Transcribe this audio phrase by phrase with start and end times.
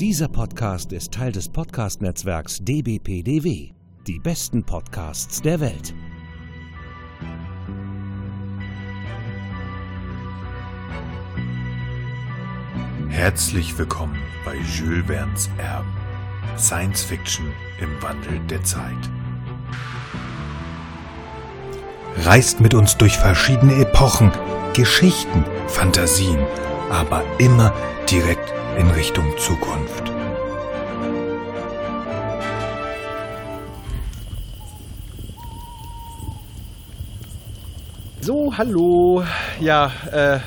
[0.00, 3.74] Dieser Podcast ist Teil des Podcast-Netzwerks dbpdw.
[4.06, 5.94] Die besten Podcasts der Welt.
[13.10, 14.16] Herzlich willkommen
[14.46, 15.92] bei Jules Verne's Erben.
[16.56, 19.10] Science Fiction im Wandel der Zeit.
[22.24, 24.32] Reist mit uns durch verschiedene Epochen,
[24.72, 26.38] Geschichten, Fantasien,
[26.88, 27.74] aber immer
[28.10, 30.12] direkt in Richtung Zukunft.
[38.20, 39.24] So, hallo.
[39.60, 40.40] Ja, äh,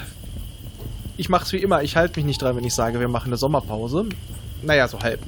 [1.18, 1.84] ich mach's wie immer.
[1.84, 4.06] Ich halte mich nicht dran, wenn ich sage, wir machen eine Sommerpause.
[4.62, 5.20] Naja, so halb.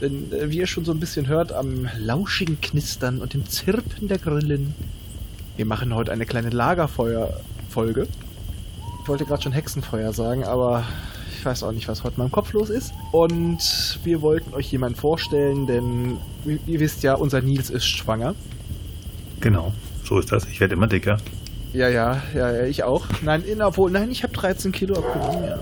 [0.00, 4.08] Denn äh, wie ihr schon so ein bisschen hört, am lauschigen Knistern und dem Zirpen
[4.08, 4.74] der Grillen.
[5.56, 8.06] Wir machen heute eine kleine Lagerfeuer-Folge.
[9.02, 10.84] Ich wollte gerade schon Hexenfeuer sagen, aber
[11.46, 12.92] weiß auch nicht, was heute in meinem Kopf los ist.
[13.12, 16.18] Und wir wollten euch jemanden vorstellen, denn
[16.66, 18.34] ihr wisst ja, unser Nils ist schwanger.
[19.40, 19.72] Genau,
[20.04, 20.44] so ist das.
[20.46, 21.18] Ich werde immer dicker.
[21.72, 23.06] Ja, ja, ja, ja, ich auch.
[23.22, 25.58] Nein, in, obwohl, nein, ich habe 13 Kilo abgenommen, ja.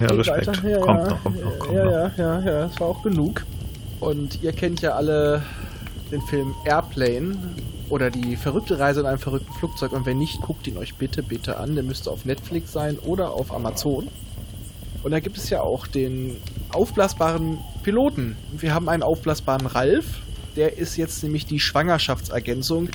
[0.00, 0.46] Ja, Geht Respekt.
[0.48, 0.68] weiter.
[0.68, 1.92] Ja, kommt ja, noch, kommt noch, kommt ja, noch.
[1.92, 3.44] ja, ja, ja, das war auch genug.
[4.00, 5.42] Und ihr kennt ja alle
[6.10, 7.36] den Film Airplane
[7.90, 9.92] oder die verrückte Reise in einem verrückten Flugzeug.
[9.92, 11.74] Und wenn nicht, guckt ihn euch bitte, bitte an.
[11.74, 14.08] Der müsste auf Netflix sein oder auf Amazon.
[15.02, 16.36] Und da gibt es ja auch den
[16.72, 18.36] aufblasbaren Piloten.
[18.52, 20.20] Wir haben einen aufblasbaren Ralf.
[20.56, 22.88] Der ist jetzt nämlich die Schwangerschaftsergänzung,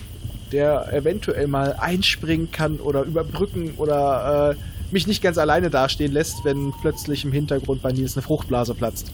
[0.52, 4.56] der eventuell mal einspringen kann oder überbrücken oder äh,
[4.94, 9.12] mich nicht ganz alleine dastehen lässt, wenn plötzlich im Hintergrund bei Nils eine Fruchtblase platzt.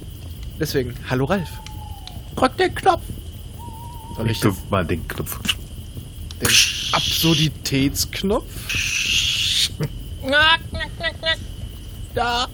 [0.59, 1.49] Deswegen, hallo Ralf.
[2.35, 3.01] Drück den Knopf.
[4.17, 5.39] Soll Ich ich drück mal den Knopf.
[6.41, 6.49] den
[6.93, 8.43] Absurditätsknopf?
[12.13, 12.47] Da.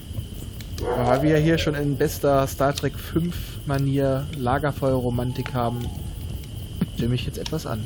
[0.82, 5.80] Weil wir hier schon in bester Star Trek 5 Manier Lagerfeuerromantik haben,
[6.96, 7.84] stimme ich jetzt etwas an.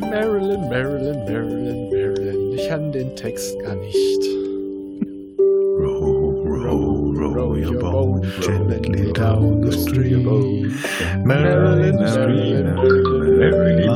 [0.00, 2.52] Marilyn, Marilyn, Marilyn, Marilyn.
[2.52, 4.53] Ich kann den Text gar nicht.
[7.34, 10.24] Row, your boat gently down the stream.
[11.26, 11.96] Marilyn,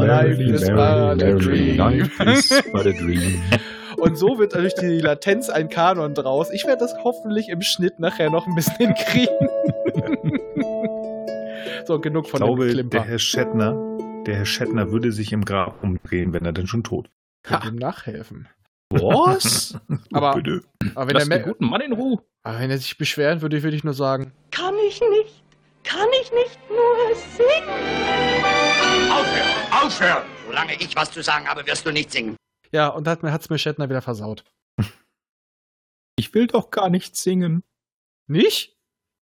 [0.09, 1.77] Life is but a dream.
[1.77, 3.41] Life is but a dream.
[3.97, 6.51] Und so wird durch die Latenz ein Kanon draus.
[6.51, 9.49] Ich werde das hoffentlich im Schnitt nachher noch ein bisschen hinkriegen.
[11.87, 13.05] so, genug Ich von glaube, dem der Klimper.
[13.05, 17.09] Herr Shatner, der Herr Shatner würde sich im Grab umdrehen, wenn er denn schon tot
[17.67, 18.49] ihm nachhelfen.
[18.91, 19.79] Was?
[20.13, 20.63] Aber- Bitte.
[20.95, 22.23] Aber wenn, Lass er den me- guten Mann in Ruhe.
[22.43, 25.45] aber wenn er sich beschweren würde, würde ich nur sagen, Kann ich nicht?
[25.85, 27.69] Kann ich nicht nur singen?
[29.11, 29.73] Aufhören!
[29.85, 30.25] Aufhören!
[30.47, 32.37] Solange ich was zu sagen habe, wirst du nicht singen.
[32.73, 34.45] ja, und da hat mir, hat's mir Shatner wieder versaut.
[36.19, 37.63] Ich will doch gar nicht singen.
[38.27, 38.77] Nicht?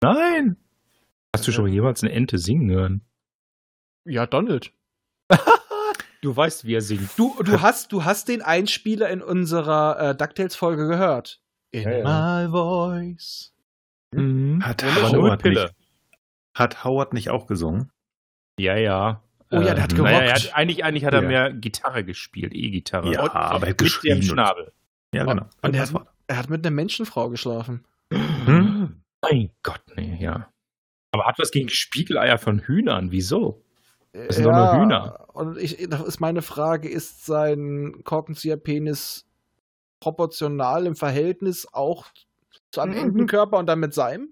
[0.02, 0.56] Nein.
[1.34, 3.00] Hast du schon mal jemals eine Ente singen hören?
[4.06, 4.72] Ja, Donald.
[6.22, 7.10] Du weißt, wie er singt.
[7.16, 11.40] Du, du, hast, du hast den Einspieler in unserer äh, DuckTales-Folge gehört.
[11.72, 12.44] In Ja, ja.
[12.46, 13.52] my voice.
[14.12, 14.64] Mhm.
[14.64, 15.64] Hat Howard, Pille.
[15.64, 15.74] nicht,
[16.54, 17.90] hat Howard nicht auch gesungen?
[18.58, 19.22] Ja, ja.
[19.50, 20.44] Oh ja, der hat naja, er gerockt.
[20.46, 21.28] hat, eigentlich, eigentlich hat er Ja.
[21.28, 23.12] mehr Gitarre gespielt, E-Gitarre.
[23.12, 24.72] Ja, Und- aber er hat mit dem geschrien und- Schnabel.
[25.14, 25.46] Ja, genau.
[25.62, 27.84] Und er hat, er hat mit einer Menschenfrau geschlafen.
[28.12, 29.02] Hm?
[29.22, 30.48] Mein Gott, nee, ja.
[31.12, 33.10] Aber hat was gegen Spiegeleier von Hühnern?
[33.12, 33.62] Wieso?
[34.26, 35.26] Das sind doch nur Hühner.
[35.34, 39.26] Und ich, das ist meine Frage, ist sein Korkenzieher-Penis
[40.00, 42.06] proportional im Verhältnis auch
[42.70, 42.98] zu einem Mhm.
[43.10, 44.28] Entenkörper und dann mit seinem?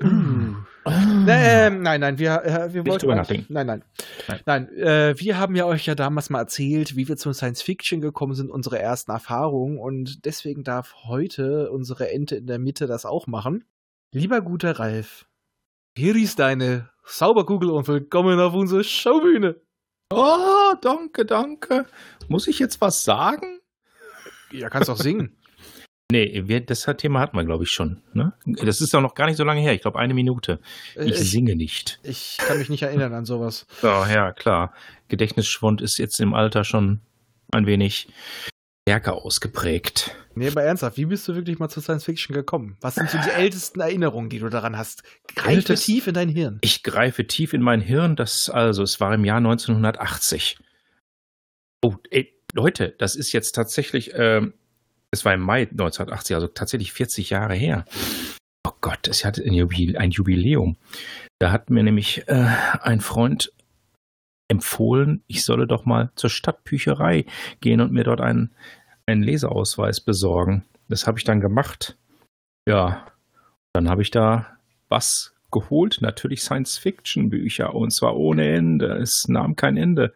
[0.84, 3.16] Nee, ähm, nein, nein, wir, äh, wir Nicht wollten.
[3.16, 3.52] nachdenken.
[3.52, 3.84] Nein, nein.
[4.26, 4.40] Nein.
[4.46, 8.00] Nein, äh, wir haben ja euch ja damals mal erzählt, wie wir zum Science Fiction
[8.00, 9.78] gekommen sind, unsere ersten Erfahrungen.
[9.78, 13.64] Und deswegen darf heute unsere Ente in der Mitte das auch machen.
[14.10, 15.26] Lieber guter Ralf,
[15.96, 19.56] hier ist deine Sauberkugel und willkommen auf unserer Schaubühne.
[20.12, 21.86] Oh, danke, danke.
[22.28, 23.60] Muss ich jetzt was sagen?
[24.50, 25.36] Ja, kannst auch singen.
[26.10, 28.02] Nee, wir, das Thema hatten wir, glaube ich, schon.
[28.12, 28.34] Ne?
[28.44, 29.72] Das ist auch noch gar nicht so lange her.
[29.72, 30.60] Ich glaube, eine Minute.
[30.94, 32.00] Äh, Ich ich, singe nicht.
[32.02, 33.66] ich kann mich nicht erinnern an sowas.
[33.82, 34.74] Ja, ja, klar.
[35.08, 37.00] Gedächtnisschwund ist jetzt im Alter schon
[37.50, 38.08] ein wenig
[38.88, 40.14] stärker ausgeprägt.
[40.34, 42.76] Nee, aber ernsthaft, wie bist du wirklich mal zu Science Fiction gekommen?
[42.80, 45.02] Was sind so die ältesten Erinnerungen, die du daran hast?
[45.34, 46.58] Greife Ältest- tief in dein Hirn.
[46.62, 48.16] Ich greife tief in mein Hirn.
[48.16, 50.58] Das, also, es war im Jahr 1980.
[51.82, 54.54] Oh, ey, Leute, das ist jetzt tatsächlich, ähm,
[55.10, 57.84] es war im Mai 1980, also tatsächlich 40 Jahre her.
[58.66, 60.76] Oh Gott, es hatte ein Jubil- ein Jubiläum.
[61.38, 62.46] Da hat mir nämlich äh,
[62.80, 63.52] ein Freund
[64.48, 67.24] empfohlen, ich solle doch mal zur Stadtbücherei
[67.60, 68.54] gehen und mir dort einen,
[69.06, 70.64] einen Leseausweis besorgen.
[70.88, 71.96] Das habe ich dann gemacht.
[72.68, 73.06] Ja,
[73.72, 74.58] dann habe ich da
[74.88, 78.96] was geholt, natürlich Science-Fiction-Bücher und zwar ohne Ende.
[78.96, 80.14] Es nahm kein Ende.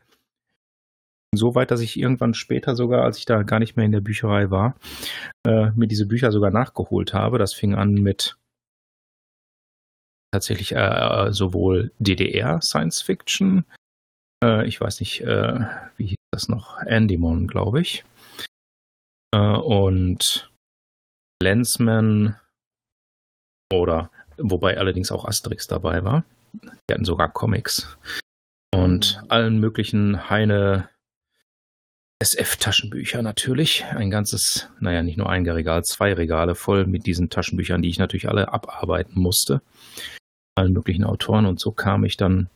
[1.35, 4.01] So weit, dass ich irgendwann später sogar, als ich da gar nicht mehr in der
[4.01, 4.77] Bücherei war,
[5.47, 7.39] äh, mir diese Bücher sogar nachgeholt habe.
[7.39, 8.37] Das fing an mit
[10.33, 13.65] tatsächlich äh, sowohl DDR Science Fiction,
[14.43, 15.61] äh, ich weiß nicht, äh,
[15.97, 18.05] wie hieß das noch, Andymon, glaube ich,
[19.33, 20.51] äh, und
[21.43, 22.39] Lensman
[23.73, 26.25] oder wobei allerdings auch Asterix dabei war.
[26.55, 27.97] Die hatten sogar Comics
[28.75, 30.89] und allen möglichen Heine
[32.23, 33.85] SF-Taschenbücher natürlich.
[33.85, 37.99] Ein ganzes, naja, nicht nur ein Regal, zwei Regale voll mit diesen Taschenbüchern, die ich
[37.99, 39.61] natürlich alle abarbeiten musste.
[40.55, 41.45] Allen möglichen Autoren.
[41.45, 42.49] Und so kam ich dann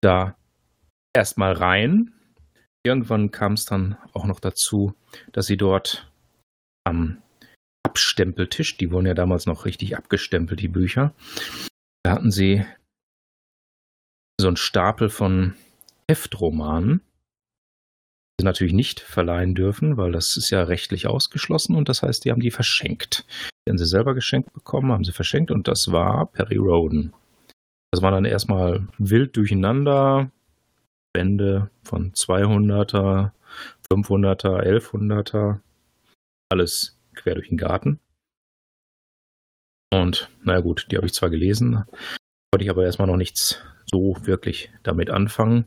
[0.00, 0.36] da
[1.14, 2.12] erstmal rein.
[2.84, 4.94] Irgendwann kam es dann auch noch dazu,
[5.32, 6.10] dass sie dort
[6.84, 7.22] am
[7.84, 11.14] Abstempeltisch, die wurden ja damals noch richtig abgestempelt, die Bücher,
[12.04, 12.64] da hatten sie
[14.40, 15.54] so einen Stapel von
[16.08, 17.02] Heftromanen
[18.42, 22.30] sie natürlich nicht verleihen dürfen, weil das ist ja rechtlich ausgeschlossen und das heißt, die
[22.30, 23.24] haben die verschenkt.
[23.66, 27.12] Die haben sie selber geschenkt bekommen, haben sie verschenkt und das war Perry Roden.
[27.92, 30.30] Das war dann erstmal wild durcheinander,
[31.12, 33.32] Bände von 200er,
[33.90, 35.60] 500er, 1100er,
[36.50, 38.00] alles quer durch den Garten.
[39.92, 41.84] Und naja gut, die habe ich zwar gelesen,
[42.50, 45.66] konnte ich aber erstmal noch nichts so wirklich damit anfangen.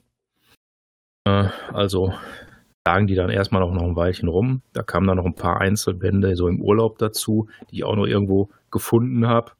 [1.27, 2.13] Äh, also
[2.87, 4.61] lagen die dann erstmal noch, noch ein Weilchen rum.
[4.73, 8.05] Da kamen dann noch ein paar Einzelbände so im Urlaub dazu, die ich auch noch
[8.05, 9.51] irgendwo gefunden habe,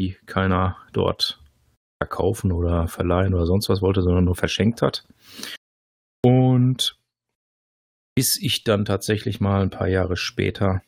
[0.00, 1.41] die keiner dort
[2.02, 5.06] verkaufen oder verleihen oder sonst was wollte, sondern nur verschenkt hat.
[6.24, 6.98] Und
[8.16, 10.82] bis ich dann tatsächlich mal ein paar Jahre später,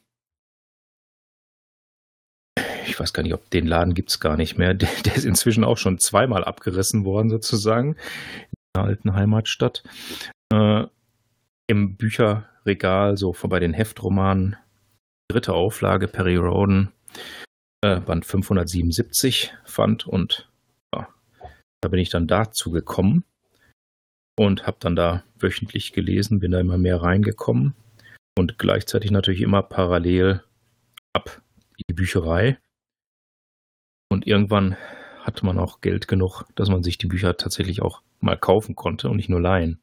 [2.86, 5.24] ich weiß gar nicht, ob den Laden gibt es gar nicht mehr, der, der, ist
[5.24, 9.84] inzwischen auch schon zweimal abgerissen worden sozusagen in der alten Heimatstadt.
[10.52, 10.84] Äh,
[11.66, 14.56] im Bücherregal, so bei den Heftromanen,
[15.30, 16.92] dritte Auflage, Perry Roden,
[17.82, 20.48] äh, Band 577 fand und
[21.84, 23.24] da bin ich dann dazu gekommen
[24.38, 27.74] und habe dann da wöchentlich gelesen, bin da immer mehr reingekommen
[28.38, 30.42] und gleichzeitig natürlich immer parallel
[31.12, 31.42] ab
[31.76, 32.58] in die Bücherei.
[34.10, 34.76] Und irgendwann
[35.20, 39.10] hatte man auch Geld genug, dass man sich die Bücher tatsächlich auch mal kaufen konnte
[39.10, 39.82] und nicht nur leihen.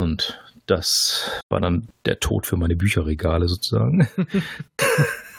[0.00, 4.08] Und das war dann der Tod für meine Bücherregale sozusagen.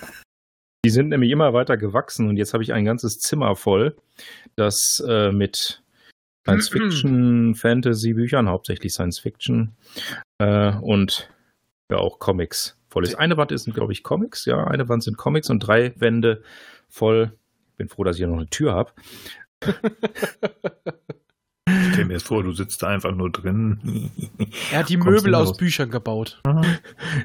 [0.84, 3.96] Die sind nämlich immer weiter gewachsen und jetzt habe ich ein ganzes Zimmer voll,
[4.56, 5.84] das äh, mit
[6.44, 9.76] Science Fiction, Fantasy Büchern, hauptsächlich Science Fiction
[10.40, 11.30] äh, und
[11.92, 13.14] ja auch Comics voll ist.
[13.14, 16.42] Eine Wand ist, glaube ich, Comics, ja, eine Wand sind Comics und drei Wände
[16.90, 17.38] voll.
[17.78, 18.92] Bin froh, dass ich hier noch eine Tür habe.
[21.68, 24.12] Ich stell mir jetzt vor, du sitzt da einfach nur drin.
[24.72, 26.42] Er hat die Möbel aus Büchern gebaut.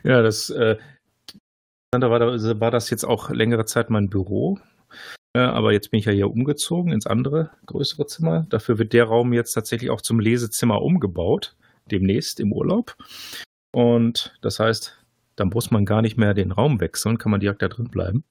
[0.05, 0.76] Ja, das äh,
[2.02, 4.58] war, war das jetzt auch längere Zeit mein Büro.
[5.34, 8.46] Äh, aber jetzt bin ich ja hier umgezogen ins andere größere Zimmer.
[8.48, 11.56] Dafür wird der Raum jetzt tatsächlich auch zum Lesezimmer umgebaut,
[11.91, 12.96] demnächst im Urlaub.
[13.72, 15.05] Und das heißt,
[15.36, 18.24] dann muss man gar nicht mehr den Raum wechseln, kann man direkt da drin bleiben.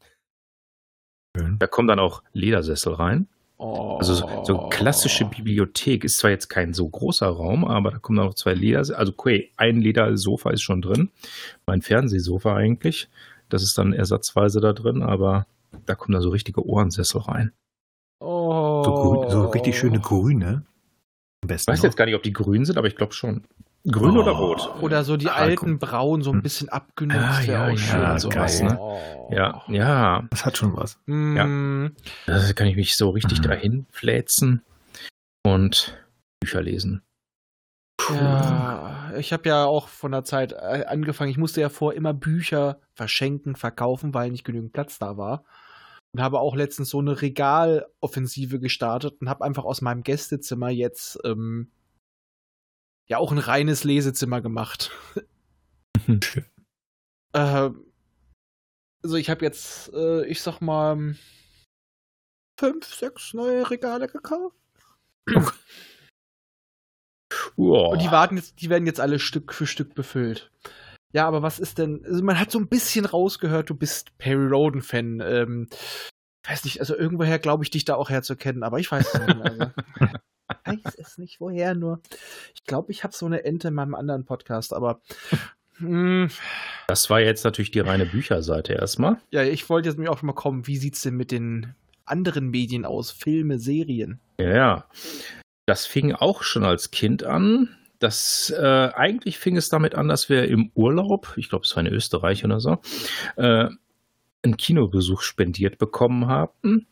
[1.37, 1.59] Schön.
[1.59, 3.27] Da kommen dann auch Ledersessel rein.
[3.57, 3.97] Oh.
[3.97, 8.19] Also so, so, klassische Bibliothek ist zwar jetzt kein so großer Raum, aber da kommen
[8.19, 11.09] auch zwei Leder, also okay, ein Ledersofa ist schon drin,
[11.65, 13.07] mein Fernsehsofa eigentlich,
[13.49, 15.45] das ist dann ersatzweise da drin, aber
[15.85, 17.51] da kommen da so richtige Ohrensessel rein.
[18.19, 18.83] Oh.
[18.83, 20.65] So, grün, so richtig schöne grüne.
[21.43, 21.83] Am besten ich weiß noch.
[21.85, 23.43] jetzt gar nicht, ob die grün sind, aber ich glaube schon.
[23.87, 24.21] Grün oh.
[24.21, 24.73] oder rot?
[24.81, 26.41] Oder so die ah, alten Braun, so ein hm.
[26.41, 27.19] bisschen abgenutzt.
[27.19, 28.79] Ah, ja, ja, ja, sowas, ne?
[29.29, 30.23] Ja, ja.
[30.31, 30.97] Das hat schon was.
[31.07, 31.45] Ja.
[31.45, 31.95] Mm.
[32.25, 33.43] Da kann ich mich so richtig mhm.
[33.43, 34.63] dahin fläzen
[35.43, 35.97] und
[36.39, 37.03] Bücher lesen.
[38.09, 41.31] Ja, ich habe ja auch von der Zeit äh, angefangen.
[41.31, 45.45] Ich musste ja vor immer Bücher verschenken, verkaufen, weil nicht genügend Platz da war.
[46.13, 51.19] Und habe auch letztens so eine Regaloffensive gestartet und habe einfach aus meinem Gästezimmer jetzt
[51.25, 51.71] ähm,
[53.07, 54.91] ja auch ein reines Lesezimmer gemacht.
[57.33, 57.69] äh,
[59.03, 61.15] also ich habe jetzt, äh, ich sag mal,
[62.59, 64.55] fünf, sechs neue Regale gekauft.
[67.89, 70.51] Und die warten jetzt, die werden jetzt alle Stück für Stück befüllt.
[71.13, 72.03] Ja, aber was ist denn?
[72.05, 75.21] Also man hat so ein bisschen rausgehört, du bist Perry Roden-Fan.
[75.25, 75.67] Ähm,
[76.47, 79.41] weiß nicht, also irgendwoher glaube ich dich da auch herzukennen, aber ich weiß es nicht.
[79.41, 79.71] Also.
[80.65, 82.01] weiß es nicht, woher nur.
[82.53, 84.99] Ich glaube, ich habe so eine Ente in meinem anderen Podcast, aber.
[85.77, 86.29] Hm,
[86.87, 89.17] Das war jetzt natürlich die reine Bücherseite erstmal.
[89.31, 91.75] ja, ich wollte jetzt mir auch mal kommen, wie sieht's denn mit den
[92.05, 93.11] anderen Medien aus?
[93.11, 94.19] Filme, Serien?
[94.39, 94.85] Ja, ja.
[95.65, 97.75] Das fing auch schon als Kind an.
[97.99, 101.83] Das äh, eigentlich fing es damit an, dass wir im Urlaub, ich glaube, es war
[101.83, 102.77] in Österreich oder so,
[103.37, 103.69] äh,
[104.43, 106.87] einen Kinobesuch spendiert bekommen haben.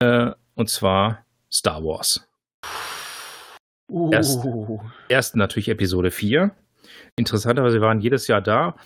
[0.00, 2.28] Äh, und zwar Star Wars.
[3.88, 4.46] Uh, Erst-
[5.08, 6.54] Erst natürlich Episode 4.
[7.16, 8.76] Interessanterweise wir waren jedes Jahr da.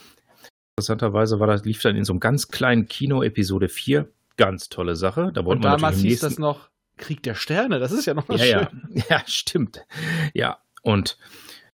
[0.76, 4.08] Interessanterweise war das, lief dann in so einem ganz kleinen Kino Episode 4.
[4.36, 5.30] Ganz tolle Sache.
[5.32, 7.78] Da wollten Und damals hieß das noch Krieg der Sterne.
[7.78, 9.04] Das ist ja noch mal ja, ja, schön.
[9.08, 9.86] ja, stimmt.
[10.32, 11.18] Ja, und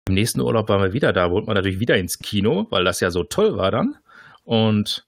[0.07, 2.99] im nächsten Urlaub waren wir wieder da, wollten wir natürlich wieder ins Kino, weil das
[2.99, 3.97] ja so toll war dann.
[4.43, 5.07] Und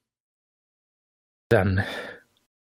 [1.49, 1.83] dann,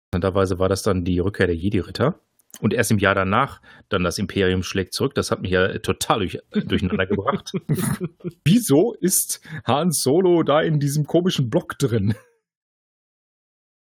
[0.08, 2.20] interessanterweise war das dann die Rückkehr der Jedi-Ritter.
[2.60, 5.16] Und erst im Jahr danach dann das Imperium schlägt zurück.
[5.16, 7.52] Das hat mich ja total durch, durcheinander gebracht.
[8.46, 12.14] Wieso ist Han Solo da in diesem komischen Block drin?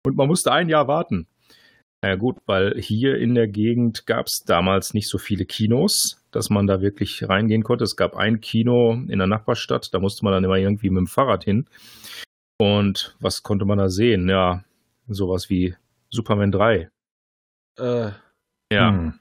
[0.04, 1.28] Und man musste ein Jahr warten.
[2.02, 6.22] Na ja, gut, weil hier in der Gegend gab es damals nicht so viele Kinos,
[6.30, 7.82] dass man da wirklich reingehen konnte.
[7.84, 11.06] Es gab ein Kino in der Nachbarstadt, da musste man dann immer irgendwie mit dem
[11.08, 11.66] Fahrrad hin.
[12.60, 14.28] Und was konnte man da sehen?
[14.28, 14.62] Ja,
[15.08, 15.74] sowas wie
[16.10, 16.88] Superman 3.
[17.78, 18.10] Äh,
[18.72, 18.90] Ja.
[18.90, 19.14] Hm.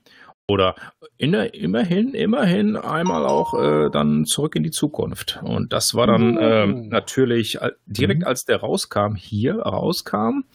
[0.49, 0.75] Oder
[1.17, 5.39] in der, immerhin, immerhin einmal auch äh, dann zurück in die Zukunft.
[5.43, 8.27] Und das war dann ähm, natürlich äh, direkt Mhm.
[8.27, 10.45] als der rauskam, hier rauskam,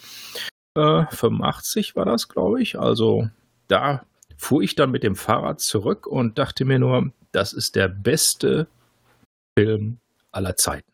[0.76, 2.78] äh, 85 war das, glaube ich.
[2.78, 3.28] Also
[3.68, 4.04] da
[4.36, 8.66] fuhr ich dann mit dem Fahrrad zurück und dachte mir nur, das ist der beste
[9.58, 9.98] Film
[10.30, 10.90] aller Zeiten.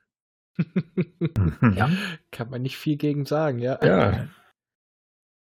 [1.77, 1.89] Ja.
[2.33, 3.79] kann man nicht viel gegen sagen, ja.
[3.85, 4.29] Ja.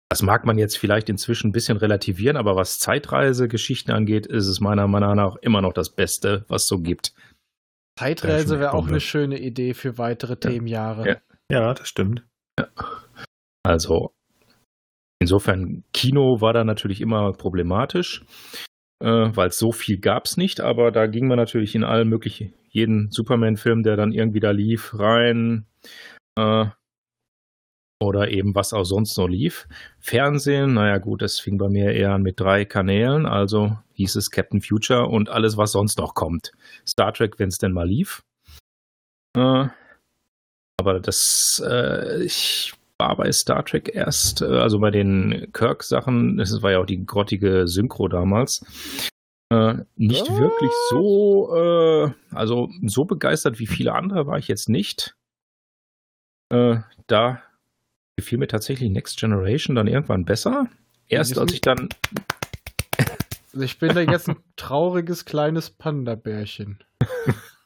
[0.09, 4.61] Das mag man jetzt vielleicht inzwischen ein bisschen relativieren, aber was Zeitreisegeschichten angeht, ist es
[4.61, 7.13] meiner Meinung nach immer noch das Beste, was es so gibt.
[7.99, 11.09] Zeitreise wäre auch eine schöne Idee für weitere Themenjahre.
[11.09, 11.17] Ja.
[11.51, 12.25] Ja, das stimmt.
[13.65, 14.13] Also
[15.21, 18.25] insofern, Kino war da natürlich immer problematisch,
[19.01, 22.09] äh, weil es so viel gab es nicht, aber da ging man natürlich in allen
[22.09, 25.67] möglichen, jeden Superman-Film, der dann irgendwie da lief, rein.
[26.37, 26.67] Äh,
[28.03, 29.69] oder eben was auch sonst noch lief.
[29.99, 34.31] Fernsehen, naja gut, das fing bei mir eher an mit drei Kanälen, also hieß es
[34.31, 36.53] Captain Future und alles, was sonst noch kommt.
[36.89, 38.23] Star Trek, wenn es denn mal lief.
[39.37, 39.69] Äh,
[40.79, 46.63] aber das, äh, ich war bei Star Trek erst, äh, also bei den Kirk-Sachen, das
[46.63, 48.65] war ja auch die grottige Synchro damals,
[49.51, 50.39] äh, nicht Was?
[50.39, 55.17] wirklich so, äh, also so begeistert wie viele andere war ich jetzt nicht.
[56.51, 57.43] Äh, da
[58.17, 60.69] gefiel mir tatsächlich Next Generation dann irgendwann besser.
[61.09, 61.89] Erst als ich dann,
[63.53, 66.79] Also ich bin da jetzt ein trauriges kleines Panda-Bärchen.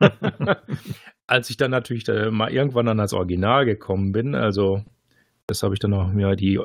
[1.26, 4.84] als ich dann natürlich da mal irgendwann dann als Original gekommen bin, also
[5.46, 6.60] das habe ich dann auch mir die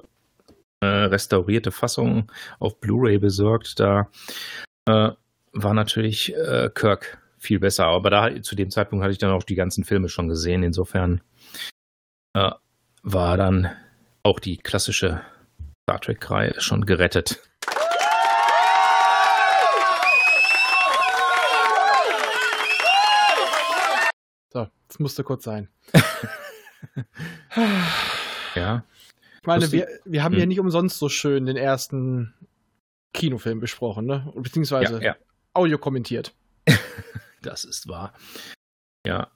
[0.82, 4.10] äh, restaurierte Fassung auf Blu-ray besorgt, da
[4.86, 5.12] äh,
[5.52, 7.88] war natürlich äh, Kirk viel besser.
[7.88, 10.64] Aber da zu dem Zeitpunkt hatte ich dann auch die ganzen Filme schon gesehen.
[10.64, 11.22] Insofern
[12.34, 12.52] äh,
[13.04, 13.70] war dann
[14.24, 15.22] auch die klassische
[15.84, 17.42] Star Trek-Reihe schon gerettet.
[24.52, 25.70] So, das musste kurz sein.
[28.60, 28.84] Ja,
[29.42, 29.82] Ich meine, Lustig.
[29.82, 30.40] wir, wir haben Hm.
[30.40, 32.34] ja nicht umsonst so schön den ersten
[33.14, 34.32] Kinofilm besprochen, ne?
[34.36, 35.16] Beziehungsweise ja, ja.
[35.54, 36.34] Audio kommentiert.
[37.42, 38.14] Das ist wahr.
[39.08, 39.30] Ja.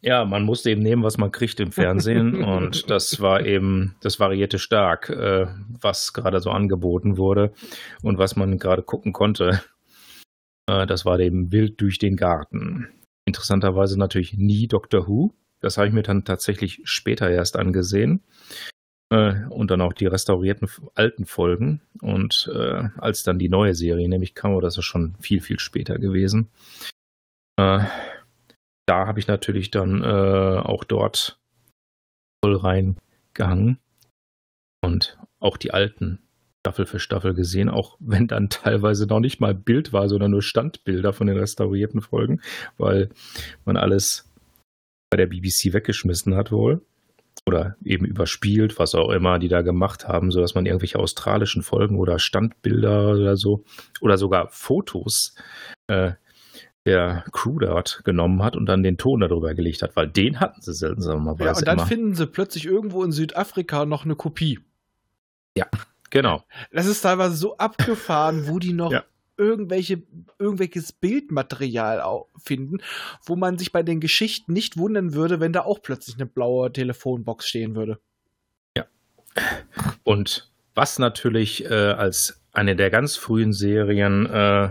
[0.00, 2.42] Ja, man musste eben nehmen, was man kriegt im Fernsehen.
[2.42, 5.46] und das war eben, das variierte stark, äh,
[5.78, 7.52] was gerade so angeboten wurde
[8.02, 9.62] und was man gerade gucken konnte.
[10.66, 12.88] Äh, das war eben wild durch den Garten.
[13.26, 15.34] Interessanterweise natürlich nie Doctor Who.
[15.60, 18.22] Das habe ich mir dann tatsächlich später erst angesehen.
[19.12, 21.80] Äh, und dann auch die restaurierten alten Folgen.
[22.00, 25.98] Und äh, als dann die neue Serie nämlich kam, das ist schon viel, viel später
[25.98, 26.48] gewesen.
[27.58, 27.84] Äh,
[28.86, 31.38] da habe ich natürlich dann äh, auch dort
[32.42, 33.78] voll reingehangen
[34.82, 36.20] und auch die alten
[36.60, 40.42] Staffel für Staffel gesehen, auch wenn dann teilweise noch nicht mal Bild war, sondern nur
[40.42, 42.40] Standbilder von den restaurierten Folgen,
[42.78, 43.10] weil
[43.64, 44.29] man alles
[45.10, 46.80] bei der BBC weggeschmissen hat wohl
[47.46, 51.98] oder eben überspielt, was auch immer die da gemacht haben, sodass man irgendwelche australischen Folgen
[51.98, 53.64] oder Standbilder oder so
[54.00, 55.34] oder sogar Fotos
[55.88, 56.12] äh,
[56.86, 60.62] der Crew dort genommen hat und dann den Ton darüber gelegt hat, weil den hatten
[60.62, 61.86] sie seltsamerweise Ja, und dann immer.
[61.86, 64.60] finden sie plötzlich irgendwo in Südafrika noch eine Kopie.
[66.12, 66.42] Genau.
[66.72, 69.04] Das ist teilweise so abgefahren, wo die noch Ja.
[69.40, 70.02] Irgendwelche,
[70.38, 72.02] irgendwelches Bildmaterial
[72.36, 72.78] finden,
[73.24, 76.70] wo man sich bei den Geschichten nicht wundern würde, wenn da auch plötzlich eine blaue
[76.70, 77.98] Telefonbox stehen würde.
[78.76, 78.84] Ja.
[80.04, 84.70] Und was natürlich äh, als eine der ganz frühen Serien äh,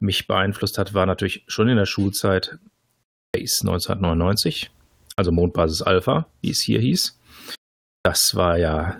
[0.00, 2.58] mich beeinflusst hat, war natürlich schon in der Schulzeit
[3.32, 4.70] Base 1999,
[5.16, 7.18] also Mondbasis Alpha, wie es hier hieß.
[8.02, 8.96] Das war ja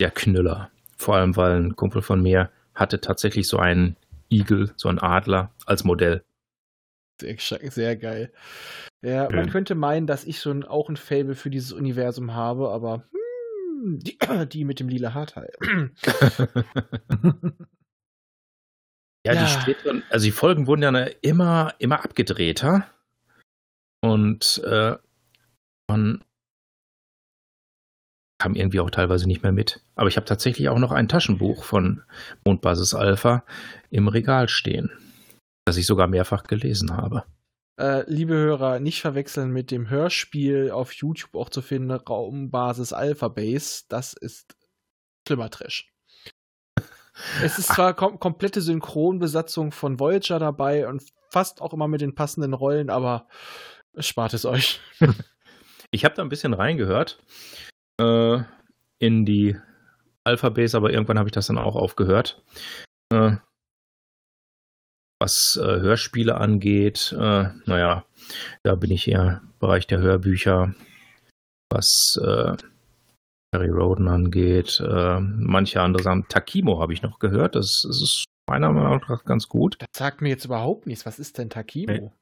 [0.00, 0.70] der Knüller.
[0.96, 3.96] Vor allem, weil ein Kumpel von mir hatte tatsächlich so einen
[4.30, 6.24] Igel, so einen Adler als Modell.
[7.20, 7.38] Sehr,
[7.70, 8.32] sehr geil.
[9.02, 13.04] Ja, man könnte meinen, dass ich schon auch ein Fable für dieses Universum habe, aber
[13.12, 14.18] hm, die,
[14.52, 15.52] die, mit dem lila Haarteil.
[19.24, 20.90] ja, ja, die späteren, also die Folgen wurden ja
[21.22, 22.86] immer, immer abgedrehter.
[24.02, 24.96] Und äh,
[25.88, 26.22] man
[28.38, 29.82] kam irgendwie auch teilweise nicht mehr mit.
[29.94, 32.02] Aber ich habe tatsächlich auch noch ein Taschenbuch von
[32.44, 33.44] Mondbasis Alpha
[33.90, 34.90] im Regal stehen,
[35.64, 37.24] das ich sogar mehrfach gelesen habe.
[37.78, 43.28] Äh, liebe Hörer, nicht verwechseln mit dem Hörspiel auf YouTube auch zu finden, Raumbasis Alpha
[43.28, 43.84] Base.
[43.88, 44.56] Das ist
[45.26, 45.92] schlimmer Trash.
[47.42, 52.14] Es ist zwar kom komplette Synchronbesatzung von Voyager dabei und fast auch immer mit den
[52.14, 53.28] passenden Rollen, aber
[53.98, 54.80] spart es euch.
[55.90, 57.18] ich habe da ein bisschen reingehört
[58.00, 58.38] äh,
[58.98, 59.56] in die
[60.24, 62.42] Alpha-Base, aber irgendwann habe ich das dann auch aufgehört.
[63.12, 63.36] Äh,
[65.20, 68.04] was äh, Hörspiele angeht, äh, naja,
[68.62, 70.74] da bin ich eher im Bereich der Hörbücher.
[71.70, 72.56] Was äh,
[73.54, 77.54] Harry Roden angeht, äh, manche andere sagen, Takimo habe ich noch gehört.
[77.54, 79.76] Das, das, ist meiner Meinung nach ganz gut.
[79.78, 81.06] Das sagt mir jetzt überhaupt nichts.
[81.06, 82.12] Was ist denn Takimo?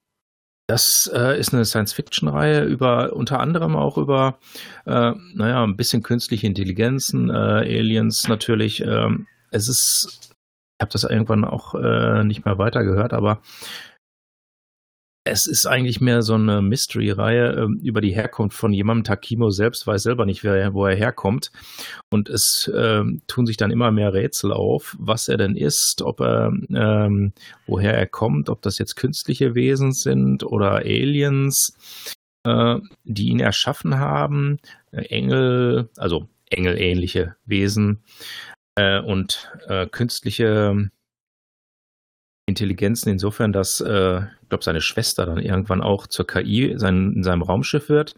[0.67, 4.39] Das äh, ist eine Science-Fiction-Reihe über unter anderem auch über,
[4.87, 8.81] äh, naja, ein bisschen künstliche Intelligenzen, äh, Aliens natürlich.
[8.81, 10.35] Ähm, es ist,
[10.79, 13.43] ich habe das irgendwann auch äh, nicht mehr weitergehört, aber
[15.25, 19.05] es ist eigentlich mehr so eine Mystery-Reihe ähm, über die Herkunft von jemandem.
[19.05, 21.51] Takimo selbst weiß selber nicht, wer, wo er herkommt.
[22.11, 26.21] Und es ähm, tun sich dann immer mehr Rätsel auf, was er denn ist, ob
[26.21, 27.33] er, ähm,
[27.67, 31.75] woher er kommt, ob das jetzt künstliche Wesen sind oder Aliens,
[32.45, 34.59] äh, die ihn erschaffen haben.
[34.93, 38.05] Äh, Engel, also engelähnliche Wesen
[38.75, 40.91] äh, und äh, künstliche
[42.47, 47.23] Intelligenzen insofern, dass, äh, ich glaube, seine Schwester dann irgendwann auch zur KI sein, in
[47.23, 48.15] seinem Raumschiff wird.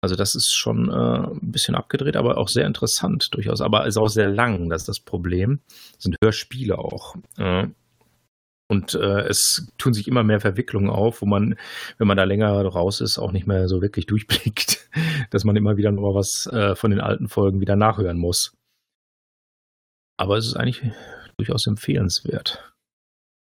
[0.00, 3.60] Also das ist schon äh, ein bisschen abgedreht, aber auch sehr interessant durchaus.
[3.60, 5.60] Aber ist auch sehr lang, das ist das Problem.
[5.94, 7.16] Das sind Hörspiele auch.
[7.36, 7.66] Äh,
[8.70, 11.56] und äh, es tun sich immer mehr Verwicklungen auf, wo man,
[11.96, 14.88] wenn man da länger raus ist, auch nicht mehr so wirklich durchblickt,
[15.30, 18.54] dass man immer wieder noch was äh, von den alten Folgen wieder nachhören muss.
[20.16, 20.82] Aber es ist eigentlich
[21.38, 22.72] durchaus empfehlenswert.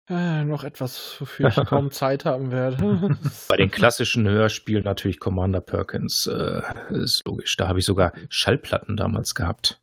[0.09, 3.17] Äh, noch etwas, wofür ich kaum Zeit haben werde.
[3.47, 7.55] Bei den klassischen Hörspielen natürlich Commander Perkins, äh, ist logisch.
[7.55, 9.81] Da habe ich sogar Schallplatten damals gehabt.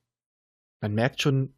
[0.81, 1.55] Man merkt schon,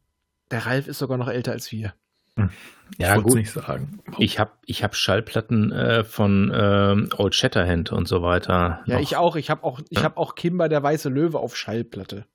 [0.51, 1.93] der Ralf ist sogar noch älter als wir.
[2.35, 2.49] Hm.
[2.97, 3.35] Ja, ich gut.
[3.35, 3.99] nicht sagen.
[4.17, 8.81] Ich habe ich hab Schallplatten äh, von ähm, Old Shatterhand und so weiter.
[8.85, 9.01] Ja, noch.
[9.01, 9.35] ich auch.
[9.35, 10.03] Ich habe auch, ich ja.
[10.03, 12.25] Hab auch Kimber der Weiße Löwe auf Schallplatte.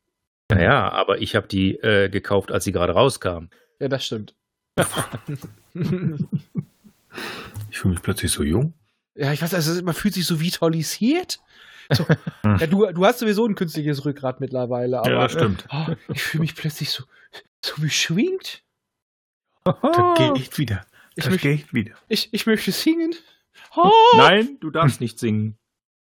[0.50, 3.48] Naja, aber ich habe die äh, gekauft, als sie gerade rauskam.
[3.80, 4.34] Ja, das stimmt.
[7.70, 8.74] Ich fühle mich plötzlich so jung.
[9.14, 11.40] Ja, ich weiß, also man fühlt sich so vitalisiert.
[11.90, 12.06] So,
[12.44, 15.64] ja, du, du hast sowieso ein künstliches Rückgrat mittlerweile, aber ja, das stimmt.
[15.70, 17.04] Äh, oh, ich fühle mich plötzlich so,
[17.64, 18.62] so beschwingt.
[19.64, 20.86] Da gehe ich wieder.
[21.16, 21.94] Da ich möchte, ich wieder.
[22.08, 23.14] Ich, ich möchte singen.
[23.74, 23.90] Oh.
[24.16, 25.58] Nein, du darfst nicht singen.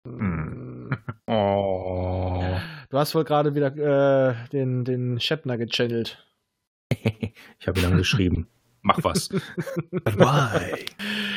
[0.05, 0.97] Hm.
[1.27, 2.43] Oh.
[2.89, 6.25] Du hast wohl gerade wieder äh, den, den Shatner gechannelt.
[6.91, 8.47] ich habe ihn dann geschrieben
[8.85, 9.29] mach was.
[9.91, 10.85] Why?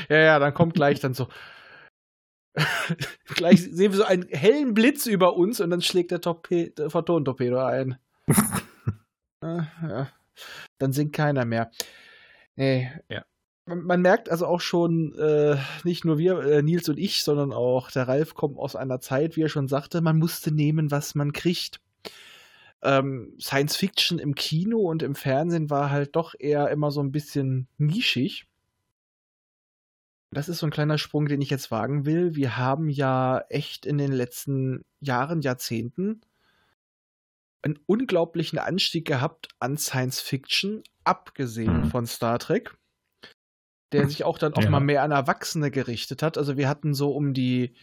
[0.08, 1.28] Ja, ja, dann kommt gleich dann so.
[3.26, 6.90] gleich sehen wir so einen hellen Blitz über uns und dann schlägt der, Torpe der
[6.90, 7.98] Photon-Torpedo ein.
[9.42, 10.08] ja, ja.
[10.78, 11.70] Dann singt keiner mehr.
[12.56, 12.90] Nee.
[13.08, 13.24] Ja.
[13.66, 17.52] Man, man merkt also auch schon, äh, nicht nur wir, äh, Nils und ich, sondern
[17.52, 21.14] auch der Ralf kommt aus einer Zeit, wie er schon sagte, man musste nehmen, was
[21.14, 21.80] man kriegt
[22.82, 27.12] ähm, Science Fiction im Kino und im Fernsehen war halt doch eher immer so ein
[27.12, 28.46] bisschen nischig.
[30.30, 32.34] Das ist so ein kleiner Sprung, den ich jetzt wagen will.
[32.34, 36.20] Wir haben ja echt in den letzten Jahren, Jahrzehnten
[37.62, 41.90] einen unglaublichen Anstieg gehabt an Science Fiction, abgesehen mhm.
[41.90, 42.76] von Star Trek,
[43.92, 44.70] der sich auch dann auch ja.
[44.70, 46.38] mal mehr an Erwachsene gerichtet hat.
[46.38, 47.74] Also wir hatten so um die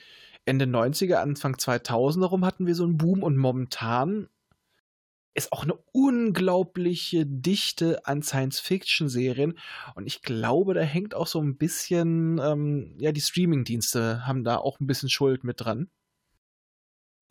[0.45, 4.29] Ende 90er, Anfang 2000er rum hatten wir so einen Boom und momentan
[5.35, 9.59] ist auch eine unglaubliche Dichte an Science-Fiction-Serien.
[9.93, 14.57] Und ich glaube, da hängt auch so ein bisschen, ähm, ja, die Streaming-Dienste haben da
[14.57, 15.89] auch ein bisschen Schuld mit dran.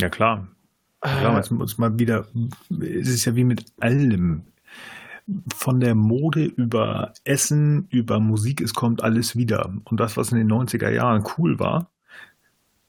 [0.01, 0.49] Ja, klar.
[1.01, 2.27] Klar, es muss mal wieder,
[2.81, 4.45] es ist ja wie mit allem.
[5.55, 9.75] Von der Mode über Essen, über Musik, es kommt alles wieder.
[9.85, 11.91] Und das, was in den 90er Jahren cool war,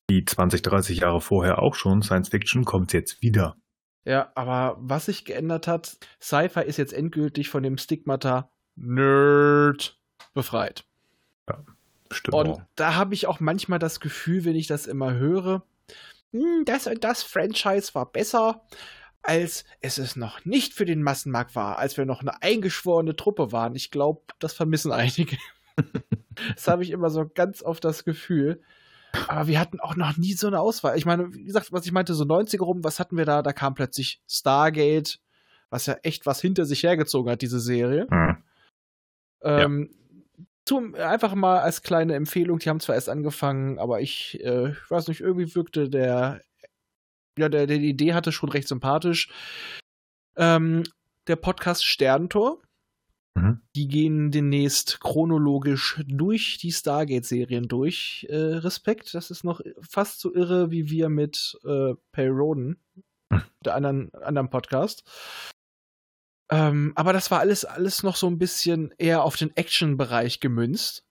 [0.08, 3.56] wie 20, 30 Jahre vorher auch schon, Science Fiction, kommt jetzt wieder.
[4.06, 10.00] Ja, aber was sich geändert hat, Sci-Fi ist jetzt endgültig von dem Stigmata Nerd
[10.34, 10.86] befreit.
[11.50, 11.64] Ja,
[12.12, 12.36] stimmt.
[12.36, 12.62] Und auch.
[12.76, 15.66] da habe ich auch manchmal das Gefühl, wenn ich das immer höre,
[16.32, 18.68] "Hm, das und das Franchise war besser,
[19.24, 23.52] als es es noch nicht für den Massenmarkt war, als wir noch eine eingeschworene Truppe
[23.52, 23.76] waren.
[23.76, 25.38] Ich glaube, das vermissen einige.
[26.56, 28.62] das habe ich immer so ganz oft das Gefühl.
[29.28, 30.98] Aber wir hatten auch noch nie so eine Auswahl.
[30.98, 33.42] Ich meine, wie gesagt, was ich meinte, so 90er rum, was hatten wir da?
[33.42, 35.20] Da kam plötzlich Stargate,
[35.70, 38.08] was ja echt was hinter sich hergezogen hat, diese Serie.
[38.10, 38.44] Hm.
[39.44, 39.90] Ähm,
[40.66, 44.92] zum, einfach mal als kleine Empfehlung, die haben zwar erst angefangen, aber ich, äh, ich
[44.92, 46.42] weiß nicht, irgendwie wirkte der,
[47.38, 49.30] ja, der, der die Idee hatte schon recht sympathisch.
[50.36, 50.84] Ähm,
[51.28, 52.62] der Podcast Sterntor.
[53.36, 53.62] Mhm.
[53.76, 58.26] Die gehen demnächst chronologisch durch die Stargate-Serien durch.
[58.30, 62.78] Äh, Respekt, das ist noch fast so irre wie wir mit äh, Pay Roden,
[63.32, 63.42] Hm.
[63.64, 65.04] der anderen, anderen Podcast.
[66.50, 71.04] Ähm, aber das war alles, alles noch so ein bisschen eher auf den Action-Bereich gemünzt.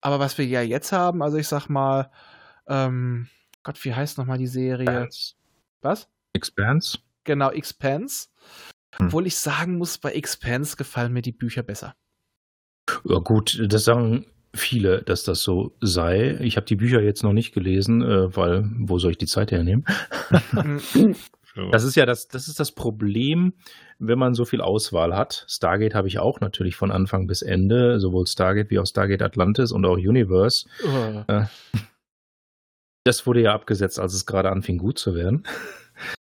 [0.00, 2.10] Aber was wir ja jetzt haben, also ich sag mal,
[2.66, 3.28] ähm,
[3.62, 5.04] Gott, wie heißt nochmal die Serie?
[5.04, 5.34] Expanse.
[5.82, 6.08] Was?
[6.32, 6.98] Expanse?
[7.24, 8.28] Genau, Expanse.
[8.96, 9.06] Hm.
[9.06, 11.94] Obwohl ich sagen muss, bei Expanse gefallen mir die Bücher besser.
[13.04, 16.36] Ja, gut, das sagen viele, dass das so sei.
[16.40, 19.50] Ich habe die Bücher jetzt noch nicht gelesen, äh, weil wo soll ich die Zeit
[19.50, 19.84] hernehmen?
[21.70, 23.52] Das ist ja das, das ist das Problem,
[23.98, 25.44] wenn man so viel Auswahl hat.
[25.48, 29.70] Stargate habe ich auch natürlich von Anfang bis Ende, sowohl Stargate wie auch Stargate Atlantis
[29.70, 30.66] und auch Universe.
[31.28, 31.44] Äh,
[33.04, 35.42] Das wurde ja abgesetzt, als es gerade anfing gut zu werden.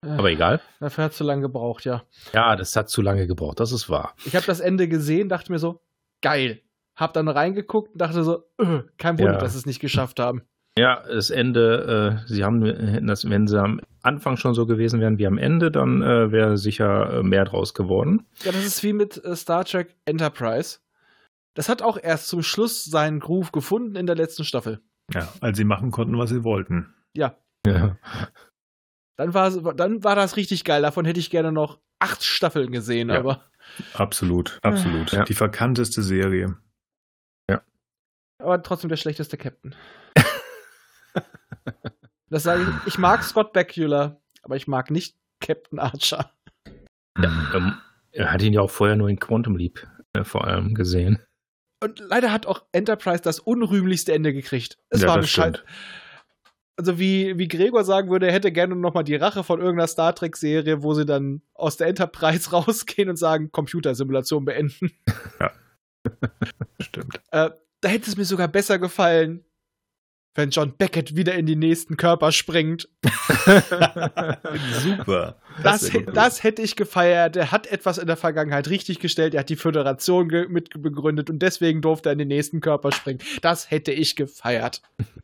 [0.02, 0.60] Aber egal.
[0.80, 2.02] Dafür hat es zu lange gebraucht, ja.
[2.32, 4.14] Ja, das hat zu lange gebraucht, das ist wahr.
[4.24, 5.80] Ich habe das Ende gesehen, dachte mir so,
[6.22, 6.60] geil.
[6.96, 9.38] Hab dann reingeguckt und dachte so, äh, kein Wunder, Ja.
[9.38, 10.42] dass sie es nicht geschafft haben.
[10.76, 15.18] Ja, das Ende, äh, sie haben, das, wenn sie am Anfang schon so gewesen wären
[15.18, 18.26] wie am Ende, dann äh, wäre sicher äh, mehr draus geworden.
[18.44, 20.78] Ja, das ist wie mit äh, Star Trek Enterprise.
[21.54, 24.80] Das hat auch erst zum Schluss seinen Groove gefunden in der letzten Staffel.
[25.12, 26.94] Ja, als sie machen konnten, was sie wollten.
[27.14, 27.34] Ja,
[27.66, 27.96] Ja.
[29.18, 30.80] dann war, dann war das richtig geil.
[30.82, 33.18] Davon hätte ich gerne noch acht Staffeln gesehen, Ja.
[33.18, 33.44] aber,
[33.92, 35.12] Absolut, absolut.
[35.12, 35.24] Ja.
[35.24, 36.56] Die verkannteste Serie.
[38.40, 39.74] aber trotzdem der schlechteste Captain.
[42.30, 42.86] das sage ich.
[42.86, 46.32] Ich mag Scott Bakula, aber ich mag nicht Captain Archer.
[47.18, 47.74] Ähm,
[48.12, 51.20] er hat ihn ja auch vorher nur in Quantum Leap äh, vor allem gesehen.
[51.82, 54.78] Und leider hat auch Enterprise das unrühmlichste Ende gekriegt.
[54.88, 55.64] Es Ja, war das bescheid.
[56.78, 59.88] Also wie, wie Gregor sagen würde, er hätte gerne noch mal die Rache von irgendeiner
[59.88, 64.92] Star Trek-Serie, wo sie dann aus der Enterprise rausgehen und sagen, Computersimulation beenden.
[66.80, 67.20] Stimmt.
[67.32, 69.44] Äh, da hätte es mir sogar besser gefallen,
[70.38, 72.88] wenn John Beckett wieder in die nächsten Körper springt.
[74.82, 75.36] Super.
[75.62, 76.06] Das, gut.
[76.14, 77.36] das hätte ich gefeiert.
[77.36, 79.34] Er hat etwas in der Vergangenheit richtig gestellt.
[79.34, 82.92] Er hat die Föderation ge- mit begründet und deswegen durfte er in den nächsten Körper
[82.92, 83.18] springen.
[83.42, 84.80] Das hätte ich gefeiert.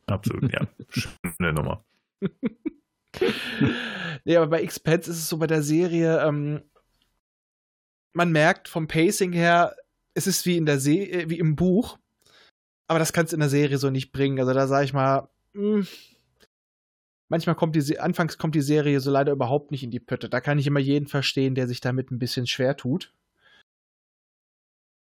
[0.06, 0.66] Absolut, ja.
[0.90, 1.84] Schöne Nummer.
[4.24, 6.62] Nee, aber bei Expanse ist es so bei der Serie, ähm,
[8.12, 9.76] man merkt vom Pacing her,
[10.14, 11.98] es ist wie in der Se äh, wie im Buch,
[12.86, 14.38] aber das kannst du in der Serie so nicht bringen.
[14.38, 15.86] Also da sage ich mal, mh,
[17.28, 20.28] manchmal kommt die anfangs kommt die Serie so leider überhaupt nicht in die Pötte.
[20.28, 23.12] Da kann ich immer jeden verstehen, der sich damit ein bisschen schwer tut.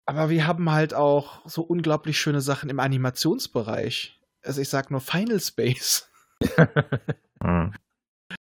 [0.06, 4.18] Aber wir haben halt auch so unglaublich schöne Sachen im Animationsbereich.
[4.42, 6.10] Also ich sag nur Final Space.
[7.40, 7.72] Hm.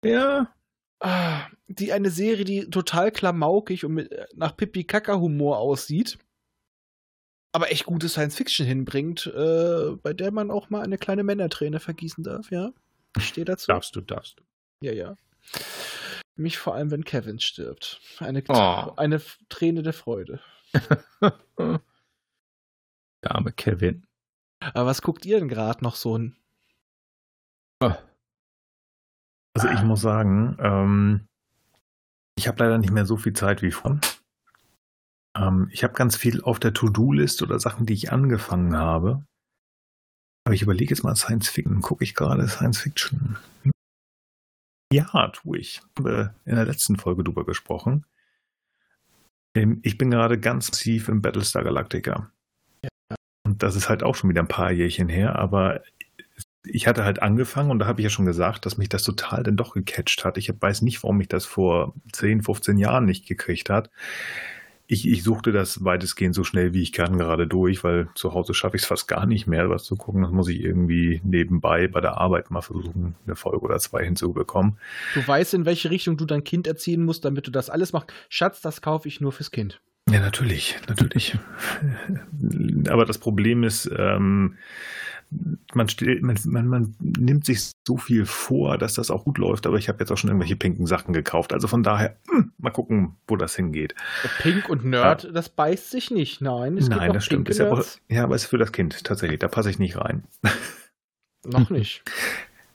[0.04, 0.52] Ja.
[1.00, 6.18] Ah, die eine Serie, die total klamaukig und mit, nach Pipi Kaka Humor aussieht,
[7.52, 11.80] aber echt gute Science Fiction hinbringt, äh, bei der man auch mal eine kleine Männerträne
[11.80, 12.70] vergießen darf, ja.
[13.16, 13.66] Ich stehe dazu.
[13.72, 14.44] Darfst du, darfst du.
[14.84, 15.16] Ja, ja.
[16.36, 18.00] Mich vor allem, wenn Kevin stirbt.
[18.18, 18.92] Eine, Oh.
[18.96, 20.40] eine Träne der Freude.
[23.24, 24.06] Der arme Kevin.
[24.60, 26.36] Aber was guckt ihr denn gerade noch so ein?
[29.54, 31.26] Also ich muss sagen, ähm,
[32.36, 34.00] ich habe leider nicht mehr so viel Zeit wie vorhin.
[35.36, 39.24] Ähm, ich habe ganz viel auf der To-Do-List oder Sachen, die ich angefangen habe.
[40.44, 41.82] Aber ich überlege jetzt mal Science Fiction.
[41.82, 43.36] Gucke ich gerade Science Fiction?
[44.92, 45.82] Ja, tue ich.
[45.96, 48.06] Haben wir in der letzten Folge drüber gesprochen.
[49.54, 52.30] Ähm, Ich bin gerade ganz tief im Battlestar Galactica.
[53.44, 55.82] Und das ist halt auch schon wieder ein paar Jährchen her, aber
[56.64, 59.42] ich hatte halt angefangen und da habe ich ja schon gesagt, dass mich das total
[59.42, 60.36] dann doch gecatcht hat.
[60.36, 63.90] Ich weiß nicht, warum mich das vor 10, 15 Jahren nicht gekriegt hat.
[64.90, 68.54] Ich, ich suchte das weitestgehend so schnell wie ich kann gerade durch, weil zu Hause
[68.54, 70.22] schaffe ich es fast gar nicht mehr, was zu gucken.
[70.22, 74.78] Das muss ich irgendwie nebenbei bei der Arbeit mal versuchen, eine Folge oder zwei hinzubekommen.
[75.14, 78.12] Du weißt, in welche Richtung du dein Kind erziehen musst, damit du das alles machst.
[78.30, 79.80] Schatz, das kaufe ich nur fürs Kind.
[80.10, 81.36] Ja, natürlich, natürlich.
[82.88, 84.56] Aber das Problem ist, ähm,
[85.74, 89.66] man, stellt, man, man, man nimmt sich so viel vor, dass das auch gut läuft,
[89.66, 91.52] aber ich habe jetzt auch schon irgendwelche pinken Sachen gekauft.
[91.52, 93.94] Also von daher, hm, mal gucken, wo das hingeht.
[94.40, 96.40] Pink und Nerd, das beißt sich nicht.
[96.40, 97.48] Nein, Nein, das stimmt.
[97.48, 99.38] Ist ja, aber, ja, aber ist für das Kind tatsächlich.
[99.38, 100.24] Da passe ich nicht rein.
[101.44, 102.02] Noch nicht.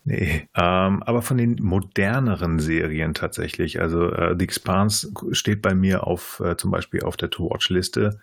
[0.05, 3.79] Nee, ähm, aber von den moderneren Serien tatsächlich.
[3.79, 8.19] Also äh, The Expanse steht bei mir auf äh, zum Beispiel auf der To-Watch-Liste.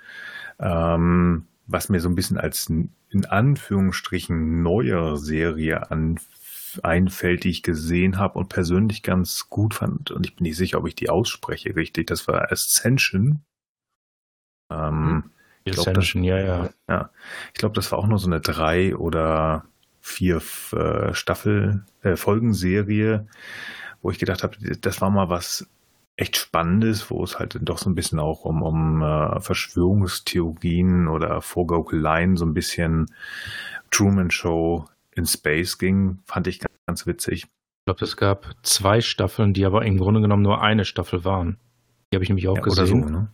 [0.59, 6.19] Ähm, was mir so ein bisschen als in Anführungsstrichen neuere Serie an,
[6.83, 10.11] einfällt, die ich gesehen habe und persönlich ganz gut fand.
[10.11, 12.07] Und ich bin nicht sicher, ob ich die ausspreche richtig.
[12.07, 13.41] Das war Ascension.
[14.71, 15.31] Ähm,
[15.65, 16.71] Ich glaub, Ascension, ja, ja.
[16.89, 17.11] ja,
[17.53, 19.65] ich glaube, das war auch nur so eine drei oder
[20.01, 20.41] vier
[20.73, 23.27] äh, Staffel äh, Folgenserie,
[24.01, 25.69] wo ich gedacht habe, das war mal was
[26.21, 31.41] echt Spannendes, wo es halt doch so ein bisschen auch um, um äh, Verschwörungstheorien oder
[31.41, 33.07] Vorgaukeleien, so ein bisschen
[33.91, 37.45] Truman Show in Space ging, fand ich ganz, ganz witzig.
[37.45, 41.59] Ich glaube, es gab zwei Staffeln, die aber im Grunde genommen nur eine Staffel waren.
[42.13, 43.11] Die habe ich nämlich auch Ja, oder so, gesehen.
[43.11, 43.29] ne?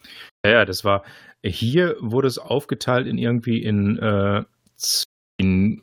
[0.44, 1.02] Ja, ja, das war.
[1.42, 4.44] Hier wurde es aufgeteilt in irgendwie in, äh,
[5.38, 5.82] in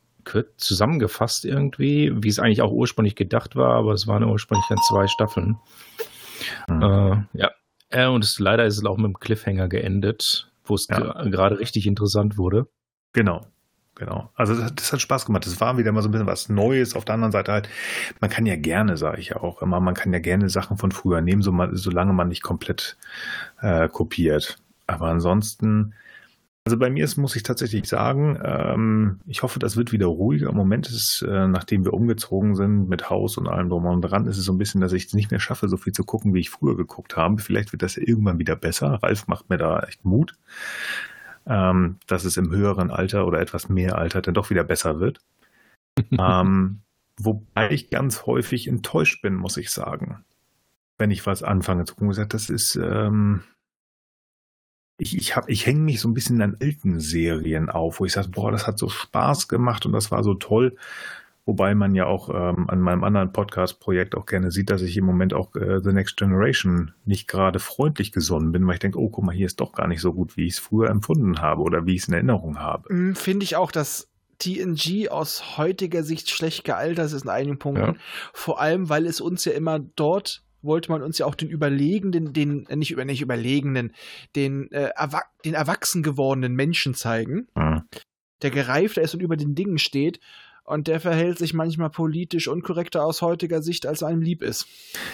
[0.55, 5.07] zusammengefasst irgendwie, wie es eigentlich auch ursprünglich gedacht war, aber es waren ursprünglich dann zwei
[5.07, 5.57] Staffeln.
[6.67, 6.81] Hm.
[6.81, 7.51] Äh, ja.
[7.89, 11.23] Äh, und es, leider ist es auch mit dem Cliffhanger geendet, wo es Ja.
[11.23, 12.67] gerade richtig interessant wurde.
[13.13, 13.41] Genau.
[13.95, 14.31] Genau.
[14.35, 15.45] Also das, das hat Spaß gemacht.
[15.45, 16.95] Das war wieder mal so ein bisschen was Neues.
[16.95, 17.69] Auf der anderen Seite halt,
[18.21, 20.91] man kann ja gerne, sage ich ja auch immer, man kann ja gerne Sachen von
[20.91, 22.97] früher nehmen, so man, solange man nicht komplett
[23.61, 24.57] äh, kopiert.
[24.87, 25.93] Aber ansonsten,
[26.65, 30.49] also bei mir ist, muss ich tatsächlich sagen, ähm, ich hoffe, das wird wieder ruhiger.
[30.49, 34.27] Im Moment ist äh, nachdem wir umgezogen sind mit Haus und allem drum und dran,
[34.27, 36.33] ist es so ein bisschen, dass ich es nicht mehr schaffe, so viel zu gucken,
[36.33, 37.41] wie ich früher geguckt habe.
[37.41, 38.99] Vielleicht wird das ja irgendwann wieder besser.
[39.03, 40.37] Ralf macht mir da echt Mut
[41.45, 45.19] ähm, dass es im höheren Alter oder etwas mehr Alter dann doch wieder besser wird.
[46.11, 46.81] ähm,
[47.17, 50.23] wobei ich ganz häufig enttäuscht bin, muss ich sagen.
[50.97, 53.43] Wenn ich was anfange zu gucken, Ich das ist, ähm,
[55.03, 58.13] ich, ich, hab, ich hänge mich so ein bisschen an alten Serien auf, wo ich
[58.13, 60.75] sage, boah, das hat so Spaß gemacht und das war so toll.
[61.45, 65.03] Wobei man ja auch ähm, an meinem anderen Podcast-Projekt auch gerne sieht, dass ich im
[65.03, 69.09] Moment auch äh, The Next Generation nicht gerade freundlich gesonnen bin, weil ich denke, oh,
[69.09, 71.61] guck mal, hier ist doch gar nicht so gut, wie ich es früher empfunden habe
[71.61, 72.93] oder wie ich es in Erinnerung habe.
[72.93, 74.07] Mm, Finde ich auch, dass
[74.39, 77.95] TNG aus heutiger Sicht schlecht gealtert ist in einigen Punkten.
[77.95, 77.95] Ja.
[78.31, 82.33] Vor allem, weil es uns ja immer dort wollte man uns ja auch den überlegenen,
[82.33, 83.93] den äh, nicht über nicht überlegenen,
[84.35, 87.83] den äh, erwa den erwachsen gewordenen Menschen zeigen, Ja.
[88.41, 90.19] der gereifter ist und über den Dingen steht.
[90.65, 94.65] Und der verhält sich manchmal politisch unkorrekter aus heutiger Sicht, als einem lieb ist.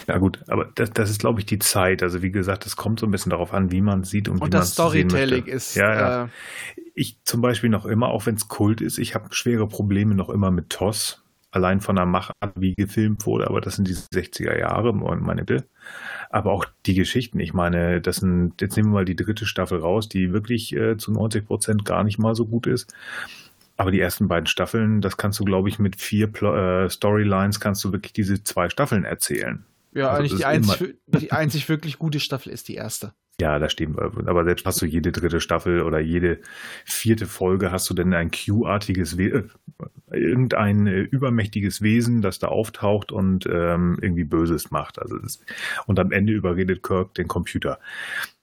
[0.07, 2.03] Ja gut, aber das, das ist, glaube ich, die Zeit.
[2.03, 4.35] Also wie gesagt, es kommt so ein bisschen darauf an, wie man es sieht und,
[4.35, 5.49] wie Und man das es sehen Storytelling möchte.
[5.51, 5.73] ist.
[5.75, 6.25] Ja, ja.
[6.25, 6.27] Äh,
[6.93, 10.29] Ich zum Beispiel noch immer, auch wenn es Kult ist, ich habe schwere Probleme noch
[10.29, 11.23] immer mit TOS.
[11.51, 15.67] Allein von der Machart, wie gefilmt wurde, aber das sind die 60er Jahre, meine Bitte.
[16.29, 19.79] Aber auch die Geschichten, ich meine, das sind, jetzt nehmen wir mal die dritte Staffel
[19.79, 22.93] raus, die wirklich äh, zu 90 Prozent gar nicht mal so gut ist.
[23.77, 27.59] Aber die ersten beiden Staffeln, das kannst du, glaube ich, mit vier Plo äh, Storylines
[27.59, 29.63] kannst du wirklich diese zwei Staffeln erzählen.
[29.93, 33.13] Ja, Also eigentlich die einzig, die einzig wirklich gute Staffel ist die erste.
[33.41, 34.11] Ja, da stehen wir.
[34.27, 36.41] Aber selbst hast du jede dritte Staffel oder jede
[36.83, 39.47] vierte Folge, hast du denn ein Q-artiges, We
[40.11, 44.99] äh, irgendein äh, übermächtiges Wesen, das da auftaucht und ähm, irgendwie Böses macht.
[44.99, 45.39] Also das,
[45.85, 47.79] und am Ende überredet Kirk den Computer.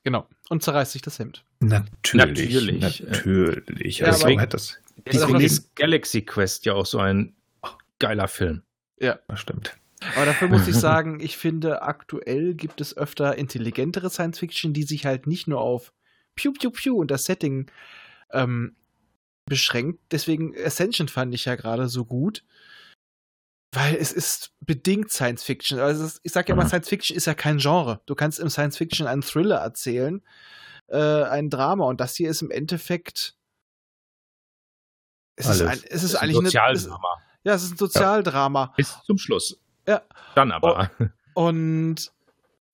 [0.02, 0.26] Genau.
[0.48, 1.44] Und zerreißt sich das Hemd.
[1.60, 2.54] Natürlich.
[2.80, 3.02] Natürlich.
[3.06, 3.98] Natürlich.
[3.98, 4.78] Ja, also aber- warum hätte das.
[5.04, 7.34] Deswegen ist Galaxy Quest ja auch so ein
[7.98, 8.62] geiler Film.
[8.98, 9.18] Ja.
[9.28, 9.76] Das stimmt.
[10.14, 14.82] Aber dafür muss ich sagen, ich finde, aktuell gibt es öfter intelligentere Science Fiction, die
[14.84, 15.92] sich halt nicht nur auf
[16.34, 17.70] Piu Piu Piu und das Setting
[18.30, 18.76] ähm,
[19.46, 20.00] beschränkt.
[20.10, 22.44] Deswegen Ascension fand ich ja gerade so gut.
[23.74, 25.78] Weil es ist bedingt Science Fiction.
[25.78, 26.68] Also ist, ich sag ja immer, Mhm.
[26.68, 28.00] Science Fiction ist ja kein Genre.
[28.06, 30.22] Du kannst im Science Fiction einen Thriller erzählen,
[30.88, 31.84] äh, ein Drama.
[31.84, 33.36] Und das hier ist im Endeffekt.
[35.38, 36.46] Es ist, ein, es ist Das eigentlich eine.
[36.48, 37.08] Es, Sozialdrama.
[37.44, 38.72] ja, es ist ein Sozialdrama.
[38.76, 39.60] Bis zum Schluss.
[39.86, 40.02] Ja.
[40.34, 40.90] Dann aber.
[41.34, 42.12] Und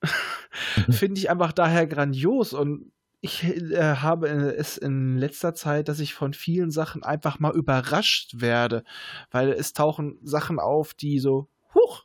[0.91, 2.53] finde ich einfach daher grandios.
[2.53, 7.55] Und ich äh, habe es in letzter Zeit, dass ich von vielen Sachen einfach mal
[7.55, 8.83] überrascht werde,
[9.31, 12.05] weil es tauchen Sachen auf, die so, huch,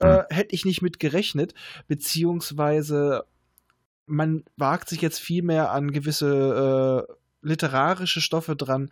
[0.00, 1.54] äh, hätte ich nicht mit gerechnet,
[1.88, 3.24] beziehungsweise
[4.04, 8.90] man wagt sich jetzt viel mehr an gewisse äh, literarische Stoffe dran.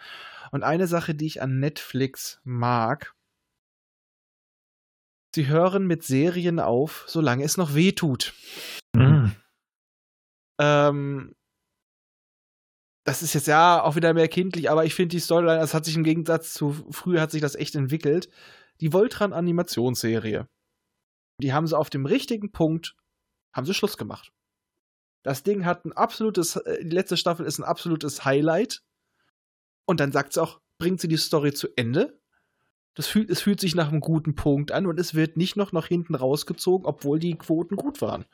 [0.50, 3.14] Und eine Sache, die ich an Netflix mag,
[5.34, 8.34] sie hören mit Serien auf, solange es noch weh tut.
[8.94, 9.34] Mhm.
[10.60, 11.34] Ähm,
[13.04, 15.84] das ist jetzt ja auch wieder mehr kindlich, aber ich finde die Storyline, das hat
[15.84, 18.30] sich im Gegensatz zu früher hat sich das echt entwickelt.
[18.80, 20.48] Die Voltran Animationsserie.
[21.42, 22.96] Die haben sie auf dem richtigen Punkt,
[23.54, 24.32] haben sie Schluss gemacht.
[25.22, 28.82] Das Ding hat ein absolutes, äh, die letzte Staffel ist ein absolutes Highlight.
[29.86, 32.20] Und dann sagt sie auch, bringt sie die Story zu Ende.
[32.94, 35.72] Das fühlt, es fühlt sich nach einem guten Punkt an und es wird nicht noch
[35.72, 38.24] nach hinten rausgezogen, obwohl die Quoten gut waren.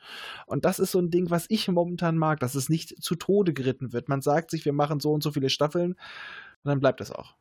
[0.45, 3.53] Und das ist so ein Ding, was ich momentan mag, dass es nicht zu Tode
[3.53, 4.07] geritten wird.
[4.07, 7.35] Man sagt sich, wir machen so und so viele Staffeln und dann bleibt es auch.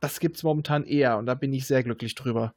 [0.00, 2.54] Das gibt es momentan eher und da bin ich sehr glücklich drüber.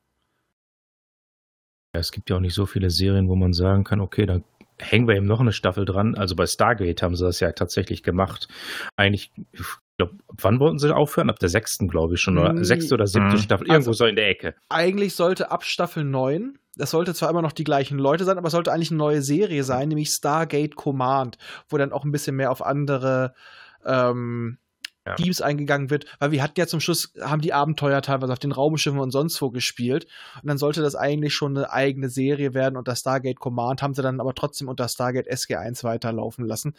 [1.94, 4.42] Es gibt ja auch nicht so viele Serien, wo man sagen kann, okay, da
[4.78, 6.16] hängen wir eben noch eine Staffel dran.
[6.16, 8.48] Also bei Stargate haben sie das ja tatsächlich gemacht.
[8.96, 9.66] Eigentlich, ich
[10.06, 11.30] glaube, wann wollten sie aufhören?
[11.30, 12.38] Ab der sechsten, glaube ich schon.
[12.38, 12.64] Oder Nee.
[12.64, 13.38] sechste oder siebte Mhm.
[13.40, 13.68] Staffel.
[13.68, 14.56] Irgendwo Also- so in der Ecke.
[14.70, 18.48] Eigentlich sollte ab Staffel 9, das sollte zwar immer noch die gleichen Leute sein, aber
[18.48, 21.38] es sollte eigentlich eine neue Serie sein, nämlich Stargate Command,
[21.70, 23.34] wo dann auch ein bisschen mehr auf andere
[23.86, 24.58] ähm,
[25.08, 25.16] Ja.
[25.16, 28.52] Teams eingegangen wird, weil wir hatten ja zum Schluss, haben die Abenteuer teilweise auf den
[28.52, 30.06] Raumschiffen und sonst wo gespielt
[30.44, 34.04] und dann sollte das eigentlich schon eine eigene Serie werden unter Stargate Command, haben sie
[34.04, 36.76] dann aber trotzdem unter Stargate SG1 weiterlaufen lassen.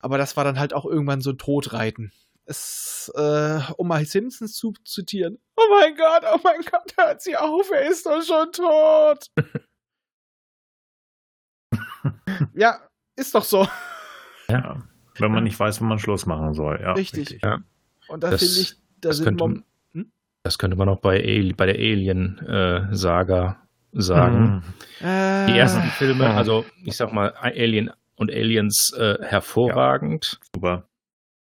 [0.00, 2.10] Aber das war dann halt auch irgendwann so Todreiten.
[2.46, 5.38] Es, äh, um mal Simpsons zu zitieren.
[5.56, 9.26] Oh mein Gott, oh mein Gott, hört sie auf, er ist doch schon tot.
[12.54, 12.78] ja,
[13.16, 13.66] ist doch so.
[14.48, 14.82] Ja.
[15.18, 16.80] Wenn man nicht weiß, wann man Schluss machen soll.
[16.82, 17.40] Ja, Richtig.
[17.42, 17.60] Ja.
[18.08, 19.64] Und da Das- finde ich, da das sind könnte- mom
[20.42, 24.62] Das könnte man auch bei, Ali- bei der Alien-Saga sagen.
[25.00, 25.06] Mhm.
[25.06, 26.36] äh, Die ersten Filme, Ja.
[26.36, 30.38] also ich sag mal, Alien und Aliens äh, hervorragend.
[30.54, 30.86] Super.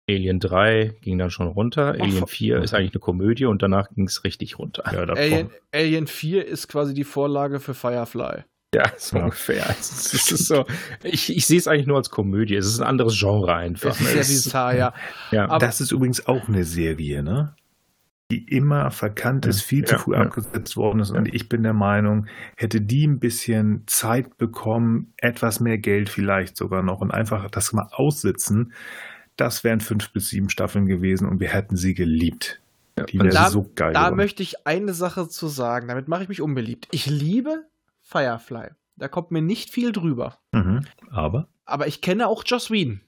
[0.09, 1.93] Alien 3 ging dann schon runter.
[1.97, 4.83] Ach, Alien 4 ist eigentlich eine Komödie und danach ging es richtig runter.
[4.91, 8.43] Ja, Alien, Alien 4 ist quasi die Vorlage für Firefly.
[8.73, 9.23] Ja, so Ja.
[9.23, 9.65] ungefähr.
[9.79, 10.65] Es ist, es ist so,
[11.03, 12.55] ich, ich sehe es eigentlich nur als Komödie.
[12.55, 13.89] Es ist ein anderes Genre einfach.
[13.89, 14.11] Das ist ne?
[14.11, 14.93] sehr Es- bizarr, ja.
[15.31, 15.45] ja.
[15.49, 17.55] Aber- das ist übrigens auch eine Serie, ne?
[18.31, 20.21] Die immer verkannt ist, viel zu Ja, früh ja.
[20.21, 21.09] abgesetzt worden ist.
[21.09, 26.55] Und ich bin der Meinung, hätte die ein bisschen Zeit bekommen, etwas mehr Geld vielleicht
[26.55, 28.73] sogar noch und einfach das mal aussitzen,
[29.39, 32.61] das wären fünf bis sieben Staffeln gewesen und wir hätten sie geliebt.
[33.09, 33.93] Die wäre da- so geil.
[33.93, 34.17] Da geworden.
[34.17, 36.87] möchte ich eine Sache zu sagen, damit mache ich mich unbeliebt.
[36.91, 37.65] Ich liebe
[38.01, 38.69] Firefly.
[38.97, 40.39] Da kommt mir nicht viel drüber.
[40.51, 40.85] mhm.
[41.09, 41.47] Aber?
[41.65, 43.01] Aber ich kenne auch Joss Whedon.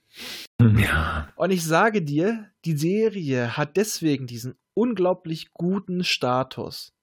[0.61, 1.27] Ja.
[1.35, 6.93] Und ich sage dir, die Serie hat deswegen diesen unglaublich guten Status,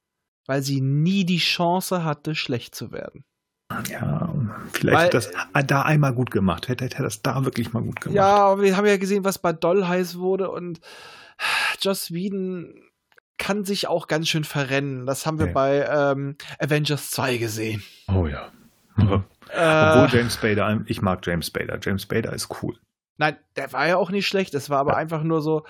[0.47, 3.25] weil sie nie die Chance hatte, schlecht zu werden.
[3.90, 4.35] Ja,
[4.72, 5.31] vielleicht Weil- hat das
[5.66, 6.68] da einmal gut gemacht.
[6.68, 8.16] Hätte, hätte er das da wirklich mal gut gemacht.
[8.16, 10.81] Ja, aber wir haben ja gesehen, was bei Doll heiß wurde und
[11.81, 12.74] Joss Whedon
[13.37, 15.07] kann sich auch ganz schön verrennen.
[15.07, 15.52] Das haben wir Ja.
[15.52, 17.83] bei ähm, Avengers 2 gesehen.
[18.12, 18.48] Oh ja.
[19.50, 21.78] Äh, Obwohl James Spader, ich mag James Spader.
[21.81, 22.76] James Spader ist cool.
[23.16, 24.52] Nein, der war ja auch nicht schlecht.
[24.52, 24.96] Es war aber Ja.
[24.98, 25.64] einfach nur so.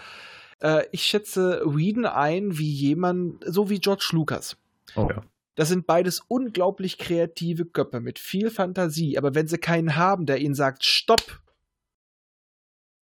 [0.61, 4.57] Äh, ich schätze Whedon ein wie jemand, so wie George Lucas.
[4.97, 5.23] Oh ja.
[5.59, 9.19] Das sind beides unglaublich kreative Köpfe mit viel Fantasie.
[9.19, 11.43] Aber wenn sie keinen haben, der ihnen sagt, stopp,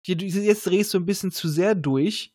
[0.06, 2.34] jetzt drehst du ein bisschen zu sehr durch,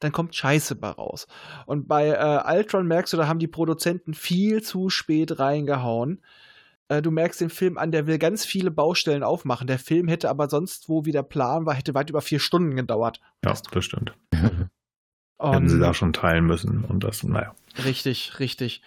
[0.00, 1.28] dann kommt Scheiße bei raus.
[1.64, 6.20] Und bei äh, Ultron merkst du, da haben die Produzenten viel zu spät reingehauen.
[6.88, 9.68] Äh, du merkst den Film an, der will ganz viele Baustellen aufmachen.
[9.68, 12.74] Der Film hätte aber sonst, wo wie der Plan war, hätte weit über vier Stunden
[12.74, 13.20] gedauert.
[13.44, 14.12] Ja, das stimmt.
[15.38, 16.84] Und Hätten sie da schon teilen müssen.
[16.84, 17.54] Und das, naja.
[17.84, 18.82] Richtig, richtig.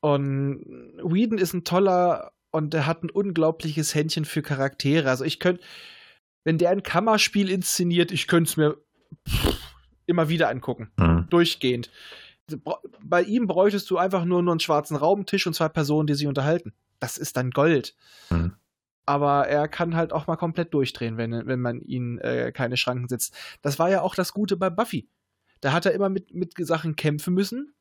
[0.00, 0.64] Und
[1.02, 5.08] Whedon ist ein toller und der hat ein unglaubliches Händchen für Charaktere.
[5.08, 5.62] Also ich könnte,
[6.44, 8.76] wenn der ein Kammerspiel inszeniert, ich könnte es mir
[9.26, 9.58] pff,
[10.06, 10.90] immer wieder angucken.
[10.98, 11.26] Hm.
[11.30, 11.90] Durchgehend.
[13.02, 16.26] Bei ihm bräuchtest du einfach nur, nur einen schwarzen Raumtisch und zwei Personen, die sich
[16.26, 16.72] unterhalten.
[17.00, 17.94] Das ist dann Gold.
[18.28, 18.54] Hm.
[19.04, 23.08] Aber er kann halt auch mal komplett durchdrehen, wenn, wenn man ihn äh, keine Schranken
[23.08, 23.34] setzt.
[23.62, 25.08] Das war ja auch das Gute bei Buffy.
[25.60, 27.74] Da hat er immer mit, mit Sachen kämpfen müssen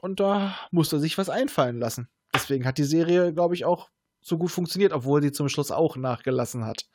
[0.00, 2.08] und da musste er sich was einfallen lassen.
[2.34, 3.90] Deswegen hat die Serie, glaube ich, auch
[4.22, 6.86] so gut funktioniert, obwohl sie zum Schluss auch nachgelassen hat.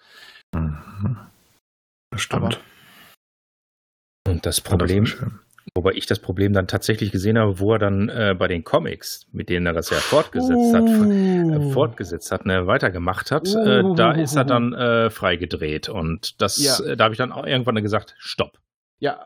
[0.54, 1.18] Mhm.
[2.12, 2.44] Das stimmt.
[2.44, 2.58] Aber-
[4.28, 5.40] Und das das Problem, schön.
[5.76, 9.26] Wobei ich das Problem dann tatsächlich gesehen habe, wo er dann äh, bei den Comics,
[9.32, 14.12] mit denen er das ja fortgesetzt hat, äh, fortgesetzt hat, ne, weitergemacht hat, äh, da
[14.14, 15.90] ist er dann äh, freigedreht.
[15.90, 16.80] Und das, Ja.
[16.86, 18.60] äh, da habe ich dann auch irgendwann gesagt, stopp.
[19.00, 19.26] Ja,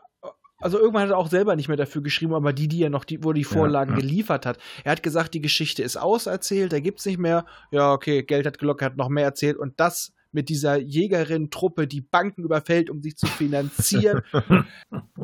[0.60, 3.04] also irgendwann hat er auch selber nicht mehr dafür geschrieben, aber die, die er noch,
[3.04, 4.00] die, wo die Vorlagen ja.
[4.00, 4.58] geliefert hat.
[4.84, 7.46] Er hat gesagt, die Geschichte ist auserzählt, da gibt's nicht mehr.
[7.70, 11.86] Ja, okay, Geld hat gelockt, er hat noch mehr erzählt und das mit dieser Jägerin-Truppe,
[11.86, 14.22] die Banken überfällt, um sich zu finanzieren.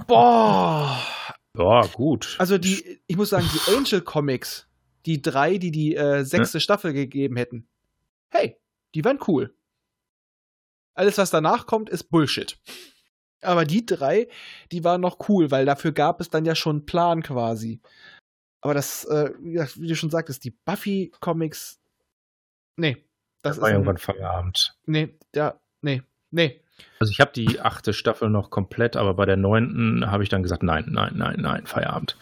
[0.09, 1.01] Boah!
[1.57, 2.37] Ja, gut.
[2.39, 4.69] Also die, ich muss sagen, die Angel Comics,
[5.07, 7.69] die drei, die die äh, sechste Staffel gegeben hätten,
[8.31, 8.57] hey,
[8.95, 9.55] die waren cool.
[10.95, 12.59] Alles, was danach kommt, ist Bullshit.
[13.47, 14.29] Aber die drei,
[14.73, 17.81] die waren noch cool, weil dafür gab es dann ja schon einen Plan quasi.
[18.61, 21.81] Aber das, äh, wie du schon sagtest, die Buffy-Comics,
[22.77, 23.05] nee.
[23.43, 24.77] Das das war ist irgendwann ein, Feierabend.
[24.87, 26.61] nee, ja, nee, nee.
[26.99, 30.43] Also ich habe die achte Staffel noch komplett, aber bei der neunten habe ich dann
[30.43, 32.19] gesagt, nein, nein, nein, nein, Feierabend.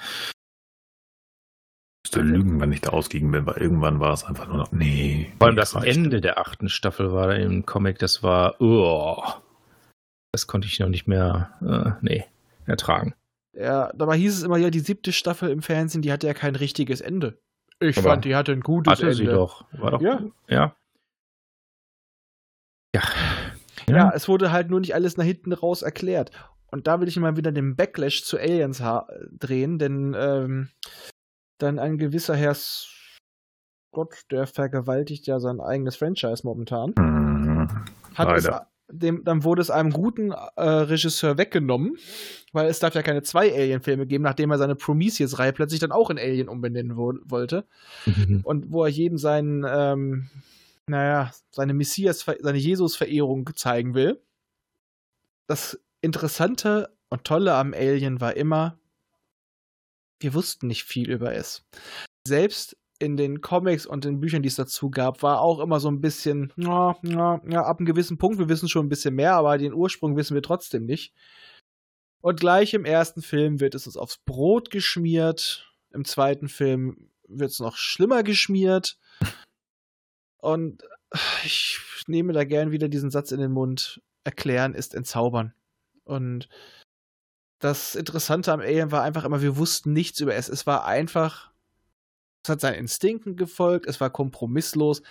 [2.05, 5.33] müsste lügen, wenn ich da ausgegangen bin, weil irgendwann war es einfach nur noch, nee.
[5.39, 5.87] Vor allem das reicht.
[5.97, 9.23] Ende der achten Staffel war im Comic, das war, oh,
[10.35, 12.25] das konnte ich noch nicht mehr, äh, nee,
[12.67, 13.15] ertragen.
[13.53, 16.57] Ja, dabei hieß es immer ja, die siebte Staffel im Fernsehen, die hatte ja kein
[16.57, 17.39] richtiges Ende.
[17.79, 19.15] Ich Aber fand, die hatte ein gutes Hatte Ende.
[19.17, 19.65] sie doch.
[19.73, 20.21] War doch, Ja.
[20.49, 20.75] ja.
[22.95, 23.03] Ja.
[23.89, 26.31] Ja, es wurde halt nur nicht alles nach hinten raus erklärt.
[26.71, 28.83] Und da will ich mal wieder den Backlash zu Aliens
[29.31, 30.71] drehen, denn ähm,
[31.59, 37.69] dann ein gewisser Herr Scott, der vergewaltigt ja sein eigenes Franchise momentan, Mhm.
[38.15, 38.69] hat es, Leider.
[38.99, 41.97] Dem, dann wurde es einem guten äh, Regisseur weggenommen,
[42.53, 46.11] weil es darf ja keine zwei Alien-Filme geben, nachdem er seine Prometheus-Reihe plötzlich dann auch
[46.11, 47.67] in Alien umbenennen wo wollte.
[48.45, 50.31] und wo er jedem seinen, ähm,
[50.87, 54.21] naja, seine Messias, seine Jesus-Verehrung zeigen will.
[55.47, 58.79] Das Interessante und Tolle am Alien war immer,
[60.21, 61.65] wir wussten nicht viel über es.
[62.27, 65.89] Selbst in den Comics und den Büchern, die es dazu gab, war auch immer so
[65.89, 69.35] ein bisschen, ja, ja, ja, ab einem gewissen Punkt, wir wissen schon ein bisschen mehr,
[69.35, 71.13] aber den Ursprung wissen wir trotzdem nicht.
[72.21, 77.51] Und gleich im ersten Film wird es uns aufs Brot geschmiert, im zweiten Film wird
[77.51, 78.99] es noch schlimmer geschmiert.
[80.39, 80.83] Und
[81.45, 85.55] ich nehme da gern wieder diesen Satz in den Mund: Erklären ist entzaubern.
[86.05, 86.49] Und
[87.61, 90.49] das Interessante am Alien war einfach immer, wir wussten nichts über es.
[90.49, 91.54] Es war einfach,
[92.45, 95.03] es hat seinen Instinkten gefolgt, es war kompromisslos.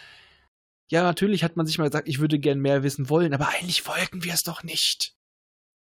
[0.89, 3.87] Ja, natürlich hat man sich mal gesagt, ich würde gern mehr wissen wollen, aber eigentlich
[3.87, 5.15] wollten wir es doch nicht.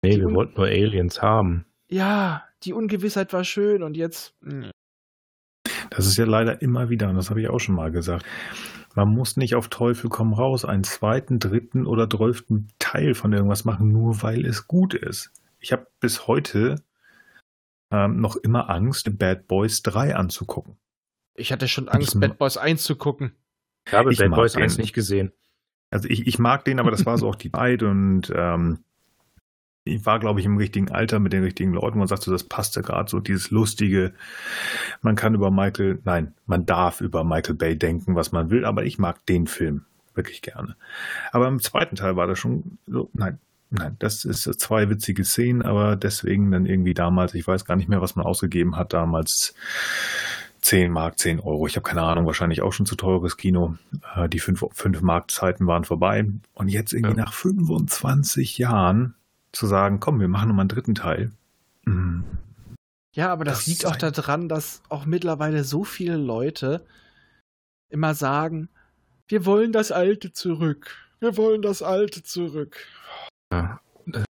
[0.03, 1.65] Nee, wir wollten nur Aliens haben.
[1.89, 4.35] Ja, die Ungewissheit war schön und jetzt.
[4.41, 4.71] mh.
[5.91, 8.25] Das ist ja leider immer wieder, und das habe ich auch schon mal gesagt.
[8.95, 13.63] Man muss nicht auf Teufel komm raus einen zweiten, dritten oder zwölften Teil von irgendwas
[13.63, 15.31] machen, nur weil es gut ist.
[15.59, 16.83] Ich habe bis heute
[17.91, 20.77] ähm, noch immer Angst, Bad Boys 3 anzugucken.
[21.37, 23.31] Ich hatte schon Angst, Ich- Bad Boys 1 zu gucken.
[23.85, 24.63] Ich habe Ich Bad Boys den.
[24.63, 25.31] 1 nicht gesehen.
[25.89, 28.79] Also ich, ich mag den, aber das war so auch die Zeit und ähm,
[29.85, 31.97] ich war, glaube ich, im richtigen Alter mit den richtigen Leuten.
[31.99, 34.13] Man sagt so, das passte gerade so, dieses lustige.
[35.01, 38.83] Man kann über Michael, nein, man darf über Michael Bay denken, was man will, aber
[38.83, 40.75] ich mag den Film wirklich gerne.
[41.31, 45.61] Aber im zweiten Teil war das schon so, nein, nein, das ist zwei witzige Szenen,
[45.61, 49.53] aber deswegen dann irgendwie damals, ich weiß gar nicht mehr, was man ausgegeben hat damals.
[50.61, 51.67] 10 Mark, 10 Euro.
[51.67, 53.77] Ich habe keine Ahnung, wahrscheinlich auch schon zu teures Kino.
[54.15, 56.25] Äh, Die 5, 5 Mark Zeiten waren vorbei.
[56.53, 57.23] Und jetzt irgendwie Ja.
[57.25, 59.15] nach 25 Jahren
[59.51, 61.31] zu sagen, komm, wir machen nochmal einen dritten Teil.
[61.85, 62.21] Mm,
[63.13, 66.85] Ja, aber das, Das liegt auch daran, dass auch mittlerweile so viele Leute
[67.89, 68.69] immer sagen,
[69.27, 70.95] wir wollen das Alte zurück.
[71.19, 72.77] Wir wollen das Alte zurück.
[73.51, 73.79] Ja.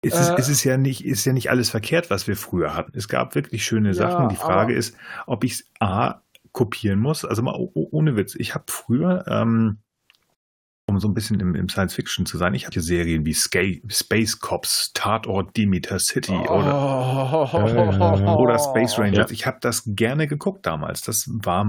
[0.01, 2.73] Es, ist, Äh, es ist, ja nicht, ist ja nicht alles verkehrt, was wir früher
[2.75, 2.91] hatten.
[2.97, 4.29] Es gab wirklich schöne Ja, Sachen.
[4.29, 6.21] Die Frage aber- ist, ob ich es A
[6.51, 7.23] kopieren muss.
[7.25, 8.35] Also mal o- o- ohne Witz.
[8.35, 9.77] Ich habe früher, ähm,
[10.89, 13.59] um so ein bisschen im, im Science Fiction zu sein, ich hatte Serien wie Ska
[13.89, 18.37] Space Cops, Tatort Demeter City oder Oh.
[18.41, 19.29] oder Space Rangers.
[19.29, 19.33] Ja.
[19.33, 21.01] Ich habe das gerne geguckt damals.
[21.01, 21.65] Das war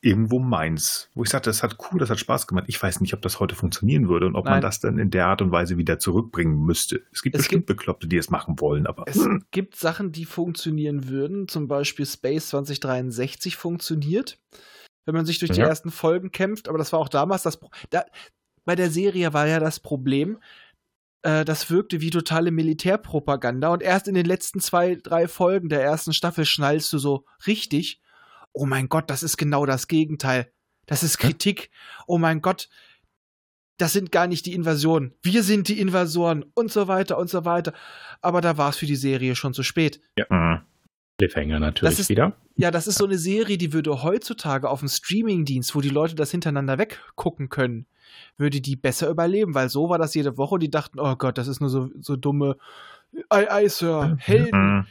[0.00, 1.10] irgendwo meins.
[1.14, 2.64] Wo ich sagte, das hat cool, das hat Spaß gemacht.
[2.68, 4.62] Ich weiß nicht, ob das heute funktionieren würde und ob man Nein.
[4.62, 7.02] das dann in der Art und Weise wieder zurückbringen müsste.
[7.12, 11.08] Es gibt Es bestimmt Bekloppte, die es machen wollen, aber Es gibt Sachen, die funktionieren
[11.08, 11.48] würden.
[11.48, 14.38] Zum Beispiel Space 2063 funktioniert,
[15.04, 15.66] wenn man sich durch die Ja.
[15.66, 16.68] ersten Folgen kämpft.
[16.68, 17.58] Aber das war auch damals das.
[17.58, 18.04] Pro da,
[18.64, 20.38] bei der Serie war ja das Problem,
[21.22, 23.68] äh, das wirkte wie totale Militärpropaganda.
[23.72, 28.00] Und erst in den letzten zwei, drei Folgen der ersten Staffel schnallst du so richtig.
[28.52, 30.50] Oh mein Gott, das ist genau das Gegenteil.
[30.86, 31.70] Das ist Kritik.
[32.06, 32.68] Oh mein Gott,
[33.76, 35.14] das sind gar nicht die Invasionen.
[35.22, 37.72] Wir sind die Invasoren und so weiter und so weiter.
[38.22, 40.00] Aber da war es für die Serie schon zu spät.
[40.30, 40.62] Mhm.
[41.18, 42.36] Cliffhanger natürlich ist- wieder.
[42.56, 46.16] Ja, das ist so eine Serie, die würde heutzutage auf dem Streamingdienst, wo die Leute
[46.16, 47.86] das hintereinander weggucken können,
[48.36, 51.38] würde die besser überleben, weil so war das jede Woche und die dachten, oh Gott,
[51.38, 52.56] das ist nur so, so dumme
[53.28, 54.86] Ei, ei, Sir, Helden, Mhm.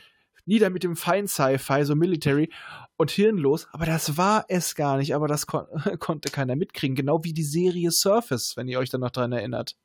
[0.47, 2.51] Nieder mit dem feinen Sci-Fi, so Military
[2.97, 5.65] und hirnlos, aber das war es gar nicht, aber das kon
[5.99, 9.75] konnte keiner mitkriegen, genau wie die Serie Surface, wenn ihr euch dann noch dran erinnert.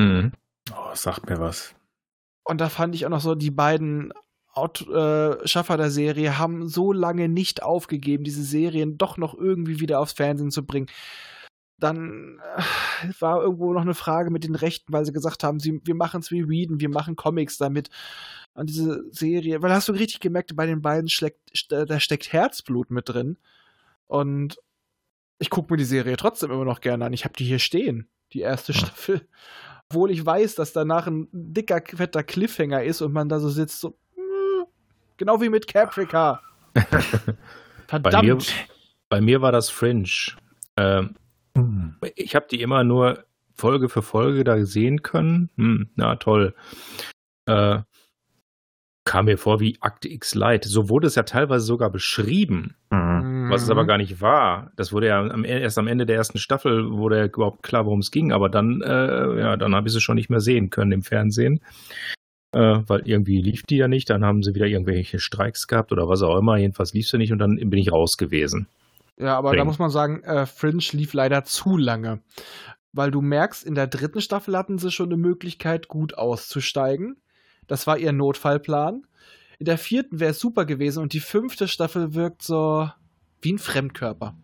[0.00, 0.32] Mhm.
[0.72, 1.74] Oh, sagt mir was.
[2.44, 4.12] Und da fand ich auch noch so, die beiden
[4.56, 10.00] äh, Schaffer der Serie haben so lange nicht aufgegeben, diese Serien doch noch irgendwie wieder
[10.00, 10.86] aufs Fernsehen zu bringen.
[11.78, 15.80] Dann äh, war irgendwo noch eine Frage mit den Rechten, weil sie gesagt haben, sie,
[15.84, 17.90] wir machen es wie Reading, wir machen Comics damit.
[18.56, 22.32] Und diese Serie, weil hast du richtig gemerkt, bei den beiden schlägt, st- da steckt
[22.32, 23.36] Herzblut mit drin.
[24.06, 24.58] Und
[25.38, 27.12] ich gucke mir die Serie trotzdem immer noch gerne an.
[27.12, 29.28] Ich habe die hier stehen, die erste Staffel.
[29.90, 33.80] Obwohl ich weiß, dass danach ein dicker, fetter Cliffhanger ist und man da so sitzt,
[33.80, 33.90] so.
[34.16, 34.64] mm,
[35.18, 36.40] Genau wie mit Caprica.
[36.74, 38.52] Bei mir, Verdammt.
[39.08, 40.08] bei mir war das Fringe.
[40.76, 41.14] Ähm,
[41.54, 41.96] Mhm.
[42.16, 45.48] ich habe die immer nur Folge für Folge da sehen können.
[45.56, 46.54] Hm, na toll.
[47.46, 47.78] Äh,
[49.06, 50.64] kam mir vor wie Akte X Light.
[50.64, 53.48] So wurde es ja teilweise sogar beschrieben, Mhm.
[53.48, 54.72] was es aber gar nicht war.
[54.76, 58.00] Das wurde ja am, erst am Ende der ersten Staffel wurde ja überhaupt klar, worum
[58.00, 58.32] es ging.
[58.32, 61.60] Aber dann, äh, ja, dann habe ich sie schon nicht mehr sehen können im Fernsehen.
[62.52, 64.10] Äh, weil irgendwie lief die ja nicht.
[64.10, 66.56] Dann haben sie wieder irgendwelche Streiks gehabt oder was auch immer.
[66.56, 68.66] Jedenfalls lief sie nicht und dann bin ich raus gewesen.
[69.18, 69.66] Ja, aber da Bring.
[69.66, 72.20] muss man sagen, äh, Fringe lief leider zu lange.
[72.92, 77.16] Weil du merkst, in der dritten Staffel hatten sie schon eine Möglichkeit, gut auszusteigen.
[77.66, 79.06] Das war ihr Notfallplan.
[79.58, 82.90] In der vierten wäre es super gewesen und die fünfte Staffel wirkt so
[83.40, 84.36] wie ein Fremdkörper.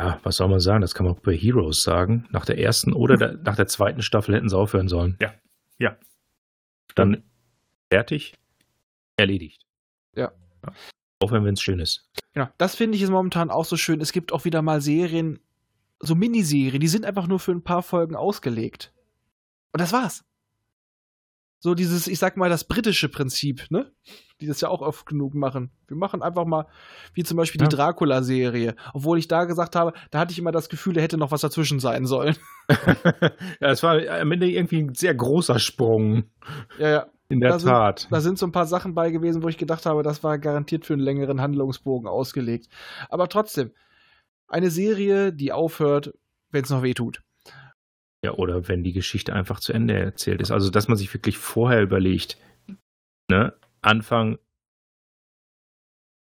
[0.00, 0.80] Ja, was soll man sagen?
[0.80, 2.28] Das kann man auch bei Heroes sagen.
[2.30, 5.16] Nach der ersten oder der, nach der zweiten Staffel hätten sie aufhören sollen.
[5.20, 5.34] Ja.
[5.78, 5.96] Ja.
[6.94, 7.24] Dann
[7.92, 8.34] fertig,
[9.16, 9.62] erledigt.
[10.14, 10.32] Ja.
[11.20, 12.08] Aufhören, wenn es schön ist.
[12.32, 14.00] Genau, das finde ich ist momentan auch so schön.
[14.00, 15.40] Es gibt auch wieder mal Serien,
[16.00, 18.92] so Miniserien, die sind einfach nur für ein paar Folgen ausgelegt.
[19.72, 20.24] Und das war's.
[21.60, 23.90] So dieses, ich sag mal, das britische Prinzip, ne?
[24.40, 25.72] Die das ja auch oft genug machen.
[25.88, 26.66] Wir machen einfach mal,
[27.14, 27.66] wie zum Beispiel Ja.
[27.66, 28.76] die Dracula-Serie.
[28.94, 31.40] Obwohl ich da gesagt habe, da hatte ich immer das Gefühl, da hätte noch was
[31.40, 32.36] dazwischen sein sollen.
[33.60, 36.24] ja, es war am Ende irgendwie ein sehr großer Sprung.
[36.78, 37.06] ja, ja.
[37.30, 38.06] In der Da sind- Tat.
[38.10, 40.86] Da sind so ein paar Sachen bei gewesen, wo ich gedacht habe, das war garantiert
[40.86, 42.68] für einen längeren Handlungsbogen ausgelegt.
[43.10, 43.72] Aber trotzdem,
[44.46, 46.14] eine Serie, die aufhört,
[46.52, 47.20] wenn es noch weh tut.
[48.24, 50.50] Ja, oder wenn die Geschichte einfach zu Ende erzählt ist.
[50.50, 52.36] Also, dass man sich wirklich vorher überlegt,
[53.30, 53.54] ne?
[53.80, 54.38] Anfang,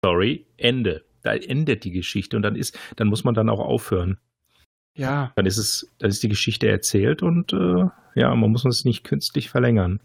[0.05, 1.05] Story, Ende.
[1.23, 4.19] Da endet die Geschichte und dann ist, dann muss man dann auch aufhören.
[4.97, 8.85] Ja, Dann ist es, dann ist die Geschichte erzählt und äh, ja, man muss es
[8.85, 10.01] nicht künstlich verlängern.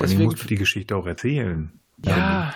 [0.00, 0.24] Deswegen deswegen.
[0.30, 1.80] musst du die Geschichte auch erzählen.
[2.04, 2.54] Ja,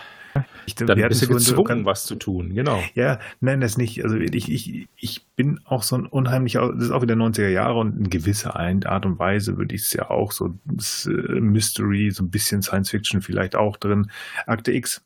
[0.66, 2.80] Ich, Dann wir bist du vorhin so gezwungen, was zu tun, genau.
[2.94, 4.04] Ja, nein, das nicht.
[4.04, 7.78] Also ich, ich, ich bin auch so ein unheimlicher, das ist auch wieder 90er Jahre
[7.78, 11.10] und in gewisser Art und Weise würde ich es ja auch so das, äh,
[11.40, 14.10] Mystery, so ein bisschen Science Fiction vielleicht auch drin.
[14.46, 15.02] Akte X.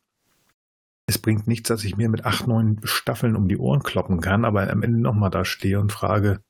[1.06, 4.44] Es bringt nichts, dass ich mir mit acht, neun Staffeln um die Ohren kloppen kann,
[4.44, 6.40] aber am Ende nochmal da stehe und frage,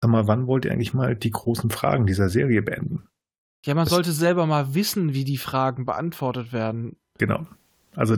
[0.00, 3.04] sag mal, wann wollt ihr eigentlich mal die großen Fragen dieser Serie beenden?
[3.66, 6.96] ja, man Das- sollte selber mal wissen, wie die Fragen beantwortet werden.
[7.18, 7.46] Genau.
[7.94, 8.16] Also,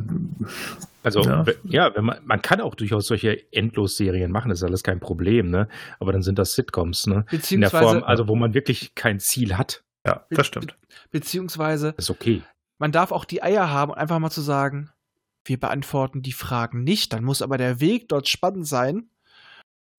[1.02, 1.44] Also Ja.
[1.64, 5.68] ja, man, man kann auch durchaus solche Endlosserien machen, das ist alles kein Problem, ne?
[5.98, 7.14] Aber dann sind das Sitcoms, ne?
[7.14, 10.76] In der Beziehungsweise, Form, also wo man wirklich kein Ziel hat, ja, das stimmt.
[11.10, 12.42] beziehungsweise, ist okay.
[12.78, 14.90] man darf auch die Eier haben, einfach mal zu sagen,
[15.44, 17.12] wir beantworten die Fragen nicht.
[17.12, 19.08] Dann muss aber der Weg dort spannend sein.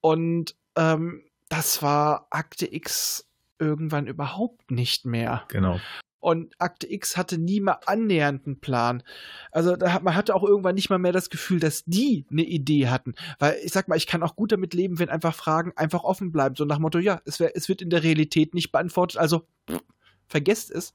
[0.01, 3.27] Und ähm, das war Akte X
[3.59, 5.43] irgendwann überhaupt nicht mehr.
[5.47, 5.79] Genau.
[6.21, 9.03] Und Akte X hatte nie mal annähernd einen Plan.
[9.51, 12.87] Also hat, man hatte auch irgendwann nicht mal mehr das Gefühl, dass die eine Idee
[12.87, 13.15] hatten.
[13.39, 16.31] Weil ich sag mal, ich kann auch gut damit leben, wenn einfach Fragen einfach offen
[16.31, 16.55] bleiben.
[16.55, 19.47] So nach dem Motto, ja, es, wär, es wird in der Realität nicht beantwortet, also
[19.69, 19.81] pff,
[20.27, 20.93] vergesst es.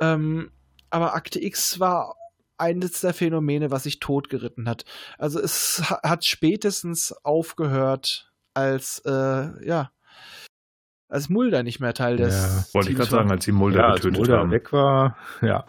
[0.00, 0.50] Ähm,
[0.90, 2.16] aber Akte X war
[2.56, 4.84] eines der Phänomene, was sich totgeritten hat.
[5.18, 9.92] Also es ha- hat spätestens aufgehört, als äh, ja,
[11.08, 13.86] als Mulder nicht mehr Teil des Ja, Wollte ich gerade sagen, als sie Mulder ja,
[13.88, 14.50] als getötet Mulder haben.
[14.50, 15.66] weg war, ja.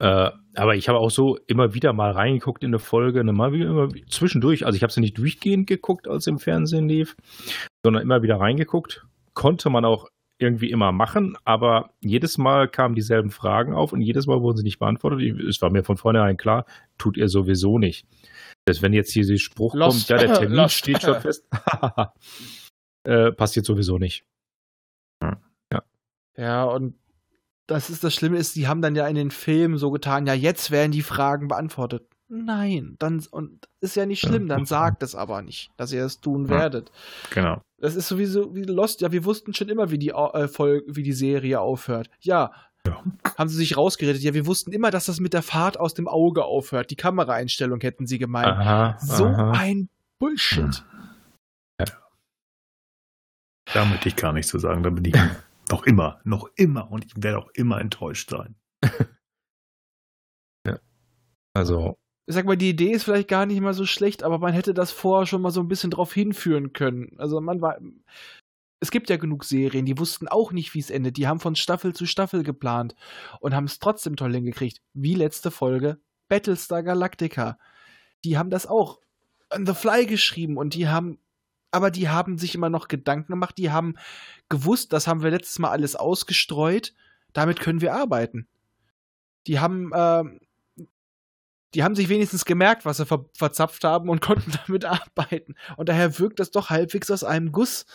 [0.00, 3.52] Äh, aber ich habe auch so immer wieder mal reingeguckt in eine Folge, ne, mal
[3.52, 4.66] wieder immer zwischendurch.
[4.66, 7.16] Also ich habe sie nicht durchgehend geguckt, als im Fernsehen lief,
[7.84, 9.06] sondern immer wieder reingeguckt.
[9.34, 10.08] Konnte man auch
[10.38, 14.64] irgendwie immer machen, aber jedes Mal kamen dieselben Fragen auf und jedes Mal wurden sie
[14.64, 15.20] nicht beantwortet.
[15.20, 16.66] Ich, es war mir von vornherein klar,
[16.98, 18.04] tut ihr sowieso nicht.
[18.64, 20.08] Dass wenn jetzt hier dieser Spruch Lost.
[20.08, 20.74] kommt, ja, der Termin Lost.
[20.74, 21.46] steht schon fest,
[23.04, 24.24] äh, passiert sowieso nicht.
[26.36, 26.94] Ja, und
[27.66, 30.34] das ist das Schlimme ist, die haben dann ja in den Filmen so getan, ja,
[30.34, 32.06] jetzt werden die Fragen beantwortet.
[32.28, 36.20] Nein, dann und ist ja nicht schlimm, dann sagt es aber nicht, dass ihr es
[36.20, 36.50] tun Ja.
[36.50, 36.90] werdet.
[37.30, 37.60] Genau.
[37.78, 41.02] Das ist sowieso wie Lost, ja, wir wussten schon immer, wie die äh, Folge, wie
[41.02, 42.10] die Serie aufhört.
[42.20, 42.50] Ja.
[42.86, 43.02] Ja.
[43.38, 46.06] Haben sie sich rausgeredet, ja, wir wussten immer, dass das mit der Fahrt aus dem
[46.08, 46.90] Auge aufhört.
[46.90, 48.48] Die Kameraeinstellung hätten sie gemeint.
[48.48, 49.52] Aha, so aha.
[49.52, 50.84] ein Bullshit.
[53.72, 54.82] Da möchte ich gar nichts zu sagen.
[54.82, 55.14] Da bin ich
[55.70, 58.56] noch immer, noch immer und ich werde auch immer enttäuscht sein.
[61.54, 61.96] Also,
[62.26, 64.74] Ich sag mal, die Idee ist vielleicht gar nicht mal so schlecht, aber man hätte
[64.74, 67.14] das vorher schon mal so ein bisschen drauf hinführen können.
[67.18, 67.78] Also man war.
[68.80, 71.16] Es gibt ja genug Serien, die wussten auch nicht, wie es endet.
[71.16, 72.94] Die haben von Staffel zu Staffel geplant
[73.40, 74.82] und haben es trotzdem toll hingekriegt.
[74.94, 77.58] Wie letzte Folge Battlestar Galactica.
[78.24, 79.00] Die haben das auch
[79.54, 81.18] on the fly geschrieben und die haben,
[81.74, 83.58] aber die haben sich immer noch Gedanken gemacht.
[83.58, 83.96] Die haben
[84.48, 86.94] gewusst, das haben wir letztes Mal alles ausgestreut.
[87.32, 88.46] Damit können wir arbeiten.
[89.46, 90.40] Die haben, ähm,
[91.74, 95.56] die haben sich wenigstens gemerkt, was sie ver verzapft haben und konnten damit arbeiten.
[95.76, 97.86] Und daher wirkt das doch halbwegs aus einem Guss.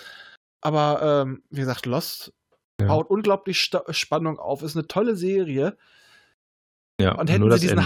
[0.62, 2.34] Aber ähm, wie gesagt, Lost
[2.82, 2.88] Ja.
[2.88, 4.62] baut unglaublich Sta Spannung auf.
[4.62, 5.78] Ist eine tolle Serie.
[7.00, 7.80] ja, Und hätten, sie diesen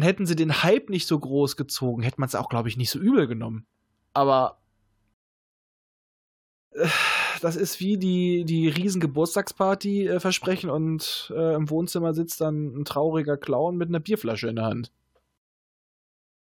[0.00, 2.90] hätten sie den Hype nicht so groß gezogen, hätte man es auch, glaube ich, nicht
[2.90, 3.66] so übel genommen.
[4.14, 4.59] Aber äh,
[7.42, 12.80] das ist wie die, die riesen Geburtstagsparty äh, versprechen und äh, im Wohnzimmer sitzt dann
[12.80, 14.92] ein trauriger Clown mit einer Bierflasche in der Hand.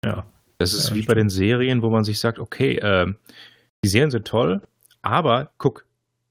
[0.04, 0.26] Ja.
[0.58, 3.16] Das ist Ja, wie bei den Serien, wo man sich sagt, okay, ähm,
[3.84, 4.62] die Serien sind toll,
[5.02, 5.84] aber guck,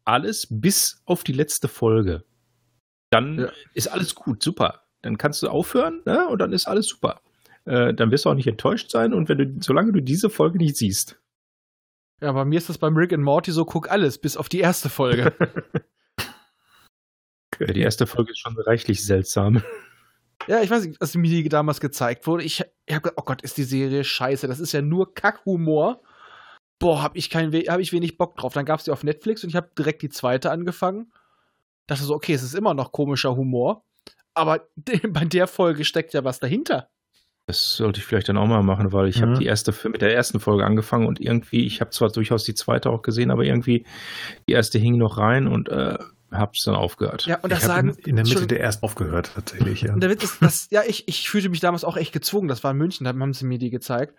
[0.05, 2.23] alles bis auf die letzte Folge.
[3.11, 3.51] Dann Ja.
[3.73, 4.81] ist alles gut, super.
[5.01, 6.27] Dann kannst du aufhören ne?
[6.29, 7.21] und dann ist alles super.
[7.65, 10.57] Äh, dann wirst du auch nicht enttäuscht sein und wenn du, solange du diese Folge
[10.57, 11.19] nicht siehst.
[12.23, 14.61] Ja, bei mir ist das beim Rick and Morty so, guck alles, bis auf die
[14.61, 15.33] erste Folge.
[17.59, 19.61] Ja, die erste Folge ist schon reichlich seltsam.
[20.47, 23.23] ja, ich weiß nicht, als mir die damals gezeigt wurde, ich, ich habe gedacht, oh
[23.23, 26.01] Gott, ist die Serie scheiße, das ist ja nur Kackhumor.
[26.79, 28.53] Boah, hab ich, kein, hab ich wenig Bock drauf.
[28.53, 31.13] Dann gab's die auf Netflix und ich habe direkt die zweite angefangen.
[31.85, 33.85] Dachte so, okay, es ist immer noch komischer Humor,
[34.33, 34.67] aber
[35.07, 36.89] bei der Folge steckt ja was dahinter.
[37.45, 39.21] Das sollte ich vielleicht dann auch mal machen, weil ich Mhm.
[39.31, 42.53] habe die erste mit der ersten Folge angefangen und irgendwie, ich habe zwar durchaus die
[42.55, 43.85] zweite auch gesehen, aber irgendwie
[44.47, 45.97] die erste hing noch rein und äh,
[46.31, 47.25] hab's dann aufgehört.
[47.25, 49.81] Ja, und das ich sagen in, in der Mitte schon- der ersten aufgehört, tatsächlich.
[49.81, 49.93] Ja.
[49.93, 52.47] Und der Witz ist, dass, ja, ich, ich fühlte mich damals auch echt gezwungen.
[52.47, 54.15] Das war in München, da haben sie mir die gezeigt.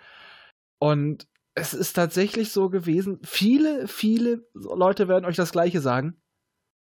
[0.79, 6.21] Und es ist tatsächlich so gewesen, viele, viele Leute werden euch das Gleiche sagen.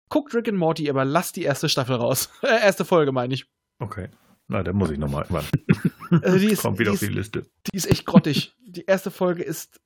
[0.09, 2.30] Guckt Rick and Morty, aber lasst die erste Staffel raus.
[2.43, 3.47] Äh, erste Folge, meine ich.
[3.78, 4.09] Okay.
[4.51, 5.26] Na, dann muss ich nochmal.
[6.22, 7.46] Also die ist, Kommt wieder die, auf die ist, Liste.
[7.72, 8.53] die ist echt grottig.
[8.66, 9.80] Die erste Folge ist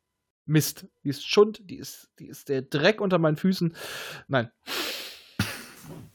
[0.47, 0.87] Mist.
[1.05, 3.77] Die ist Schund, die ist, die ist der Dreck unter meinen Füßen.
[4.27, 4.51] Nein.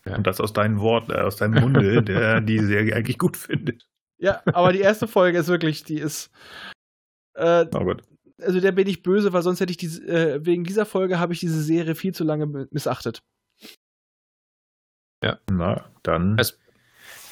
[0.06, 3.88] Und das aus deinen Worten, äh, aus deinem Munde, der die Serie eigentlich gut findet.
[4.18, 6.32] Ja, aber die erste Folge ist wirklich, die ist.
[7.36, 8.02] Äh, Oh Gott.
[8.41, 11.34] also der bin ich böse, weil sonst hätte ich diese, äh, wegen dieser Folge habe
[11.34, 13.22] ich diese Serie viel zu lange mi- missachtet.
[15.52, 16.39] Na, dann.
[16.39, 16.58] Es-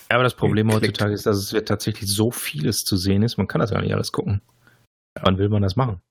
[0.09, 0.83] Ja, aber das Problem Klickt.
[0.83, 3.93] heutzutage ist, dass es tatsächlich so vieles zu sehen ist, man kann das gar nicht
[3.93, 4.41] alles gucken.
[5.21, 6.01] Wann will man das machen?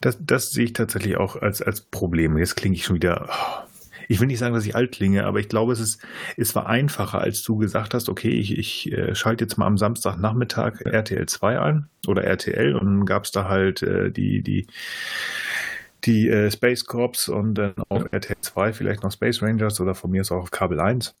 [0.00, 2.36] Das, das sehe ich tatsächlich auch als, als Problem.
[2.38, 3.28] Jetzt klinge ich schon wieder.
[3.30, 3.68] oh,
[4.08, 6.00] Ich will nicht sagen, dass ich alt klinge, aber ich glaube, es ist,
[6.36, 9.78] es war einfacher, als du gesagt hast, okay, ich, ich äh, schalte jetzt mal am
[9.78, 14.66] Samstagnachmittag RTL 2 ein oder RTL und dann gab es da halt äh, die, die,
[16.04, 20.10] die äh, Space Corps und dann auf RTL 2 vielleicht noch Space Rangers oder von
[20.10, 21.14] mir ist auch auf Kabel 1.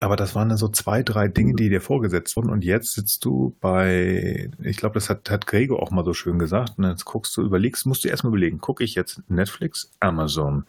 [0.00, 2.50] Aber das waren dann so zwei, drei Dinge, die dir vorgesetzt wurden.
[2.50, 6.38] Und jetzt sitzt du bei, ich glaube, das hat, hat Gregor auch mal so schön
[6.38, 6.78] gesagt.
[6.78, 10.66] Und jetzt guckst du, überlegst, musst du erstmal überlegen, gucke ich jetzt Netflix, Amazon,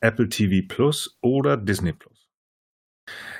[0.00, 2.28] Apple TV Plus oder Disney Plus?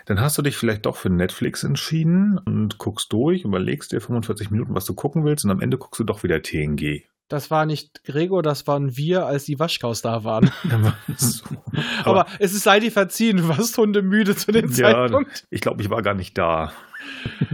[0.05, 4.53] Dann hast du dich vielleicht doch für Netflix entschieden und guckst durch, überlegst dir 45
[4.53, 7.03] Minuten, was du gucken willst, und am Ende guckst du doch wieder TNG.
[7.29, 10.51] Das war nicht Gregor, das waren wir, als die Waschkaus da waren.
[11.17, 11.45] So.
[12.05, 15.45] Aber, es ist sei dir verziehen, du warst hundemüde zu dem Ja, Zeitpunkt.
[15.51, 16.73] ich glaube, ich war gar nicht da.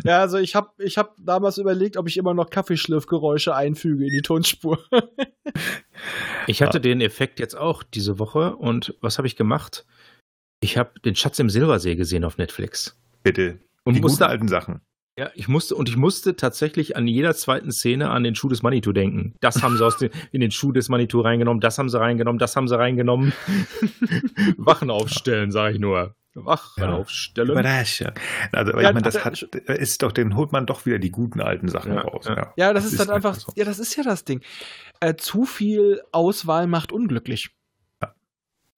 [0.04, 4.10] Ja, also ich habe ich hab damals überlegt, ob ich immer noch Kaffeeschlürfgeräusche einfüge in
[4.10, 4.78] die Tonspur.
[6.46, 9.84] Ich hatte den Effekt jetzt auch diese Woche und was habe ich gemacht?
[10.60, 12.96] Ich habe den Schatz im Silbersee gesehen auf Netflix.
[13.22, 13.58] Bitte.
[13.84, 14.80] Und die guten musste, alten Sachen.
[15.18, 18.62] Ja, ich musste, und ich musste tatsächlich an jeder zweiten Szene an den Schuh des
[18.62, 19.34] Manitou denken.
[19.40, 22.38] Das haben sie aus den, in den Schuh des Manitou reingenommen, das haben sie reingenommen,
[22.38, 23.32] das haben sie reingenommen.
[24.56, 26.14] Wachen aufstellen, sage ich nur.
[26.34, 26.94] Wachen Ja.
[26.94, 27.50] aufstellen.
[27.50, 28.12] Überraschung.
[28.52, 30.98] Also, aber Ja, ich meine, das da- hat, ist doch, den holt man doch wieder
[30.98, 32.24] die guten alten Sachen Ja, raus.
[32.26, 32.34] ja.
[32.36, 33.52] Ja, Ja, das, ist dann einfach, so.
[33.54, 34.40] ja, das ist ja das Ding.
[35.00, 37.50] Äh, zu viel Auswahl macht unglücklich.
[38.00, 38.14] Ja.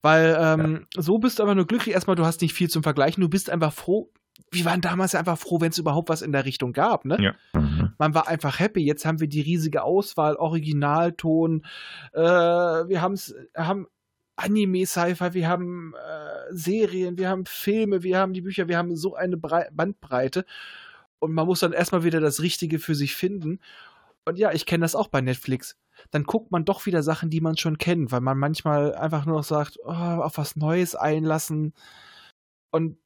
[0.01, 1.01] Weil ähm, ja.
[1.01, 1.93] so bist du einfach nur glücklich.
[1.95, 3.21] Erstmal, du hast nicht viel zum Vergleichen.
[3.21, 4.11] Du bist einfach froh.
[4.51, 7.05] Wir waren damals einfach froh, wenn es überhaupt was in der Richtung gab.
[7.05, 7.17] Ne?
[7.19, 7.59] Ja.
[7.59, 7.93] Mhm.
[7.97, 8.85] Man war einfach happy.
[8.85, 11.65] Jetzt haben wir die riesige Auswahl, Originalton.
[12.13, 13.87] Äh, wir haben's, haben
[14.35, 18.95] Anime, Sci-Fi, wir haben äh, Serien, wir haben Filme, wir haben die Bücher, wir haben
[18.95, 20.45] so eine Brei Bandbreite.
[21.19, 23.59] Und man muss dann erstmal wieder das Richtige für sich finden.
[24.25, 25.77] Und ja, ich kenne das auch bei Netflix.
[26.11, 29.37] Dann guckt man doch wieder Sachen, die man schon kennt, weil man manchmal einfach nur
[29.37, 31.73] noch sagt, oh, auf was Neues einlassen.
[32.71, 32.97] Und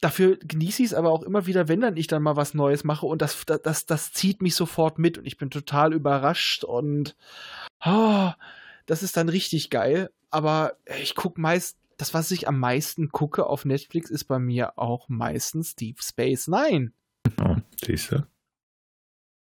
[0.00, 2.84] dafür genieße ich es aber auch immer wieder, wenn dann ich dann mal was Neues
[2.84, 7.16] mache und das, das, das zieht mich sofort mit und ich bin total überrascht und
[7.84, 8.30] oh,
[8.86, 10.10] das ist dann richtig geil.
[10.30, 14.78] Aber ich gucke meist, das, was ich am meisten gucke auf Netflix, ist bei mir
[14.78, 16.92] auch meistens Deep Space Nine.
[17.40, 18.26] Oh, siehst du?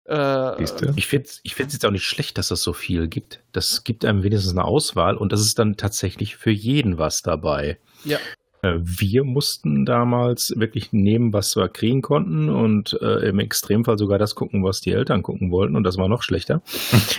[0.08, 0.62] Äh,
[0.96, 3.40] ich finde es ich jetzt auch nicht schlecht, dass es so viel gibt.
[3.52, 7.78] Das gibt einem wenigstens eine Auswahl und das ist dann tatsächlich für jeden was dabei.
[8.04, 8.18] Ja.
[8.62, 14.18] Äh, wir mussten damals wirklich nehmen, was wir kriegen konnten und äh, im Extremfall sogar
[14.18, 16.62] das gucken, was die Eltern gucken wollten und das war noch schlechter.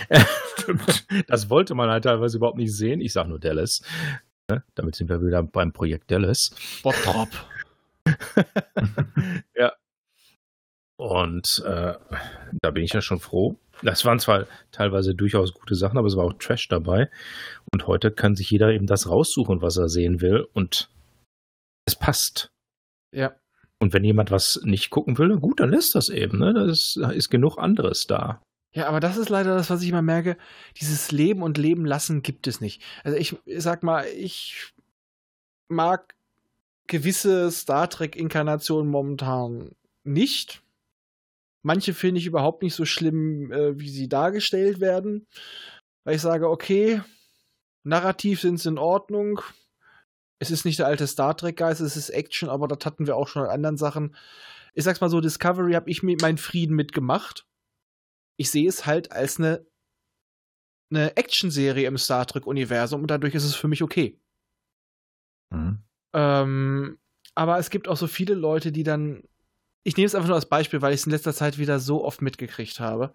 [1.28, 3.00] das wollte man halt teilweise überhaupt nicht sehen.
[3.00, 3.82] Ich sage nur Dallas.
[4.50, 4.62] Ne?
[4.74, 6.54] Damit sind wir wieder beim Projekt Dallas.
[6.82, 7.28] Bottrop.
[9.56, 9.72] ja,
[10.96, 11.94] und äh,
[12.62, 13.56] da bin ich ja schon froh.
[13.82, 17.10] Das waren zwar teilweise durchaus gute Sachen, aber es war auch Trash dabei.
[17.72, 20.46] Und heute kann sich jeder eben das raussuchen, was er sehen will.
[20.52, 20.88] Und
[21.86, 22.50] es passt.
[23.12, 23.34] Ja.
[23.80, 26.38] Und wenn jemand was nicht gucken will, gut, dann lässt das eben.
[26.38, 26.54] Ne?
[26.54, 28.40] Da ist, ist genug anderes da.
[28.72, 30.36] Ja, aber das ist leider das, was ich immer merke.
[30.80, 32.82] Dieses Leben und Leben lassen gibt es nicht.
[33.04, 34.72] Also ich, sag mal, ich
[35.68, 36.14] mag
[36.86, 39.70] gewisse Star Trek-Inkarnationen momentan
[40.02, 40.62] nicht.
[41.62, 45.26] Manche finde ich überhaupt nicht so schlimm, äh, wie sie dargestellt werden.
[46.04, 47.00] Weil ich sage, okay,
[47.84, 49.40] narrativ sind sie in Ordnung.
[50.38, 53.28] Es ist nicht der alte Star Trek-Geist, es ist Action, aber das hatten wir auch
[53.28, 54.14] schon in anderen Sachen.
[54.74, 57.46] Ich sag's mal so, Discovery habe ich mir meinen Frieden mitgemacht.
[58.36, 59.64] Ich sehe es halt als eine,
[60.90, 64.18] eine Action-Serie im Star Trek-Universum und dadurch ist es für mich okay.
[65.50, 65.78] Mhm.
[66.12, 66.98] Ähm,
[67.34, 69.22] aber es gibt auch so viele Leute, die dann
[69.84, 72.04] ich nehme es einfach nur als Beispiel, weil ich es in letzter Zeit wieder so
[72.04, 73.12] oft mitgekriegt habe.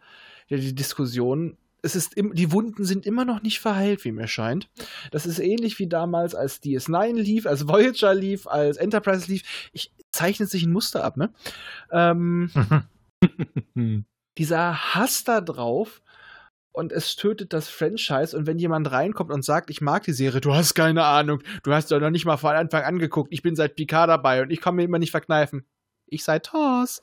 [0.50, 1.58] Die Diskussion.
[1.82, 4.70] Es ist im, die Wunden sind immer noch nicht verheilt, wie mir scheint.
[5.12, 9.70] Das ist ähnlich wie damals, als DS9 lief, als Voyager lief, als Enterprise lief.
[9.72, 11.32] Ich zeichnet sich ein Muster ab, ne?
[11.92, 12.52] Ähm,
[14.38, 16.02] dieser Hass da drauf
[16.72, 18.36] und es tötet das Franchise.
[18.38, 21.74] Und wenn jemand reinkommt und sagt, ich mag die Serie, du hast keine Ahnung, du
[21.74, 24.52] hast doch noch nicht mal von Anfang an geguckt, ich bin seit Picard dabei und
[24.52, 25.66] ich kann mir immer nicht verkneifen
[26.12, 27.02] ich sei Thors.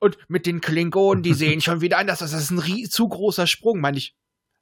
[0.00, 2.18] Und mit den Klingonen, die sehen schon wieder anders.
[2.20, 4.14] Das ist ein zu großer Sprung, meine ich.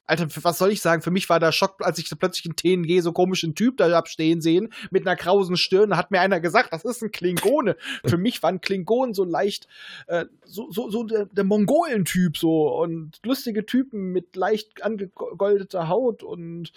[0.04, 1.00] Alter, was soll ich sagen?
[1.00, 4.40] Für mich war der Schock, als ich plötzlich einen TNG so komischen Typ da abstehen
[4.40, 7.76] sehen, mit einer krausen Stirn, da hat mir einer gesagt, das ist ein Klingone.
[8.04, 9.68] Für mich war ein Klingon so leicht,
[10.08, 16.24] äh, so, so, so der, der Mongolen-Typ so und lustige Typen mit leicht angegoldeter Haut
[16.24, 16.72] und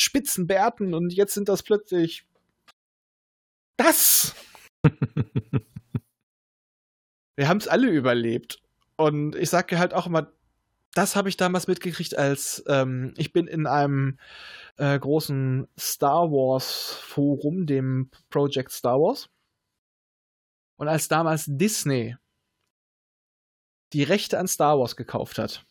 [0.00, 2.24] spitzen Bärten und jetzt sind das plötzlich
[3.76, 4.34] das.
[7.36, 8.60] wir haben es alle überlebt.
[8.96, 10.32] Und ich sage halt auch immer,
[10.94, 14.18] das habe ich damals mitgekriegt, als ähm, ich bin in einem
[14.76, 19.28] äh, großen Star Wars Forum, dem Project Star Wars.
[20.76, 22.16] Und als damals Disney
[23.92, 25.64] die Rechte an Star Wars gekauft hat,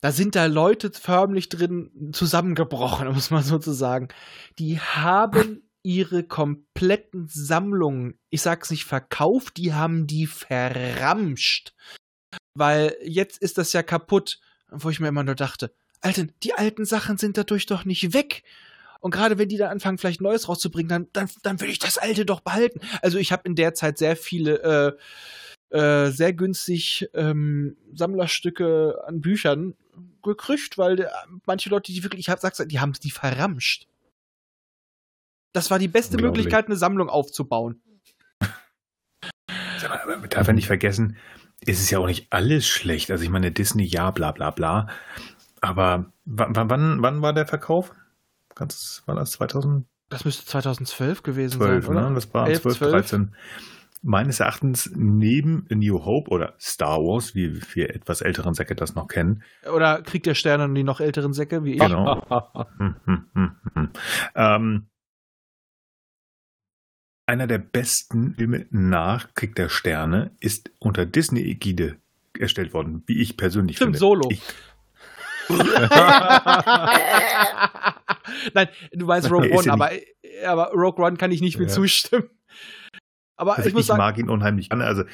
[0.00, 4.08] da sind da Leute förmlich drin zusammengebrochen, muss man sozusagen.
[4.58, 11.74] Die haben ihre kompletten Sammlungen, ich sag's nicht verkauft, die haben die verramscht.
[12.54, 16.84] Weil jetzt ist das ja kaputt, wo ich mir immer nur dachte, Alter, die alten
[16.84, 18.42] Sachen sind dadurch doch nicht weg.
[18.98, 21.98] Und gerade wenn die da anfangen, vielleicht Neues rauszubringen, dann, dann, dann will ich das
[21.98, 22.80] alte doch behalten.
[23.00, 24.98] Also ich habe in der Zeit sehr viele
[25.70, 29.74] äh, äh, sehr günstig ähm, Sammlerstücke an Büchern
[30.24, 31.08] gekriegt, weil äh,
[31.44, 33.86] manche Leute, die wirklich, ich hab, sag's, die haben die verramscht.
[35.56, 37.80] Das war die beste Möglichkeit, eine Sammlung aufzubauen.
[39.88, 41.16] Aber man darf ja nicht vergessen,
[41.66, 43.10] es ist ja auch nicht alles schlecht.
[43.10, 44.88] Also ich meine, Disney, ja, bla bla bla.
[45.62, 47.94] Aber wann, wann war der Verkauf?
[48.54, 49.86] Ganz, war das 2000?
[50.10, 52.10] Das müsste 2012 gewesen 12, sein, oder?
[52.10, 52.14] Ne?
[52.16, 53.34] Das war 11, 12, 12, 13.
[54.02, 59.08] Meines Erachtens neben New Hope oder Star Wars, wie wir etwas älteren Säcke das noch
[59.08, 59.42] kennen.
[59.74, 61.80] Oder Krieg der Sterne und die noch älteren Säcke, wie ich.
[61.80, 62.22] Genau.
[62.78, 63.90] hm, hm, hm.
[64.34, 64.88] ähm,
[67.26, 71.96] einer der besten Filme nach Krieg der Sterne ist unter Disney-Ägide
[72.38, 73.98] erstellt worden, wie ich persönlich Stimmt, finde.
[73.98, 74.28] Solo.
[74.30, 74.42] Ich,
[78.54, 79.90] Nein, du meinst Rogue One, aber,
[80.44, 81.74] aber Rogue One kann ich nicht mit Ja.
[81.74, 82.28] zustimmen.
[83.38, 84.84] Aber Also ich muss ich sagen, mag ihn unheimlich gerne.
[84.84, 85.04] Also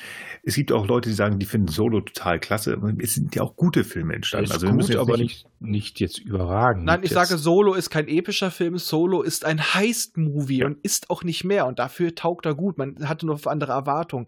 [0.44, 2.80] es gibt auch Leute, die sagen, die finden Solo total klasse.
[2.98, 4.44] Es sind ja auch gute Filme entstanden.
[4.44, 6.84] Ist also wir gut, müssen jetzt aber nicht, nicht jetzt überragend.
[6.84, 7.28] Nein, ich jetzt.
[7.28, 11.66] sage, Solo ist kein epischer Film, Solo ist ein Heist-Movie und ist auch nicht mehr
[11.66, 12.78] und dafür taugt er gut.
[12.78, 14.26] Man hatte nur andere Erwartungen.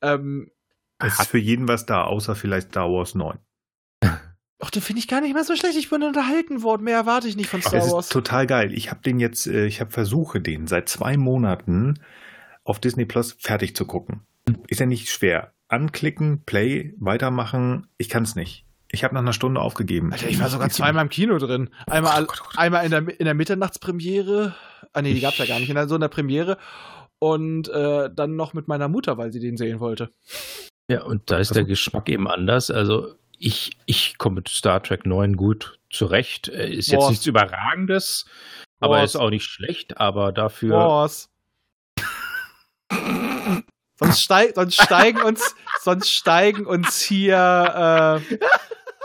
[0.00, 0.50] Ähm,
[1.00, 3.36] Es ist für jeden was da, außer vielleicht Star Wars 9.
[4.60, 5.76] ach, den finde ich gar nicht mehr so schlecht.
[5.76, 6.84] Ich bin unterhalten worden.
[6.84, 8.06] Mehr erwarte ich nicht von Star Es Wars.
[8.06, 8.72] ist total geil.
[8.72, 11.98] Ich habe den jetzt, äh, ich habe versuche den seit zwei Monaten
[12.68, 14.22] auf Disney Plus fertig zu gucken.
[14.68, 15.52] Ist ja nicht schwer.
[15.68, 17.86] Anklicken, Play, weitermachen.
[17.98, 18.64] Ich kann es nicht.
[18.90, 20.12] Ich habe nach einer Stunde aufgegeben.
[20.12, 21.68] Alter, ich war sogar zweimal im Kino drin.
[21.86, 22.58] Einmal, Oh Gott, oh Gott.
[22.58, 24.54] einmal in der, in der Mitternachtspremiere.
[24.92, 25.68] Ah, nee, die gab's ja gar nicht.
[25.68, 26.56] In der, so in der Premiere.
[27.18, 30.10] Und äh, dann noch mit meiner Mutter, weil sie den sehen wollte.
[30.90, 32.70] Ja, und da ist der Geschmack eben anders.
[32.70, 36.48] Also ich, ich komme mit Star Trek 9 gut zurecht.
[36.48, 37.10] Äh, Ist jetzt Boah.
[37.10, 38.24] nichts Überragendes,
[38.80, 39.04] aber Boah.
[39.04, 40.76] ist auch nicht schlecht, aber dafür.
[40.78, 41.28] Was?
[43.96, 48.36] Sonst, steig, sonst steigen uns, sonst steigen uns hier, äh,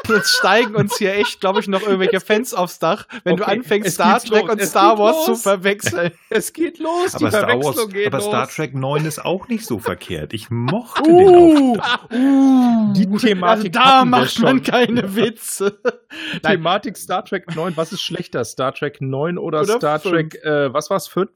[0.06, 3.52] sonst steigen uns hier echt, glaube ich, noch irgendwelche Fans aufs Dach, wenn du Okay,
[3.58, 5.26] anfängst, es Star geht Trek los, und es Star geht Wars los.
[5.26, 6.12] zu verwechseln.
[6.30, 10.34] Es geht los, aber Star Wars, aber Star Trek 9 ist auch nicht so verkehrt.
[10.34, 12.10] Ich mochte den Uh, auch.
[12.12, 14.64] uh, Die Thematik also da macht man schon.
[14.64, 15.80] keine Witze.
[16.44, 18.44] Thematik Star Trek 9, was ist schlechter?
[18.46, 20.14] Star Trek 9 oder, Oder Star fünf.
[20.34, 21.08] Trek, äh, was war's?
[21.08, 21.30] 5?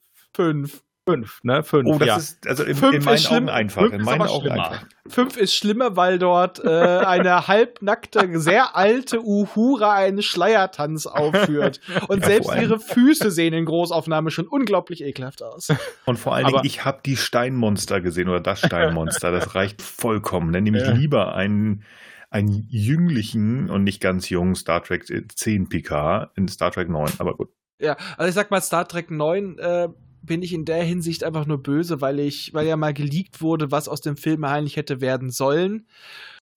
[1.08, 1.40] Fünf.
[1.42, 1.64] 5, ne?
[1.64, 1.86] 5.
[1.88, 2.16] Oh, das ja.
[2.18, 3.44] ist also in, Fünf in meinen ist schlimm.
[3.44, 3.82] Augen einfach.
[3.82, 4.70] Fünf In ist meinen Augen schlimmer.
[4.72, 4.86] einfach.
[5.10, 11.80] Fünf ist schlimmer, weil dort äh, eine halbnackte, sehr alte Uhura einen Schleiertanz aufführt.
[12.10, 15.70] Und Ja, selbst ihre Füße sehen in Großaufnahme schon unglaublich ekelhaft aus.
[16.06, 19.32] Und vor allen Dingen, ich habe die Steinmonster gesehen oder das Steinmonster.
[19.32, 20.52] Das reicht vollkommen.
[20.52, 20.92] Dann nehme ich Ja.
[20.92, 21.84] lieber einen,
[22.30, 27.14] einen jünglichen und nicht ganz jungen Star Trek 10 PK in Star Trek 9.
[27.20, 27.50] Aber gut.
[27.80, 29.88] Ja, also ich sag mal, Star Trek 9 äh,
[30.28, 33.72] bin ich in der Hinsicht einfach nur böse, weil ich, weil ja mal geleakt wurde,
[33.72, 35.88] was aus dem Film eigentlich hätte werden sollen.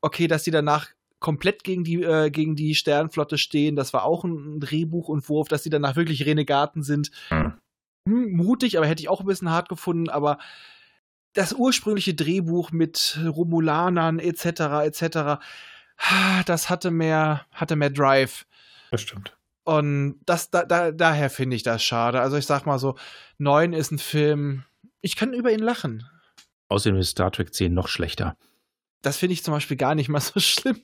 [0.02, 0.88] Okay, dass die danach
[1.20, 5.70] komplett gegen die, äh, gegen die Sternflotte stehen, das war auch ein Drehbuchentwurf, dass die
[5.70, 7.10] danach wirklich Renegaten sind.
[7.28, 7.54] Hm.
[8.08, 10.38] Hm, mutig, aber hätte ich auch ein bisschen hart gefunden, aber
[11.34, 14.84] das ursprüngliche Drehbuch mit Romulanern etc.
[14.84, 15.40] etc.
[16.46, 18.46] das hatte mehr, hatte mehr Drive.
[18.90, 19.36] Das stimmt.
[19.70, 22.20] Und das, da, da, daher finde ich das schade.
[22.20, 22.96] Also ich sag mal so,
[23.38, 24.64] 9 ist ein Film,
[25.00, 26.08] ich kann über ihn lachen.
[26.68, 28.36] Außerdem ist Star Trek 10 noch schlechter.
[29.00, 30.82] Das finde ich zum Beispiel gar nicht mal so schlimm.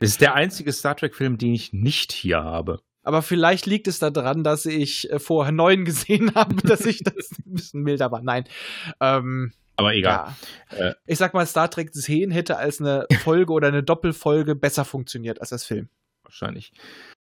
[0.00, 2.80] Das ist der einzige Star Trek-Film, den ich nicht hier habe.
[3.04, 7.30] Aber vielleicht liegt es daran, dass ich äh, vorher 9 gesehen habe, dass ich das
[7.38, 8.20] ein bisschen milder war.
[8.20, 8.48] Nein.
[9.00, 10.34] Ähm, Aber egal.
[10.72, 10.88] ja.
[10.88, 10.94] Äh.
[11.06, 15.40] Ich sag mal, Star Trek 10 hätte als eine Folge oder eine Doppelfolge besser funktioniert
[15.40, 15.88] als das Film.
[16.24, 16.72] Wahrscheinlich.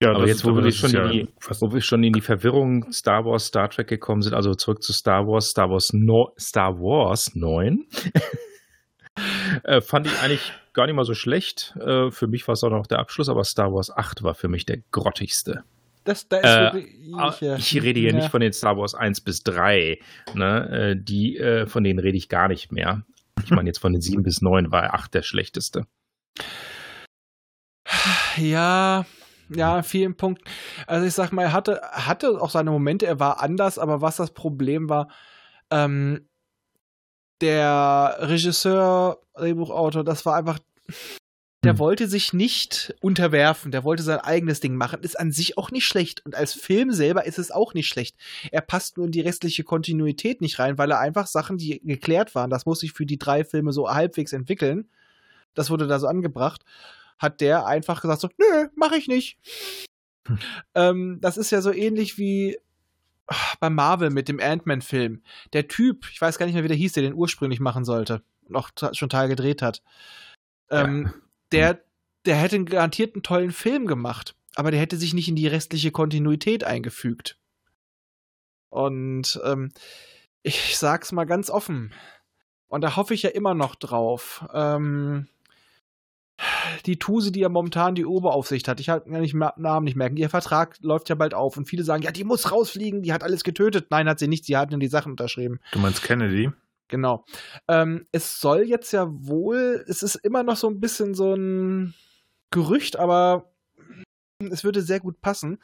[0.05, 1.27] Ja, Aber das jetzt, ist- wo wir, das schon ist ja in die,
[1.59, 4.93] wo wir schon in die Verwirrung Star Wars, Star Trek gekommen sind, also zurück zu
[4.93, 7.85] Star Wars, Star Wars, no, Star Wars 9,
[9.63, 11.73] äh, fand ich eigentlich gar nicht mal so schlecht.
[11.79, 14.47] Äh, für mich war es auch noch der Abschluss, aber Star Wars 8 war für
[14.47, 15.63] mich der grottigste.
[16.03, 18.15] Das, da ist Äh, wirklich, Ah, äh, Ich rede hier ja.
[18.15, 19.97] nicht von den Star Wars 1 bis 3.
[20.35, 20.91] Ne?
[20.91, 23.03] Äh, Die, äh, von denen rede ich gar nicht mehr.
[23.43, 25.85] Ich meine, jetzt von den 7 bis 9 war 8 der schlechteste.
[28.37, 29.05] Ja,
[29.49, 30.49] ja, vielen Punkten.
[30.87, 34.17] Also ich sag mal, er hatte, hatte auch seine Momente, er war anders, aber was
[34.17, 35.09] das Problem war,
[35.69, 36.27] ähm,
[37.41, 40.59] der Regisseur, Drehbuchautor, das war einfach,
[41.63, 41.79] der Hm.
[41.79, 45.85] wollte sich nicht unterwerfen, der wollte sein eigenes Ding machen, ist an sich auch nicht
[45.85, 48.15] schlecht und als Film selber ist es auch nicht schlecht.
[48.51, 52.35] Er passt nur in die restliche Kontinuität nicht rein, weil er einfach Sachen, die geklärt
[52.35, 54.89] waren, das muss sich für die drei Filme so halbwegs entwickeln,
[55.55, 56.63] das wurde da so angebracht,
[57.17, 59.37] hat der einfach gesagt so, nö, mach ich nicht.
[60.27, 60.39] Hm.
[60.73, 62.57] Ähm, das ist ja so ähnlich wie
[63.27, 65.23] ah, bei Marvel mit dem Ant-Man-Film.
[65.53, 68.21] Der Typ, ich weiß gar nicht mehr, wie der hieß, der den ursprünglich machen sollte
[68.47, 69.81] und auch schon Teil gedreht hat.
[70.69, 71.13] Ähm,
[71.51, 71.83] der,
[72.25, 75.91] der hätte einen garantierten tollen Film gemacht, aber der hätte sich nicht in die restliche
[75.91, 77.37] Kontinuität eingefügt.
[78.69, 79.71] Und ähm,
[80.41, 81.93] ich sag's mal ganz offen.
[82.67, 84.45] Und da hoffe ich ja immer noch drauf.
[84.53, 85.27] Ähm,
[86.85, 90.17] die Tuse, die ja momentan die Oberaufsicht hat, ich kann nicht mehr, Namen nicht merken,
[90.17, 93.23] ihr Vertrag läuft ja bald auf und viele sagen, ja, die muss rausfliegen, die hat
[93.23, 93.87] alles getötet.
[93.89, 95.59] Nein, hat sie nicht, sie hat nur die Sachen unterschrieben.
[95.71, 96.51] Du meinst Kennedy?
[96.87, 97.25] Genau.
[97.67, 101.93] Ähm, es soll jetzt ja wohl, es ist immer noch so ein bisschen so ein
[102.51, 103.49] Gerücht, aber
[104.39, 105.59] es würde sehr gut passen.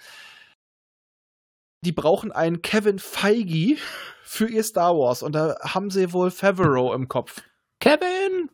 [1.83, 3.77] Die brauchen einen Kevin Feige
[4.23, 7.41] für ihr Star Wars und da haben sie wohl Favreau im Kopf.
[7.79, 8.49] Kevin!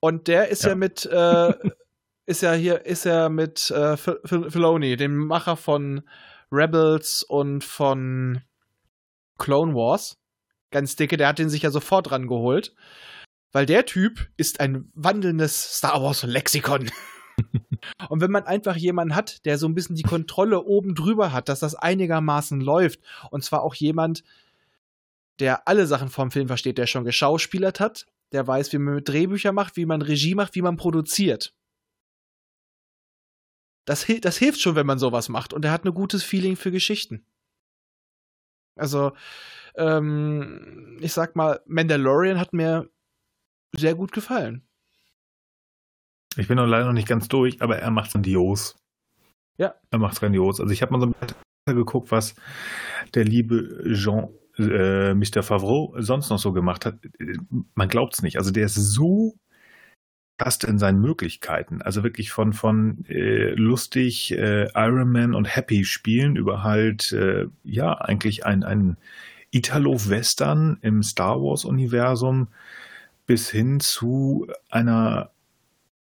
[0.00, 0.74] Und der ist ja, Ja.
[0.74, 1.52] mit, äh,
[2.26, 6.02] ist ja hier, ist ja mit äh, Fil- Fil- Filoni, dem Macher von
[6.52, 8.42] Rebels und von
[9.38, 10.18] Clone Wars.
[10.70, 12.74] Ganz dicke, der hat den sich ja sofort rangeholt.
[13.52, 16.90] Weil der Typ ist ein wandelndes Star Wars Lexikon.
[18.10, 21.48] und wenn man einfach jemanden hat, der so ein bisschen die Kontrolle oben drüber hat,
[21.48, 24.22] dass das einigermaßen läuft, und zwar auch jemand,
[25.40, 29.08] der alle Sachen vom Film versteht, der schon geschauspielert hat, der weiß, wie man mit
[29.08, 31.54] Drehbücher macht, wie man Regie macht, wie man produziert.
[33.86, 35.54] Das, das hilft schon, wenn man sowas macht.
[35.54, 37.24] Und er hat ein gutes Feeling für Geschichten.
[38.76, 39.12] Also,
[39.76, 42.90] ähm, ich sag mal, Mandalorian hat mir
[43.74, 44.68] sehr gut gefallen.
[46.36, 48.76] Ich bin noch leider noch nicht ganz durch, aber er macht grandios.
[49.56, 49.74] Ja.
[49.90, 50.60] Er macht grandios.
[50.60, 51.36] Also ich habe mal so ein bisschen
[51.76, 52.34] geguckt, was
[53.14, 55.42] der liebe Jean, äh, Mr.
[55.42, 56.98] Favreau sonst noch so gemacht hat.
[57.74, 58.38] Man glaubt es nicht.
[58.38, 59.34] Also der ist so
[60.38, 61.82] fast in seinen Möglichkeiten.
[61.82, 67.46] Also wirklich von, von äh, lustig äh, Iron Man und Happy spielen über halt, äh,
[67.64, 68.96] ja, eigentlich ein, ein
[69.50, 72.48] Italo-Western im Star Wars-Universum
[73.26, 75.30] bis hin zu einer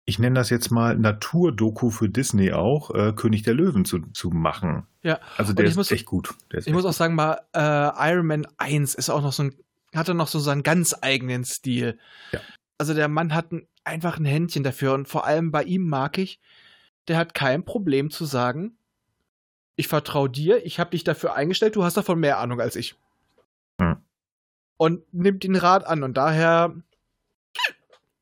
[0.08, 4.30] ich nenne das jetzt mal Naturdoku für Disney auch, äh, König der Löwen zu, zu
[4.30, 4.86] machen.
[5.02, 5.18] Ja.
[5.36, 6.32] Also der ist muss- echt gut.
[6.50, 9.42] Ist Ich muss echt auch sagen, mal, äh, Iron Man 1 ist auch noch so
[9.44, 9.54] ein,
[9.94, 11.98] hatte noch so seinen ganz eigenen Stil.
[12.30, 12.40] Ja.
[12.78, 16.18] Also der Mann hat ein, einfach ein Händchen dafür und vor allem bei ihm mag
[16.18, 16.40] ich,
[17.08, 18.76] der hat kein Problem zu sagen,
[19.74, 22.94] ich vertraue dir, ich habe dich dafür eingestellt, du hast davon mehr Ahnung als ich.
[23.80, 23.96] Hm.
[24.76, 26.74] Und nimmt den Rat an und daher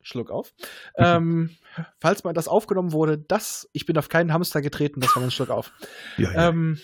[0.04, 0.54] Schluck auf.
[0.96, 1.50] ähm,
[1.98, 5.30] falls mal das aufgenommen wurde, das, ich bin auf keinen Hamster getreten, das war ein
[5.32, 5.72] Schluck auf.
[6.18, 6.48] ja, ja.
[6.50, 6.78] Ähm,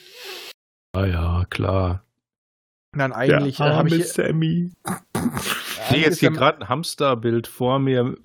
[0.92, 2.04] Ah ja, klar.
[2.92, 4.72] nein, eigentlich der äh, habe arme ich Sammy.
[5.14, 8.16] Ich sehe jetzt hier gerade ein Hamsterbild vor mir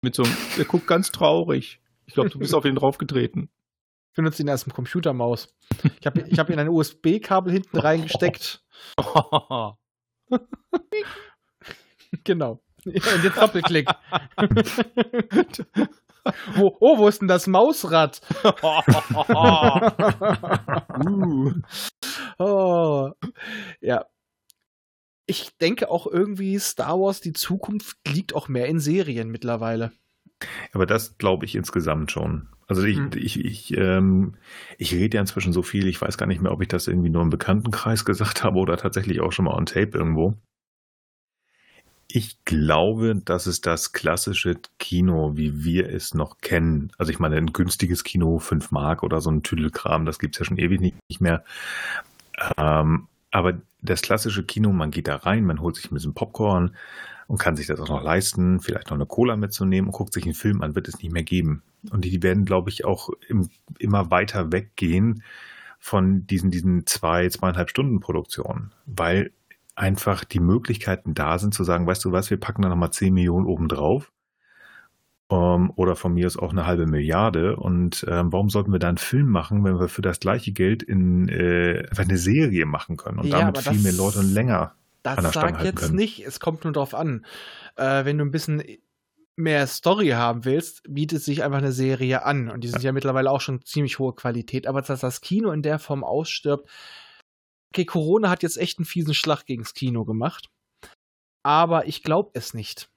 [0.00, 1.80] mit so einem, der guckt ganz traurig.
[2.06, 3.50] Ich glaube, du bist auf ihn draufgetreten.
[4.08, 5.54] Ich benutze ihn als Computermaus.
[6.00, 8.64] Ich habe ich hab ihn ein USB-Kabel hinten reingesteckt.
[12.24, 12.60] Genau.
[12.84, 13.88] Ja, Und jetzt Doppelklick.
[16.54, 18.20] wo, oh, wo ist denn das Mausrad?
[21.06, 21.52] uh.
[22.38, 23.10] oh.
[23.80, 24.04] Ja.
[25.26, 29.92] Ich denke auch irgendwie, Star Wars, die Zukunft liegt auch mehr in Serien mittlerweile.
[30.72, 32.48] Aber das glaube ich insgesamt schon.
[32.66, 33.10] Also ich, Hm.
[33.16, 34.34] ich, ich, ähm,
[34.78, 37.10] ich rede ja inzwischen so viel, ich weiß gar nicht mehr, ob ich das irgendwie
[37.10, 40.34] nur im Bekanntenkreis gesagt habe oder tatsächlich auch schon mal on Tape irgendwo.
[42.12, 47.36] Ich glaube, dass es das klassische Kino, wie wir es noch kennen, also ich meine,
[47.36, 50.96] ein günstiges Kino, 5 Mark oder so ein Tüdelkram, das gibt's ja schon ewig nicht,
[51.08, 51.44] nicht mehr.
[52.56, 56.74] Ähm, aber das klassische Kino, man geht da rein, man holt sich ein bisschen Popcorn
[57.28, 60.24] und kann sich das auch noch leisten, vielleicht noch eine Cola mitzunehmen und guckt sich
[60.24, 61.62] einen Film an, wird es nicht mehr geben.
[61.92, 65.22] Und die werden, glaube ich, auch im, immer weiter weggehen
[65.78, 69.30] von diesen, diesen zwei, zweieinhalb Stunden Produktionen, weil
[69.80, 73.12] einfach die Möglichkeiten da sind zu sagen, weißt du was, wir packen da nochmal 10
[73.14, 74.12] Millionen oben drauf.
[75.30, 77.56] Ähm, oder von mir aus auch eine halbe Milliarde.
[77.56, 80.82] Und ähm, warum sollten wir da einen Film machen, wenn wir für das gleiche Geld
[80.82, 84.32] in äh, einfach eine Serie machen können und Ja, damit viel das- mehr Leute und
[84.34, 84.74] länger
[85.04, 85.94] an der Das Stange sag jetzt können.
[85.96, 87.24] nicht, es kommt nur drauf an.
[87.76, 88.62] Äh, wenn du ein bisschen
[89.36, 92.50] mehr Story haben willst, bietet sich einfach eine Serie an.
[92.50, 94.66] Und die sind ja, mittlerweile auch schon ziemlich hohe Qualität.
[94.66, 96.68] Aber dass das Kino in der Form ausstirbt,
[97.72, 100.48] okay, Corona hat jetzt echt einen fiesen Schlag gegens Kino gemacht.
[101.42, 102.90] Aber ich glaube es nicht.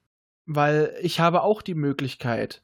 [0.45, 2.63] Weil ich habe auch die Möglichkeit,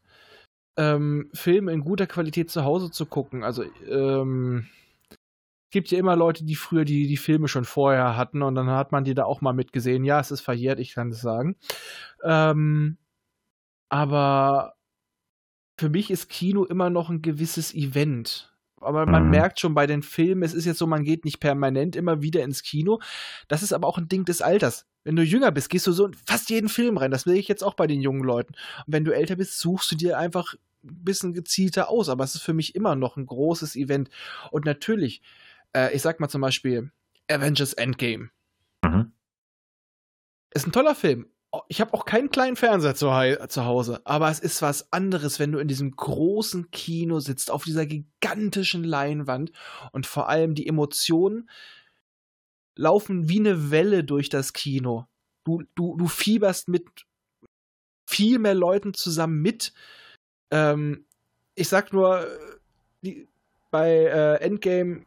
[0.78, 3.44] ähm, Filme in guter Qualität zu Hause zu gucken.
[3.44, 4.68] Also, ähm,
[5.12, 8.70] es gibt ja immer Leute, die früher die, die Filme schon vorher hatten und dann
[8.70, 10.04] hat man die da auch mal mitgesehen.
[10.04, 11.58] Ja, es ist verjährt, ich kann es sagen.
[12.24, 12.98] Ähm,
[13.90, 14.76] aber
[15.80, 18.49] für mich ist Kino immer noch ein gewisses Event.
[18.82, 19.30] Aber man Mhm.
[19.32, 22.44] merkt schon bei den Filmen, es ist jetzt so, man geht nicht permanent immer wieder
[22.44, 23.00] ins Kino.
[23.48, 24.86] Das ist aber auch ein Ding des Alters.
[25.04, 27.12] Wenn du jünger bist, gehst du so in fast jeden Film rein.
[27.12, 28.54] Das will ich jetzt auch bei den jungen Leuten.
[28.86, 30.54] Und wenn du älter bist, suchst du dir einfach
[30.84, 32.10] ein bisschen gezielter aus.
[32.10, 34.10] Aber es ist für mich immer noch ein großes Event.
[34.52, 35.22] Und natürlich,
[35.76, 36.92] äh, ich sag mal zum Beispiel
[37.30, 38.30] Avengers Endgame.
[38.84, 39.12] Mhm.
[40.52, 41.28] Ist ein toller Film.
[41.52, 43.08] Oh, Ich habe auch keinen kleinen Fernseher zu,
[43.48, 47.64] zu Hause, aber es ist was anderes, wenn du in diesem großen Kino sitzt, auf
[47.64, 49.52] dieser gigantischen Leinwand
[49.92, 51.50] und vor allem die Emotionen
[52.76, 55.08] laufen wie eine Welle durch das Kino.
[55.44, 56.86] Du, du, du fieberst mit
[58.08, 59.74] viel mehr Leuten zusammen mit.
[60.52, 61.06] Ähm,
[61.56, 62.40] ich sag nur, äh,
[63.02, 63.28] die,
[63.72, 65.06] bei äh, Endgame,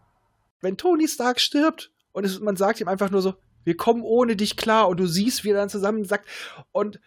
[0.60, 3.34] wenn Tony Stark stirbt und es, man sagt ihm einfach nur so,
[3.64, 6.28] wir kommen ohne dich klar und du siehst, wie er dann zusammen sagt
[6.72, 7.00] und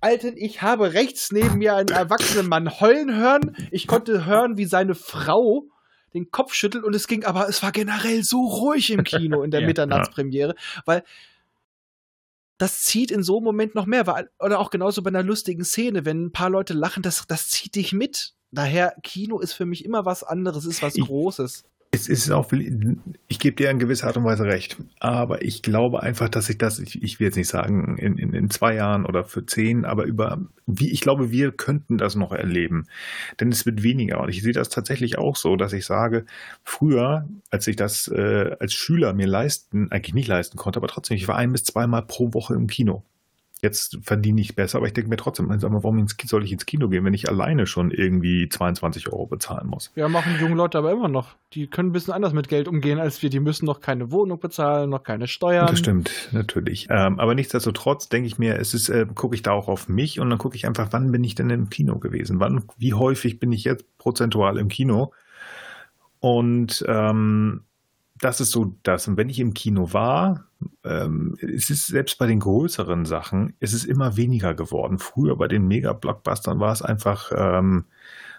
[0.00, 3.54] Alten, ich habe rechts neben mir einen erwachsenen Mann heulen hören.
[3.70, 5.66] Ich konnte hören, wie seine Frau
[6.12, 9.52] den Kopf schüttelt und es ging aber, es war generell so ruhig im Kino in
[9.52, 9.66] der Ja.
[9.68, 11.04] Mitternachtspremiere, weil
[12.58, 14.06] das zieht in so einem Moment noch mehr.
[14.06, 17.48] Weil, oder auch genauso bei einer lustigen Szene, wenn ein paar Leute lachen, das, das
[17.48, 18.34] zieht dich mit.
[18.50, 21.64] Daher, Kino ist für mich immer was anderes, ist was Ich- Großes.
[21.94, 22.50] Es ist auch,
[23.28, 26.56] ich gebe dir in gewisser Art und Weise recht, aber ich glaube einfach, dass ich
[26.56, 29.84] das, ich, ich will jetzt nicht sagen in, in, in zwei Jahren oder für zehn,
[29.84, 32.86] aber über, wie ich glaube, wir könnten das noch erleben,
[33.40, 36.24] denn es wird weniger und ich sehe das tatsächlich auch so, dass ich sage,
[36.64, 41.18] früher, als ich das äh, als Schüler mir leisten, eigentlich nicht leisten konnte, aber trotzdem,
[41.18, 43.04] ich war ein bis zweimal pro Woche im Kino.
[43.64, 46.66] Jetzt verdiene ich besser, aber ich denke mir trotzdem, sag mal, warum soll ich ins
[46.66, 49.92] Kino gehen, wenn ich alleine schon irgendwie 22 Euro bezahlen muss?
[49.94, 51.36] Ja, machen junge Leute aber immer noch.
[51.52, 53.30] Die können ein bisschen anders mit Geld umgehen als wir.
[53.30, 55.68] Die müssen noch keine Wohnung bezahlen, noch keine Steuern.
[55.68, 56.88] Das stimmt, natürlich.
[56.90, 60.18] Ähm, aber nichtsdestotrotz denke ich mir, es ist, äh, gucke ich da auch auf mich
[60.18, 62.40] und dann gucke ich einfach, wann bin ich denn im Kino gewesen?
[62.40, 65.12] Wann, wie häufig bin ich jetzt prozentual im Kino?
[66.18, 67.62] Und ähm,
[68.22, 69.08] das ist so das.
[69.08, 70.44] Und wenn ich im Kino war,
[70.84, 75.00] ähm, es ist selbst bei den größeren Sachen, es ist immer weniger geworden.
[75.00, 77.84] Früher bei den Mega-Blockbustern war es einfach ähm,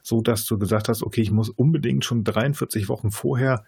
[0.02, 3.66] so, dass du gesagt hast, okay, ich muss unbedingt schon 43 Wochen vorher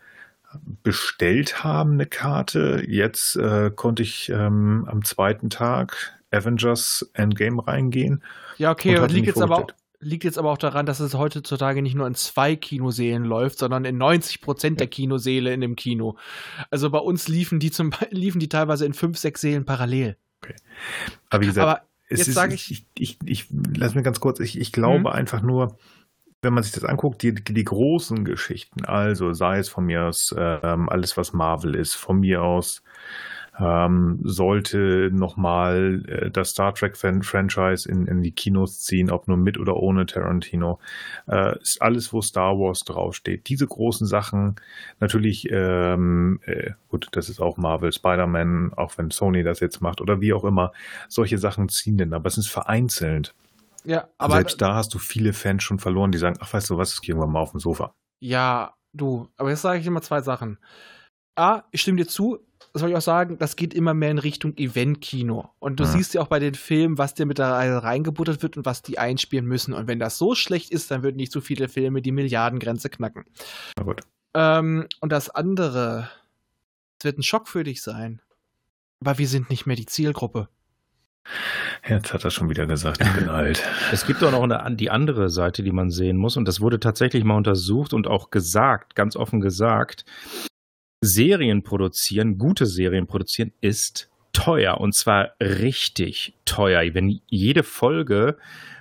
[0.83, 2.85] bestellt haben, eine Karte.
[2.87, 8.23] Jetzt äh, konnte ich ähm, am zweiten Tag Avengers Endgame reingehen.
[8.57, 9.67] Ja, okay, liegt jetzt, aber auch.
[9.99, 13.85] Liegt jetzt aber auch daran, dass es heutzutage nicht nur in zwei Kinosälen läuft, sondern
[13.85, 16.17] in 90 Prozent der Kinosäle in dem Kino.
[16.69, 20.17] Also bei uns liefen die zum liefen die teilweise in fünf, sechs Sälen parallel.
[21.29, 24.39] Aber wie gesagt, Aber jetzt ist, sage ich, ich, ich, ich, lass mir ganz kurz,
[24.39, 25.07] ich, ich glaube Mhm.
[25.07, 25.77] einfach nur,
[26.41, 30.33] wenn man sich das anguckt, die, die großen Geschichten, also sei es von mir aus
[30.37, 32.83] ähm, alles, was Marvel ist, von mir aus
[33.59, 39.27] ähm, sollte nochmal äh, das Star Trek Fan Franchise in, in die Kinos ziehen, ob
[39.27, 40.79] nur mit oder ohne Tarantino.
[41.27, 43.47] Äh, ist alles, wo Star Wars draufsteht.
[43.47, 44.55] Diese großen Sachen,
[44.99, 50.01] natürlich, ähm, äh, gut, das ist auch Marvel, Spider-Man, auch wenn Sony das jetzt macht
[50.01, 50.73] oder wie auch immer,
[51.07, 53.33] solche Sachen ziehen denn, aber es ist vereinzelt.
[53.85, 56.77] ja, aber Selbst da hast du viele Fans schon verloren, die sagen, ach weißt du
[56.77, 57.93] was, das kriegen wir mal auf dem Sofa.
[58.19, 60.57] Ja, du, aber jetzt sage ich mal zwei Sachen.
[61.37, 62.39] A, ich stimme dir zu,
[62.75, 65.49] das soll ich auch sagen, das geht immer mehr in Richtung Event-Kino.
[65.59, 65.89] Und du Ja.
[65.91, 68.81] siehst ja auch bei den Filmen, was dir mit der Reihe reingebuttert wird und was
[68.81, 69.73] die einspielen müssen.
[69.73, 73.23] Und wenn das so schlecht ist, dann würden nicht so viele Filme die Milliardengrenze knacken.
[73.77, 74.01] Na gut.
[74.33, 76.09] Ähm, und das andere,
[76.99, 78.21] es wird ein Schock für dich sein.
[78.99, 80.49] Aber wir sind nicht mehr die Zielgruppe.
[81.87, 83.63] Jetzt hat er schon wieder gesagt, ich bin alt.
[83.93, 86.35] Es gibt auch noch eine, die andere Seite, die man sehen muss.
[86.35, 90.03] Und das wurde tatsächlich mal untersucht und auch gesagt, ganz offen gesagt.
[91.05, 94.79] Serien produzieren, gute Serien produzieren, ist teuer.
[94.79, 96.81] Und zwar richtig teuer.
[96.93, 98.37] Wenn jede Folge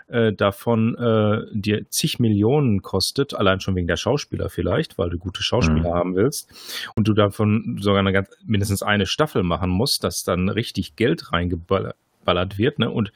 [0.09, 5.19] äh, davon äh, dir zig Millionen kostet, allein schon wegen der Schauspieler vielleicht, weil du
[5.19, 5.95] gute Schauspieler Mhm.
[5.95, 6.51] haben willst,
[6.95, 11.33] und du davon sogar eine ganz, mindestens eine Staffel machen musst, dass dann richtig Geld
[11.33, 12.91] reingeballert wird, ne?
[12.91, 13.13] Und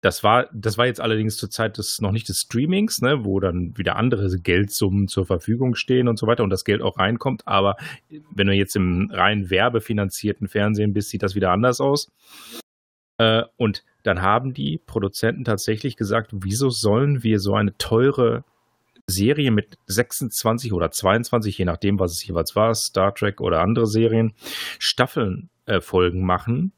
[0.00, 3.38] das war, das war jetzt allerdings zur Zeit des noch nicht des Streamings, ne, wo
[3.38, 7.46] dann wieder andere Geldsummen zur Verfügung stehen und so weiter und das Geld auch reinkommt.
[7.46, 7.76] Aber
[8.30, 12.10] wenn du jetzt im rein werbefinanzierten Fernsehen bist, sieht das wieder anders aus.
[13.18, 18.44] Äh, und dann haben die Produzenten tatsächlich gesagt, wieso sollen wir so eine teure
[19.06, 23.86] Serie mit 26 oder 22, je nachdem, was es jeweils war, Star Trek oder andere
[23.86, 24.32] Serien,
[24.78, 26.72] Staffeln äh, Folgen machen,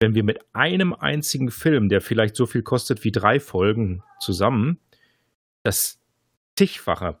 [0.00, 4.78] wenn wir mit einem einzigen Film, der vielleicht so viel kostet wie drei Folgen zusammen,
[5.64, 6.00] das
[6.56, 7.18] zigfache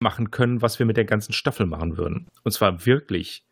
[0.00, 2.28] machen können, was wir mit der ganzen Staffel machen würden.
[2.42, 3.44] Und zwar wirklich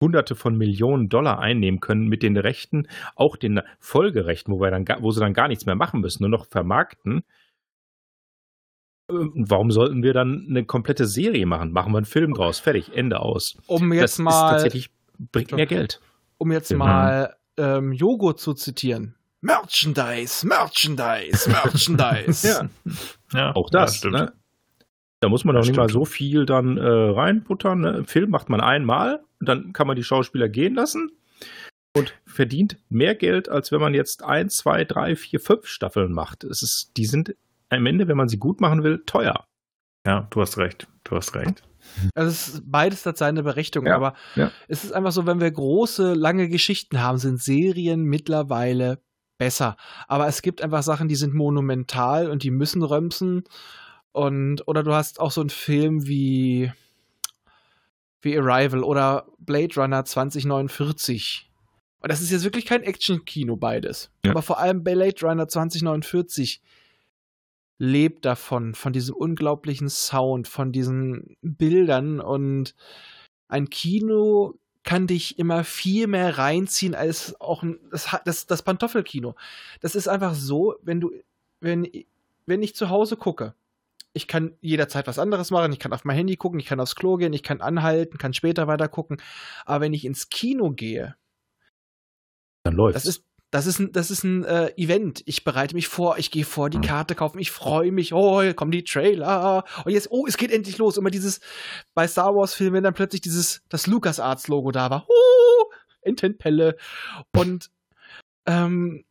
[0.00, 4.84] Hunderte von Millionen Dollar einnehmen können mit den Rechten, auch den Folgerechten, wo, wir dann,
[5.00, 7.24] wo sie dann gar nichts mehr machen müssen, nur noch vermarkten.
[9.10, 11.72] Ähm, Warum sollten wir dann eine komplette Serie machen?
[11.72, 13.56] Machen wir einen Film draus, fertig, Ende aus.
[13.66, 14.90] Um jetzt das ist mal, tatsächlich
[15.32, 16.00] bringt mehr Geld.
[16.38, 16.84] um jetzt Genau.
[16.84, 19.14] mal ähm, Joghurt zu zitieren.
[19.40, 22.68] Merchandise, Merchandise, Merchandise.
[23.32, 23.38] Ja.
[23.38, 24.14] Ja, Auch das, stimmt.
[24.14, 24.32] ne?
[25.20, 27.80] Da muss man doch Das nicht mal so viel dann äh, reinbuttern.
[27.80, 27.90] Ne?
[27.98, 31.10] Im Film macht man einmal und dann kann man die Schauspieler gehen lassen
[31.96, 36.44] und verdient mehr Geld, als wenn man jetzt ein, zwei, drei, vier, fünf Staffeln macht.
[36.44, 37.34] Es ist, die sind
[37.70, 39.46] am Ende, wenn man sie gut machen will, teuer.
[40.06, 40.86] Ja, du hast recht.
[41.04, 41.62] Du hast recht.
[42.14, 44.50] Also es ist, beides hat seine Berechtigung, Ja, aber ja.
[44.68, 49.00] es ist einfach so, wenn wir große, lange Geschichten haben, sind Serien mittlerweile
[49.38, 49.76] besser.
[50.08, 53.44] Aber es gibt einfach Sachen, die sind monumental und die müssen römsen.
[54.12, 56.72] Und, oder du hast auch so einen Film wie,
[58.22, 61.50] wie Arrival oder Blade Runner 2049.
[62.00, 64.10] Und das ist jetzt wirklich kein Action-Kino beides.
[64.24, 64.30] Ja.
[64.30, 66.62] Aber vor allem Blade Runner 2049
[67.78, 72.74] lebt davon, von diesem unglaublichen Sound, von diesen Bildern und
[73.48, 79.34] ein Kino kann dich immer viel mehr reinziehen als auch ein, das, das, das Pantoffelkino.
[79.80, 81.10] Das ist einfach so, wenn du,
[81.60, 81.88] wenn,
[82.46, 83.54] wenn ich zu Hause gucke,
[84.12, 86.96] ich kann jederzeit was anderes machen, ich kann auf mein Handy gucken, ich kann aufs
[86.96, 89.20] Klo gehen, ich kann anhalten, kann später weiter gucken.
[89.66, 91.16] Aber wenn ich ins Kino gehe,
[92.62, 93.02] Dann läuft's.
[93.02, 95.22] das ist, das ist ein, das ist ein äh, Event.
[95.26, 96.82] Ich bereite mich vor, ich gehe vor die Mhm.
[96.82, 99.64] Karte kaufen, ich freue mich, oh, hier kommen die Trailer.
[99.84, 100.96] Und jetzt, oh, es geht endlich los.
[100.96, 101.40] Immer dieses,
[101.94, 105.06] bei Star Wars-Filmen, wenn dann plötzlich dieses, das LucasArts-Logo da war.
[105.08, 105.70] Oh,
[106.00, 106.76] Entenpelle.
[107.34, 107.70] Und
[108.46, 109.04] ähm,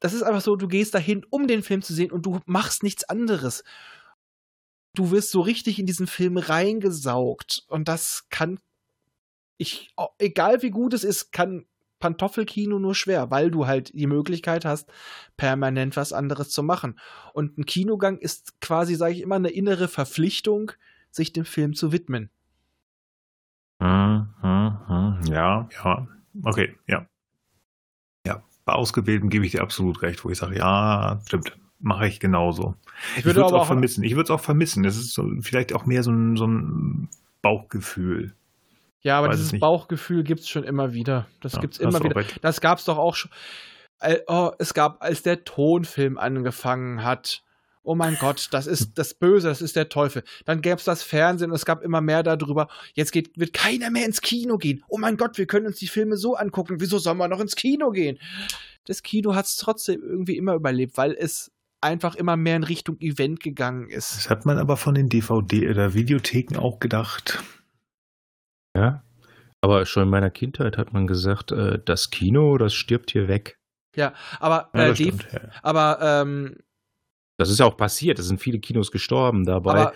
[0.00, 2.82] das ist einfach so, du gehst dahin, um den Film zu sehen und du machst
[2.82, 3.62] nichts anderes.
[4.94, 7.64] Du wirst so richtig in diesen Film reingesaugt.
[7.68, 8.58] Und das kann
[9.58, 11.66] ich, oh, egal wie gut es ist, kann
[11.98, 14.90] Pantoffelkino nur schwer, weil du halt die Möglichkeit hast,
[15.36, 16.98] permanent was anderes zu machen.
[17.32, 20.72] Und ein Kinogang ist quasi, sage ich immer, eine innere Verpflichtung,
[21.10, 22.30] sich dem Film zu widmen.
[23.80, 25.32] Hm, hm, hm.
[25.32, 26.08] Ja, ja.
[26.42, 27.06] Okay, ja.
[28.26, 32.20] Ja, bei Ausgewählten gebe ich dir absolut recht, wo ich sage, ja, stimmt, mache ich
[32.20, 32.74] genauso.
[33.16, 34.04] Ich würde es auch auch, vermissen.
[34.04, 34.84] Ich würde es auch vermissen.
[34.84, 37.08] Es ist so, vielleicht auch mehr so ein, so ein
[37.42, 38.34] Bauchgefühl.
[39.02, 39.60] Ja, aber weiß es dieses.
[39.60, 41.26] Bauchgefühl gibt's schon immer wieder.
[41.40, 42.16] Das Ja, gibt's immer wieder.
[42.16, 42.38] recht.
[42.42, 43.30] Das gab's doch auch schon.
[44.00, 47.42] Äh, oh, es gab, als der Tonfilm angefangen hat.
[47.82, 50.22] Oh mein Gott, das ist das Böse, das ist der Teufel.
[50.44, 52.68] Dann gäb's das Fernsehen und es gab immer mehr darüber.
[52.94, 54.84] Jetzt geht, wird keiner mehr ins Kino gehen.
[54.88, 56.76] Oh mein Gott, wir können uns die Filme so angucken.
[56.80, 58.18] Wieso sollen wir noch ins Kino gehen?
[58.84, 61.50] Das Kino hat's trotzdem irgendwie immer überlebt, weil es
[61.80, 64.16] einfach immer mehr in Richtung Event gegangen ist.
[64.16, 67.42] Das hat man aber von den DVD- oder Videotheken auch gedacht.
[68.78, 69.02] Ja.
[69.60, 73.58] Aber schon in meiner Kindheit hat man gesagt, äh, das Kino, das stirbt hier weg.
[74.38, 75.28] Aber, Ja, äh, das die, stimmt.
[75.32, 75.40] Ja.
[75.62, 76.56] aber, ähm,
[77.38, 78.18] Das ist ja auch passiert.
[78.18, 79.92] Es sind viele Kinos gestorben dabei,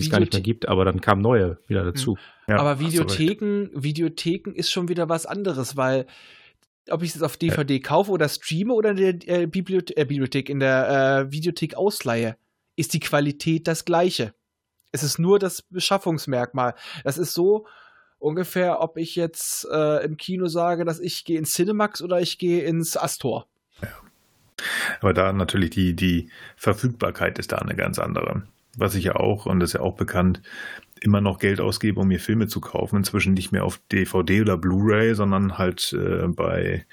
[0.00, 2.16] die es gar nicht mehr gibt, aber dann kamen neue wieder dazu.
[2.48, 2.80] Ja, aber.
[2.80, 6.06] Videotheken, Videotheken ist schon wieder was anderes, weil
[6.90, 10.48] ob ich es auf DVD kaufe oder streame oder in der äh, Bibliothe äh, Bibliothek,
[10.48, 12.36] in der äh, Videothek ausleihe,
[12.76, 14.34] ist die Qualität das gleiche.
[14.92, 16.74] Es ist nur das Beschaffungsmerkmal.
[17.02, 17.66] Das ist so
[18.24, 22.38] ungefähr, ob ich jetzt äh, im Kino sage, dass ich gehe ins Cinemax oder ich
[22.38, 23.46] gehe ins Astor.
[25.00, 28.42] Aber da natürlich die, die Verfügbarkeit ist da eine ganz andere.
[28.76, 30.42] Was ich ja auch, und das ist ja auch bekannt,
[31.00, 32.96] immer noch Geld ausgebe, um mir Filme zu kaufen.
[32.96, 36.86] Inzwischen nicht mehr auf DVD oder Blu-ray, sondern halt äh, bei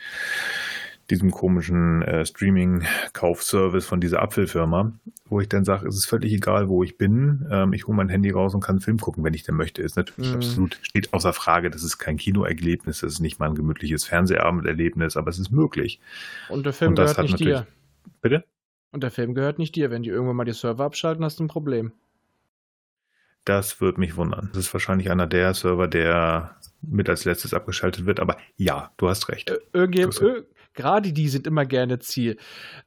[1.11, 4.93] diesem komischen äh, Streaming-Kaufservice von dieser Apfelfirma,
[5.25, 7.47] wo ich dann sage, es ist völlig egal, wo ich bin.
[7.51, 9.81] Ähm, ich hole mein Handy raus und kann einen Film gucken, wenn ich denn möchte.
[9.81, 10.35] Ist natürlich Mhm.
[10.35, 15.17] absolut, steht außer Frage, das ist kein Kinoerlebnis, das ist nicht mal ein gemütliches Fernsehabenderlebnis,
[15.17, 15.99] aber es ist möglich.
[16.49, 17.67] Und der Film Und gehört nicht dir.
[18.21, 18.43] Bitte?
[18.91, 19.91] Und der Film gehört nicht dir.
[19.91, 21.91] Wenn die irgendwann mal die Server abschalten, hast du ein Problem.
[23.45, 24.49] Das würde mich wundern.
[24.53, 28.19] Das ist wahrscheinlich einer der Server, der mit als letztes abgeschaltet wird.
[28.19, 29.49] Aber ja, du hast recht.
[29.49, 30.19] Äh, irgendjemand,
[30.73, 32.37] gerade die sind immer gerne Ziel.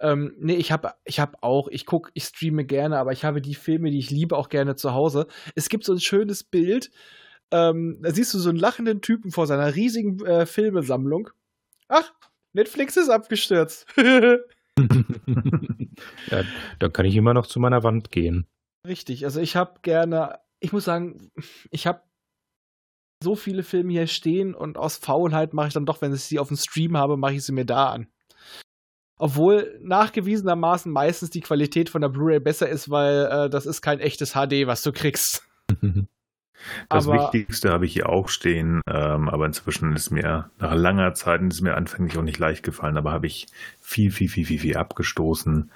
[0.01, 3.40] Ähm, nee, ich habe ich hab auch, ich gucke, ich streame gerne, aber ich habe
[3.40, 5.27] die Filme, die ich liebe, auch gerne zu Hause.
[5.55, 6.90] Es gibt so ein schönes Bild,
[7.51, 11.31] ähm, da siehst du so einen lachenden Typen vor seiner riesigen äh, Filmesammlung.
[11.89, 12.12] Ach,
[12.52, 13.86] Netflix ist abgestürzt.
[13.97, 14.39] ja,
[16.78, 18.47] dann kann ich immer noch zu meiner Wand gehen.
[18.86, 21.31] Richtig, also ich habe gerne, ich muss sagen,
[21.70, 22.02] ich habe
[23.25, 26.39] so viele Filme hier stehen und aus Faulheit mache ich dann doch, wenn ich sie
[26.39, 28.07] auf dem Stream habe, mache ich sie mir da an.
[29.17, 34.01] Obwohl nachgewiesenermaßen meistens die Qualität von der Blu-ray besser ist, weil äh, das ist kein
[34.01, 35.43] echtes HD, was du kriegst.
[36.89, 41.13] Das aber Wichtigste habe ich hier auch stehen, ähm, aber inzwischen ist mir nach langer
[41.13, 43.47] Zeit, ist mir anfänglich auch nicht leicht gefallen, aber habe ich
[43.81, 45.71] viel, viel, viel, viel, viel abgestoßen.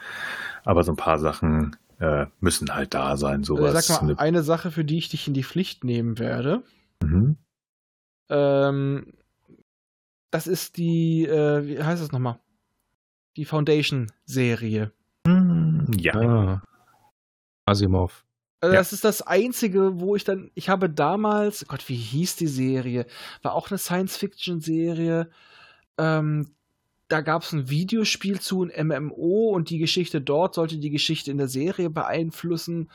[0.65, 3.43] Aber so ein paar Sachen äh, müssen halt da sein.
[3.43, 3.87] äh, Sowas.
[3.87, 6.63] sag mal, eine Sache, für die ich dich in die Pflicht nehmen werde.
[7.03, 7.37] Mhm.
[8.31, 9.13] Ähm,
[10.31, 12.39] das ist die, äh, wie heißt das nochmal?
[13.37, 14.93] Die Foundation-Serie.
[15.27, 16.63] Hm, Ja.
[17.67, 18.25] Asimov.
[18.61, 18.81] Also Ja.
[18.81, 23.07] Das ist das Einzige, wo ich dann, ich habe damals, Gott, wie hieß die Serie?
[23.43, 25.31] War auch eine Science-Fiction-Serie.
[25.97, 26.51] Ähm,
[27.09, 31.31] da gab es ein Videospiel zu, ein MMO und die Geschichte dort sollte die Geschichte
[31.31, 32.91] in der Serie beeinflussen.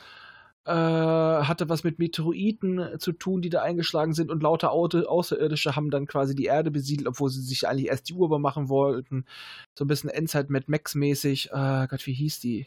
[0.66, 5.76] Äh, hatte was mit Meteoriten zu tun, die da eingeschlagen sind und lauter Auto Außerirdische
[5.76, 9.26] haben dann quasi die Erde besiedelt, obwohl sie sich eigentlich erst die Uhr machen wollten.
[9.78, 11.50] So ein bisschen Endzeit Mad Max mäßig.
[11.52, 12.66] Äh, Gott, wie hieß die?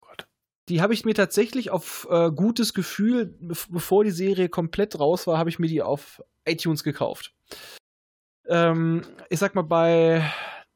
[0.00, 0.26] Gott.
[0.68, 5.28] Die habe ich mir tatsächlich auf äh, gutes Gefühl, bev- bevor die Serie komplett raus
[5.28, 7.32] war, habe ich mir die auf iTunes gekauft.
[8.48, 10.28] Ähm, ich sag mal, bei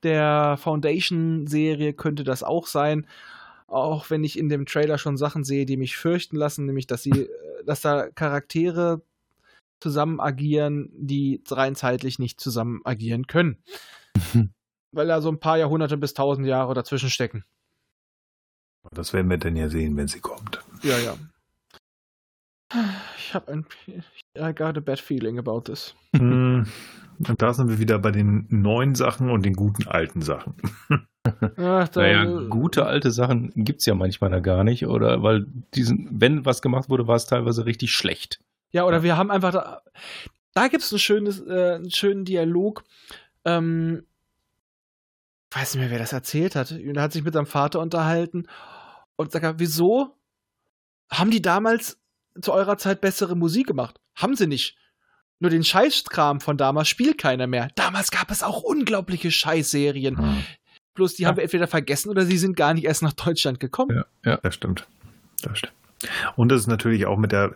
[0.04, 3.08] der Foundation-Serie könnte das auch sein.
[3.70, 7.04] Auch wenn ich in dem Trailer schon Sachen sehe, die mich fürchten lassen, nämlich dass
[7.04, 9.00] sie, äh, dass da Charaktere
[9.78, 13.62] zusammen agieren, die rein zeitlich nicht zusammen agieren können.
[14.92, 17.44] Weil da so ein paar Jahrhunderte bis tausend Jahre dazwischen stecken.
[18.90, 20.58] Das werden wir dann ja sehen, wenn sie kommt.
[20.82, 21.16] Ja, ja.
[23.16, 23.66] Ich habe ein.
[24.36, 25.94] I got a bad feeling about this.
[27.28, 30.54] Und da sind wir wieder bei den neuen Sachen und den guten alten Sachen.
[31.56, 35.22] Ach, da, Naja, gute alte Sachen gibt es ja manchmal da gar nicht, oder?
[35.22, 38.40] Weil diesen, wenn was gemacht wurde, war es teilweise richtig schlecht.
[38.70, 39.82] Ja, oder wir haben einfach da.
[40.54, 42.84] Da gibt es ein schönes, äh, einen schönen Dialog.
[43.44, 44.04] Ähm,
[45.50, 46.72] ich weiß nicht mehr, wer das erzählt hat.
[46.72, 48.46] Und er hat sich mit seinem Vater unterhalten
[49.16, 50.16] und sagt, wieso
[51.10, 51.98] haben die damals
[52.40, 54.00] zu eurer Zeit bessere Musik gemacht?
[54.14, 54.76] Haben sie nicht.
[55.40, 57.68] Nur den Scheißkram von damals spielt keiner mehr.
[57.74, 60.18] Damals gab es auch unglaubliche Scheißserien.
[60.18, 60.44] Hm,
[60.94, 64.04] Bloß die haben wir entweder vergessen oder sie sind gar nicht erst nach Deutschland gekommen.
[64.22, 64.86] Das stimmt.
[65.42, 65.72] Das stimmt.
[66.36, 67.54] Und das ist natürlich auch mit der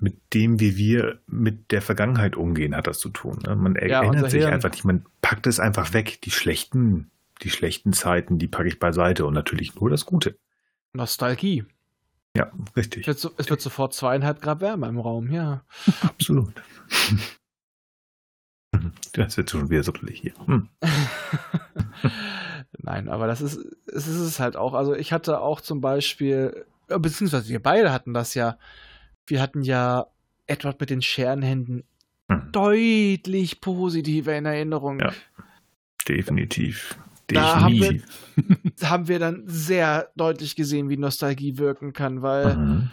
[0.00, 3.38] mit dem, wie wir mit der Vergangenheit umgehen, hat das zu tun.
[3.44, 3.56] ne?
[3.56, 4.52] Man Ja, erinnert sich Hirn.
[4.54, 6.20] einfach nicht, man packt es einfach weg.
[6.22, 7.10] Die schlechten,
[7.42, 10.38] die schlechten Zeiten, die packe ich beiseite und natürlich nur das Gute.
[10.92, 11.64] Nostalgie.
[12.38, 13.02] Ja, richtig.
[13.02, 15.64] Es wird, so, es wird sofort zweieinhalb Grad wärmer im Raum, ja.
[16.02, 16.54] Absolut.
[19.14, 20.34] Das wird schon wieder so hier.
[20.46, 20.68] Hm.
[22.78, 23.56] Nein, aber das ist,
[23.86, 24.74] es ist es halt auch.
[24.74, 28.58] Also ich hatte auch zum Beispiel, beziehungsweise wir beide hatten das ja.
[29.26, 30.06] Wir hatten ja
[30.46, 31.84] Edward mit den Scherenhänden
[32.30, 32.52] Hm.
[32.52, 35.00] deutlich positive in Erinnerung.
[35.00, 35.12] Ja.
[36.06, 36.98] Definitiv.
[37.28, 38.88] Da haben wir- Definitiv.
[38.90, 42.90] Haben wir dann sehr deutlich gesehen, wie Nostalgie wirken kann, weil Mhm.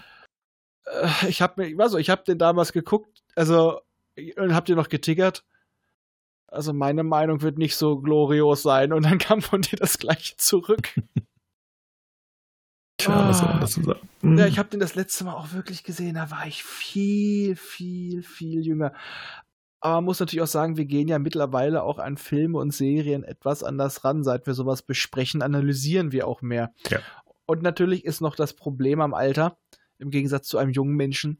[0.85, 3.79] äh, ich habe mir, ich weiß so, ich habe den damals geguckt, also
[4.37, 5.45] habt ihr noch getiggert?
[6.47, 10.35] Also meine Meinung wird nicht so glorios sein und dann kam von dir das gleiche
[10.37, 10.89] zurück.
[12.97, 13.51] Tja, was soll Ah.
[13.51, 14.09] man dazu sagen?
[14.21, 14.37] Hm.
[14.37, 16.15] Ja, ich habe den das letzte Mal auch wirklich gesehen.
[16.15, 18.93] Da war ich viel, viel, viel jünger.
[19.85, 23.23] Aber man muss natürlich auch sagen, wir gehen ja mittlerweile auch an Filme und Serien
[23.23, 24.23] etwas anders ran.
[24.23, 26.73] Seit wir sowas besprechen, analysieren wir auch mehr.
[26.89, 26.97] Ja.
[27.45, 29.59] Und natürlich ist noch das Problem am Alter,
[29.99, 31.39] im Gegensatz zu einem jungen Menschen,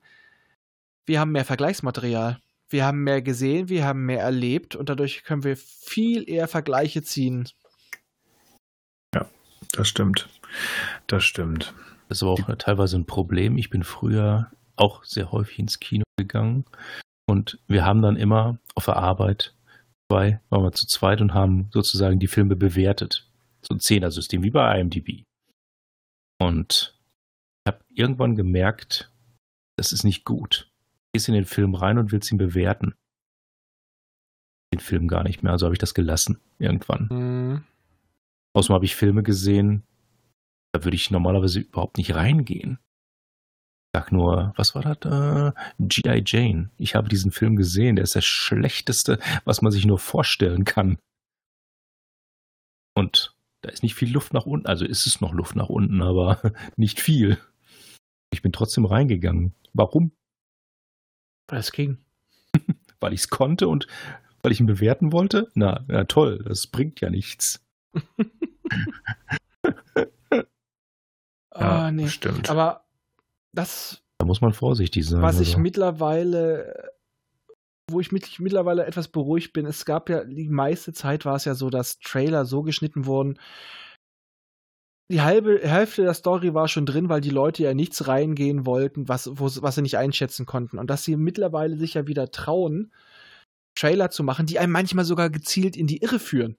[1.07, 2.39] wir haben mehr Vergleichsmaterial.
[2.69, 7.01] Wir haben mehr gesehen, wir haben mehr erlebt und dadurch können wir viel eher Vergleiche
[7.01, 7.49] ziehen.
[9.72, 10.30] Das stimmt.
[11.07, 11.73] Das stimmt.
[12.09, 13.57] Das ist aber auch teilweise ein Problem.
[13.57, 16.65] Ich bin früher auch sehr häufig ins Kino gegangen
[17.27, 19.56] und wir haben dann immer auf der Arbeit
[20.10, 23.27] zwei, waren wir zu zweit und haben sozusagen die Filme bewertet.
[23.61, 25.23] So ein Zehner-System wie bei IMDb.
[26.39, 26.95] Und
[27.64, 29.11] ich habe irgendwann gemerkt,
[29.77, 30.69] das ist nicht gut.
[30.69, 32.93] Du gehst in den Film rein und willst ihn bewerten.
[34.73, 37.10] Den Film gar nicht mehr, also habe ich das gelassen irgendwann.
[37.10, 37.64] Hm.
[38.53, 39.84] Außerdem habe ich Filme gesehen,
[40.73, 42.80] da würde ich normalerweise überhaupt nicht reingehen.
[43.95, 45.05] Ich sag nur, was war das?
[45.05, 46.22] Äh, G.I.
[46.26, 46.69] Jane.
[46.77, 50.97] Ich habe diesen Film gesehen, der ist das Schlechteste, was man sich nur vorstellen kann.
[52.93, 56.01] Und da ist nicht viel Luft nach unten, also ist es noch Luft nach unten,
[56.01, 56.41] aber
[56.76, 57.38] nicht viel.
[58.34, 59.55] Ich bin trotzdem reingegangen.
[59.72, 60.11] Warum?
[61.47, 61.99] Weil es ging.
[62.99, 63.88] Weil ich es konnte und
[64.43, 65.49] weil ich ihn bewerten wollte?
[65.53, 67.65] Na, na toll, das bringt ja nichts.
[71.57, 72.09] Ah, nee.
[72.09, 72.49] stimmt.
[72.49, 72.84] Aber
[73.56, 75.22] das, Da muss man vorsichtig sein.
[75.22, 75.60] was ich also.
[75.60, 76.91] mittlerweile,
[77.90, 81.45] wo ich mit, mittlerweile etwas beruhigt bin, es gab ja, die meiste Zeit war es
[81.45, 83.40] ja so, dass Trailer so geschnitten wurden.
[85.11, 89.07] Die halbe Hälfte der Story war schon drin, weil die Leute ja nichts reingehen wollten,
[89.07, 90.80] was, wo, was sie nicht einschätzen konnten.
[90.80, 92.91] Und dass sie mittlerweile sich ja wieder trauen,
[93.76, 96.57] Trailer zu machen, die einem manchmal sogar gezielt in die Irre führen.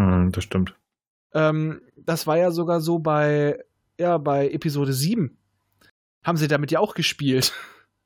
[0.00, 0.76] Hm, das stimmt.
[1.34, 3.64] Ähm, das war ja sogar so bei,
[3.98, 5.36] ja, bei Episode 7.
[6.26, 7.52] Haben sie damit ja auch gespielt.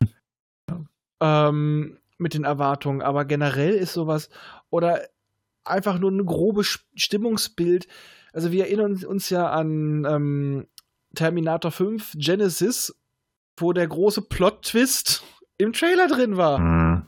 [1.21, 3.01] ähm, mit den Erwartungen.
[3.01, 4.29] Aber generell ist sowas,
[4.69, 5.01] oder
[5.65, 7.89] einfach nur ein grobes Stimmungsbild.
[8.33, 10.67] Also wir erinnern uns ja an ähm,
[11.15, 12.95] Terminator 5 Genesis,
[13.57, 15.23] wo der große Plot-Twist
[15.59, 16.59] im Trailer drin war.
[16.59, 17.07] Hm.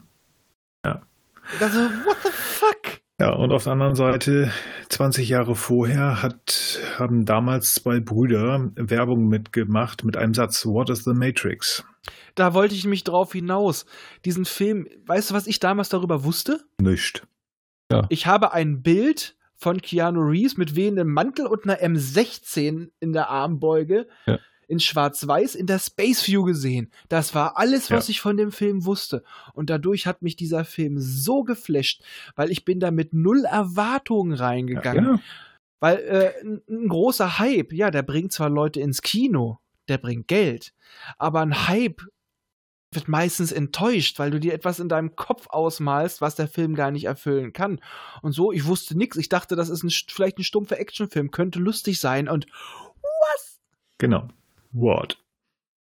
[1.59, 3.02] Also, what the fuck?
[3.23, 4.51] Ja, und auf der anderen Seite,
[4.89, 11.05] 20 Jahre vorher hat, haben damals zwei Brüder Werbung mitgemacht mit einem Satz, What is
[11.05, 11.85] the Matrix?
[12.35, 13.85] Da wollte ich mich drauf hinaus.
[14.25, 16.65] Diesen Film, weißt du, was ich damals darüber wusste?
[16.81, 17.25] Nicht.
[18.09, 23.29] Ich habe ein Bild von Keanu Reeves mit wehendem Mantel und einer M16 in der
[23.29, 24.09] Armbeuge.
[24.25, 24.37] Ja.
[24.67, 26.91] In Schwarz-Weiß in der Space View gesehen.
[27.09, 28.11] Das war alles, was Ja.
[28.11, 29.23] ich von dem Film wusste.
[29.53, 32.03] Und dadurch hat mich dieser Film so geflasht,
[32.35, 35.05] weil ich bin da mit null Erwartungen reingegangen.
[35.05, 35.19] Ja,
[35.79, 39.59] Weil äh, ein, ein großer Hype, ja, der bringt zwar Leute ins Kino,
[39.89, 40.73] der bringt Geld,
[41.17, 42.01] aber ein Hype
[42.91, 46.91] wird meistens enttäuscht, weil du dir etwas in deinem Kopf ausmalst, was der Film gar
[46.91, 47.81] nicht erfüllen kann.
[48.21, 49.17] Und so, ich wusste nichts.
[49.17, 52.29] Ich dachte, das ist ein, vielleicht ein stumpfer Actionfilm, könnte lustig sein.
[52.29, 52.45] Und
[53.97, 54.27] genau.
[54.73, 55.17] What?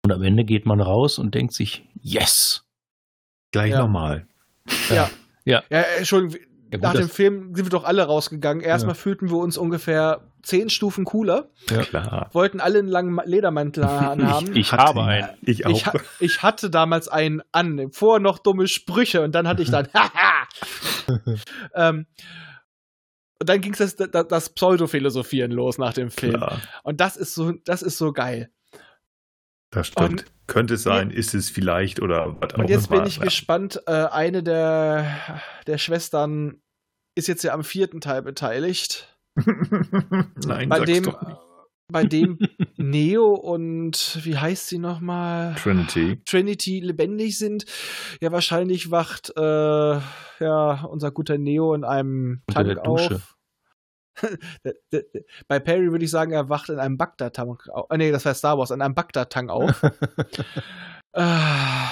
[0.05, 2.63] Und am Ende geht man raus und denkt sich, yes.
[3.51, 3.79] Gleich Ja.
[3.79, 4.27] nochmal.
[4.89, 5.09] ja,
[5.45, 5.63] Ja.
[5.69, 6.39] ja Entschuldigung,
[6.71, 8.61] Ja, gut, nach dem Film sind wir doch alle rausgegangen.
[8.61, 11.81] Erstmal fühlten wir uns ungefähr zehn Stufen cooler, Ja.
[11.83, 12.29] Klar.
[12.33, 14.55] wollten alle einen langen Ma- Ledermantel anhaben.
[14.55, 15.29] Ich Hatte habe einen.
[15.43, 15.71] Ich auch.
[15.71, 19.71] Ich, ha ich hatte damals einen an, vorher noch dumme Sprüche und dann hatte ich
[19.71, 20.47] dann, haha.
[21.73, 22.05] ähm,
[23.39, 26.33] und dann ging das, das, das Pseudophilosophieren los nach dem Film.
[26.35, 26.59] Klar.
[26.83, 28.49] Und das ist so, das ist so geil.
[29.77, 30.09] Das stimmt.
[30.09, 33.07] Und- Könnte es sein, ist es vielleicht oder was auch Und jetzt bin immer.
[33.07, 36.61] ich gespannt, äh, eine der, der Schwestern
[37.15, 39.17] ist jetzt ja am vierten Teil beteiligt.
[40.45, 41.37] Nein, bei dem, doch nicht.
[41.91, 42.39] bei dem
[42.77, 45.55] Neo und wie heißt sie nochmal?
[45.55, 46.21] Trinity.
[46.25, 47.65] Trinity lebendig sind.
[48.21, 53.35] Ja, wahrscheinlich wacht äh, ja unser guter Neo in einem Unter Tank auf.
[55.47, 57.89] Bei Perry würde ich sagen, er wacht in einem Bagdad-Tank auf.
[57.89, 59.81] Ah, nee, das war Star Wars, in einem Bagdad-Tank auf.
[61.13, 61.89] Ah,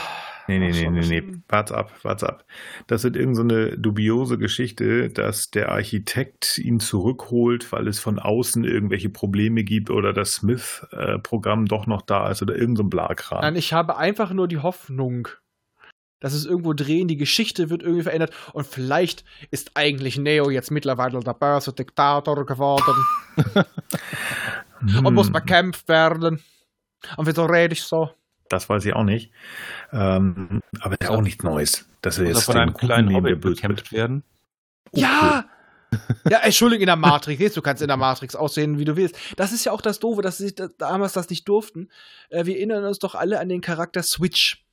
[0.47, 1.23] Nee, nee, nee, nee, nee.
[1.47, 2.45] Warte ab, warte ab.
[2.87, 8.19] Das wird irgend so eine dubiose Geschichte, dass der Architekt ihn zurückholt, weil es von
[8.19, 12.89] außen irgendwelche Probleme gibt oder das Smith-Programm doch noch da ist oder irgend so ein
[12.89, 13.41] Blakram.
[13.41, 15.29] Nein, ich habe einfach nur die Hoffnung,
[16.19, 20.71] dass es irgendwo drehen, die Geschichte wird irgendwie verändert und vielleicht ist eigentlich Neo jetzt
[20.71, 22.95] mittlerweile der böse Diktator geworden
[24.79, 26.41] Hm, und muss bekämpft werden.
[27.17, 28.09] Und wieso rede ich so?
[28.49, 29.31] Das weiß ich auch nicht.
[29.91, 31.87] Ähm, aber ist auch nichts Neues.
[32.01, 34.23] Dass wir jetzt von einem kleinen böse bekämpft werden.
[34.93, 35.45] Ja!
[36.29, 37.53] Ja, Entschuldigung, in der Matrix.
[37.53, 39.17] Du kannst in der Matrix aussehen, wie du willst.
[39.35, 41.89] Das ist ja auch das Doofe, dass sie da- damals das nicht durften.
[42.29, 44.64] Äh, wir erinnern uns doch alle an den Charakter Switch.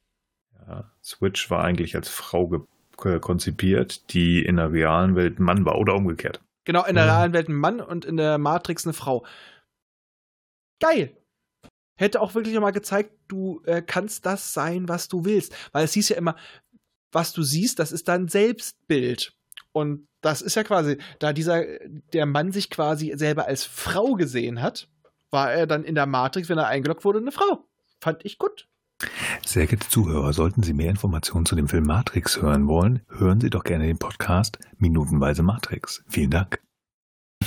[0.67, 2.61] Ja, Switch war eigentlich als Frau ge
[3.01, 6.41] ge- konzipiert, die in der realen Welt ein Mann war oder umgekehrt.
[6.65, 7.11] Genau, in der Mhm.
[7.11, 9.25] realen Welt ein Mann und in der Matrix eine Frau.
[10.81, 11.17] Geil.
[11.97, 15.55] Hätte auch wirklich mal gezeigt, du äh, kannst das sein, was du willst.
[15.73, 16.37] Weil es hieß ja immer,
[17.13, 19.33] was du siehst, das ist dein Selbstbild.
[19.73, 21.65] Und das ist ja quasi, da dieser,
[22.13, 24.89] der Mann sich quasi selber als Frau gesehen hat,
[25.31, 27.65] war er dann in der Matrix, wenn er eingeloggt wurde, eine Frau.
[28.01, 28.69] Fand ich gut.
[29.53, 33.51] Sehr geehrte Zuhörer, sollten Sie mehr Informationen zu dem Film Matrix hören wollen, hören Sie
[33.51, 36.03] doch gerne den Podcast Minutenweise Matrix.
[36.09, 36.59] Vielen Dank.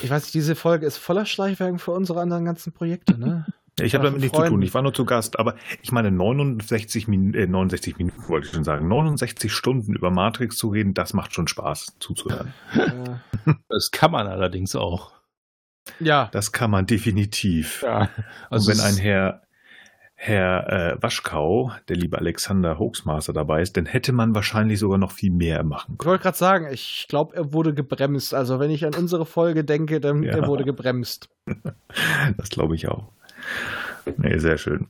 [0.04, 3.48] Ich weiß nicht, diese Folge ist voller Schleichwerbung für unsere anderen ganzen Projekte, ne?
[3.80, 4.62] Ich habe Ja, damit nichts zu tun.
[4.62, 5.40] Ich war nur zu Gast.
[5.40, 10.12] Aber ich meine, 69 Minuten, äh, 69 Minuten wollte ich schon sagen, 69 Stunden über
[10.12, 12.54] Matrix zu reden, das macht schon Spaß zuzuhören.
[13.68, 15.12] Das kann man allerdings auch.
[16.00, 16.30] ja.
[16.34, 17.82] Das kann man definitiv.
[17.82, 18.10] Ja.
[18.52, 19.42] Und wenn ein Herr,
[20.18, 25.12] Herr äh, Waschkau, der liebe Alexander Hoaxmaster dabei ist, dann hätte man wahrscheinlich sogar noch
[25.12, 26.12] viel mehr machen Ich können.
[26.12, 28.34] wollte gerade sagen, ich glaube, er wurde gebremst.
[28.34, 30.32] Also, wenn ich an unsere Folge denke, dann Ja.
[30.32, 31.30] er wurde gebremst.
[32.38, 33.10] Das glaube ich auch.
[34.18, 34.88] Nee, sehr schön.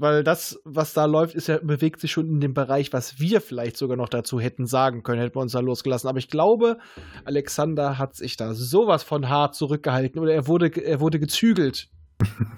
[0.00, 3.40] Weil das, was da läuft, ist ja, bewegt sich schon in dem Bereich, was wir
[3.40, 6.08] vielleicht sogar noch dazu hätten sagen können, hätten wir uns da losgelassen.
[6.08, 6.78] Aber ich glaube,
[7.24, 11.88] Alexander hat sich da sowas von hart zurückgehalten oder er wurde, er wurde gezügelt.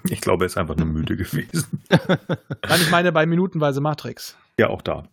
[0.09, 1.83] Ich glaube, er ist einfach nur müde gewesen.
[1.89, 4.35] Nein, ich meine bei Minutenweise Matrix.
[4.57, 5.07] Ja, auch da.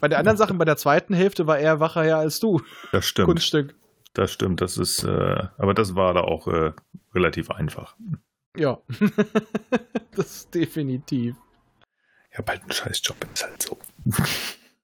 [0.00, 2.60] Bei der anderen Sachen, bei der zweiten Hälfte war er wacher ja als du.
[2.92, 3.26] Das stimmt.
[3.26, 3.74] Kunststück.
[4.14, 4.60] Das stimmt.
[4.60, 6.72] Das ist, äh, aber das war da auch äh,
[7.14, 7.96] relativ einfach.
[8.56, 8.78] Ja.
[10.16, 11.36] das ist definitiv.
[12.30, 13.78] Ich habe halt einen Scheißjob, ist halt so.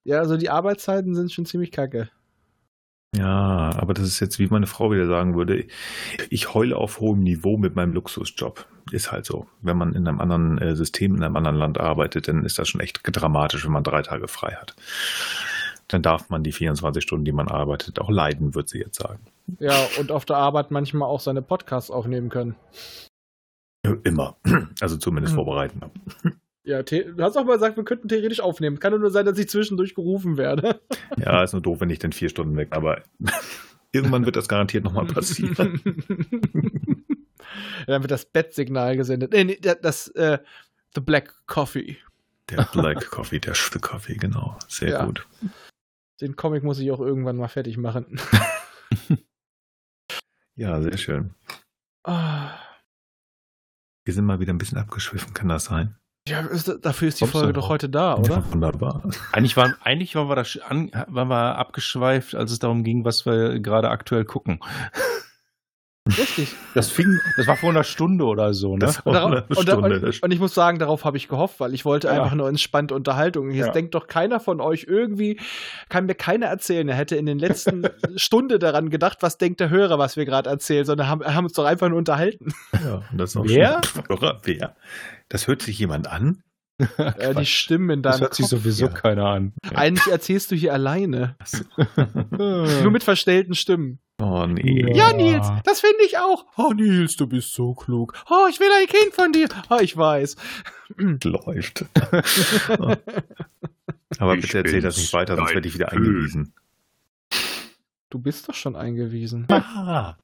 [0.02, 2.10] Ja, also die Arbeitszeiten sind schon ziemlich kacke.
[3.16, 5.66] Ja, aber das ist jetzt, wie meine Frau wieder sagen würde,
[6.30, 8.66] ich heule auf hohem Niveau mit meinem Luxusjob.
[8.90, 9.46] Ist halt so.
[9.62, 12.68] Wenn man in einem anderen äh, System, in einem anderen Land arbeitet, dann ist das
[12.68, 14.74] schon echt dramatisch, wenn man drei Tage frei hat.
[15.88, 19.20] Dann darf man die 24 Stunden, die man arbeitet, auch leiden, wird sie jetzt sagen.
[19.58, 22.56] Ja, und auf der Arbeit manchmal auch seine Podcasts aufnehmen können.
[24.04, 24.36] Immer.
[24.80, 25.36] Also zumindest Hm.
[25.44, 25.80] vorbereiten.
[26.66, 28.78] Ja, du hast auch mal gesagt, wir könnten theoretisch aufnehmen.
[28.78, 30.80] Kann nur sein, dass ich zwischendurch gerufen werde.
[31.16, 33.02] Ja, ist nur doof, wenn ich dann vier Stunden weg, aber
[33.92, 35.80] irgendwann wird das garantiert nochmal passieren.
[37.86, 39.32] Dann wird das Bettsignal gesendet.
[39.32, 40.38] Nee, nee, das, äh,
[40.94, 41.98] The Black Coffee.
[42.50, 44.58] Der Black Coffee, der schwere Coffee, genau.
[44.66, 45.04] Sehr Ja.
[45.04, 45.26] gut.
[46.20, 48.18] Den Comic muss ich auch irgendwann mal fertig machen.
[50.56, 51.34] Ja, sehr schön.
[52.04, 52.50] Ah.
[54.04, 55.96] Wir sind mal wieder ein bisschen abgeschwiffen, kann das sein?
[56.26, 58.36] Ja, ist, dafür ist die Kommst Folge doch heute da, oder?
[58.36, 59.02] Ja, wunderbar.
[59.32, 60.44] Eigentlich waren, eigentlich waren wir, da
[61.08, 64.58] waren wir abgeschweift, als es darum ging, was wir gerade aktuell gucken.
[66.06, 66.54] Richtig.
[66.74, 68.80] Das fing, das war vor einer Stunde oder so, ne?
[68.80, 71.60] Das Und, darauf, eine und, Stunde, und, und ich muss sagen, darauf habe ich gehofft,
[71.60, 72.14] weil ich wollte Ja.
[72.14, 73.50] einfach eine entspannte Unterhaltung.
[73.50, 73.72] Jetzt Ja.
[73.72, 75.40] denkt doch keiner von euch irgendwie,
[75.88, 77.84] kann mir keiner erzählen, er hätte in den letzten
[78.16, 81.54] Stunde daran gedacht, was denkt der Hörer, was wir gerade erzählen, sondern haben, haben uns
[81.54, 82.52] doch einfach nur unterhalten.
[82.84, 83.80] Ja, und das ist auch Wer?
[84.08, 84.76] Hörer, wer?
[85.30, 86.42] Das hört sich jemand an?
[86.98, 88.50] Äh, die Stimmen in deinem Das hört sich Kopf.
[88.62, 88.92] sowieso ja.
[88.92, 89.52] keiner an.
[89.74, 91.36] Eigentlich erzählst du hier alleine.
[91.38, 91.64] Achso.
[92.82, 94.00] Nur mit verstellten Stimmen.
[94.36, 94.92] Oh nee.
[94.96, 96.44] Ja, Nils, das finde ich auch.
[96.56, 98.14] Oh, Nils, du bist so klug.
[98.28, 99.46] Oh, ich will ein Kind von dir.
[99.70, 100.34] Oh, ich weiß.
[101.22, 101.84] läuft.
[104.18, 106.52] Aber Ich bitte erzähl das nicht weiter, sonst werde ich wieder eingewiesen.
[108.10, 109.46] Du bist doch schon eingewiesen.
[109.50, 110.16] Ah,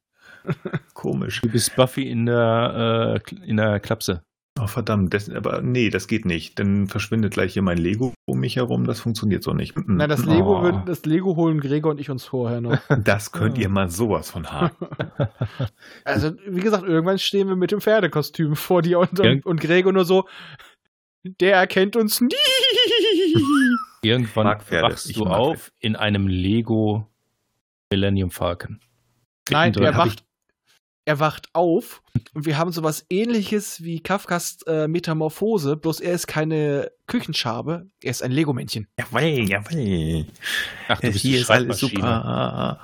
[0.95, 1.41] komisch.
[1.43, 4.25] Du bist Buffy in der, äh, in der Klapse.
[4.63, 5.15] Oh, verdammt.
[5.15, 6.59] Das, aber nee, das geht nicht.
[6.59, 8.85] Dann verschwindet gleich hier mein Lego um mich herum.
[8.87, 9.75] Das funktioniert so nicht.
[9.87, 12.79] Na, das Lego, Oh, wird, das Lego holen Gregor und ich uns vorher noch.
[13.05, 14.75] Das könnt ihr mal sowas von haben.
[16.05, 19.31] Also, wie gesagt, irgendwann stehen wir mit dem Pferdekostüm vor dir und, Ja.
[19.31, 20.27] und, und Gregor nur so,
[21.25, 22.29] der erkennt uns nie.
[24.03, 27.07] Irgendwann wachst du auf in einem Lego
[27.91, 28.81] Millennium Falcon.
[29.51, 30.25] Nein, er wacht,
[31.11, 32.03] er wacht auf
[32.35, 38.11] und wir haben sowas ähnliches wie Kafkas äh, Metamorphose, bloß er ist keine Küchenschabe, er
[38.13, 38.87] ist ein Lego-Männchen.
[38.97, 40.27] Jawoll, jawoll.
[40.87, 42.01] Ach, du bist Hier ist alles Schreibmaschine.
[42.01, 42.81] super.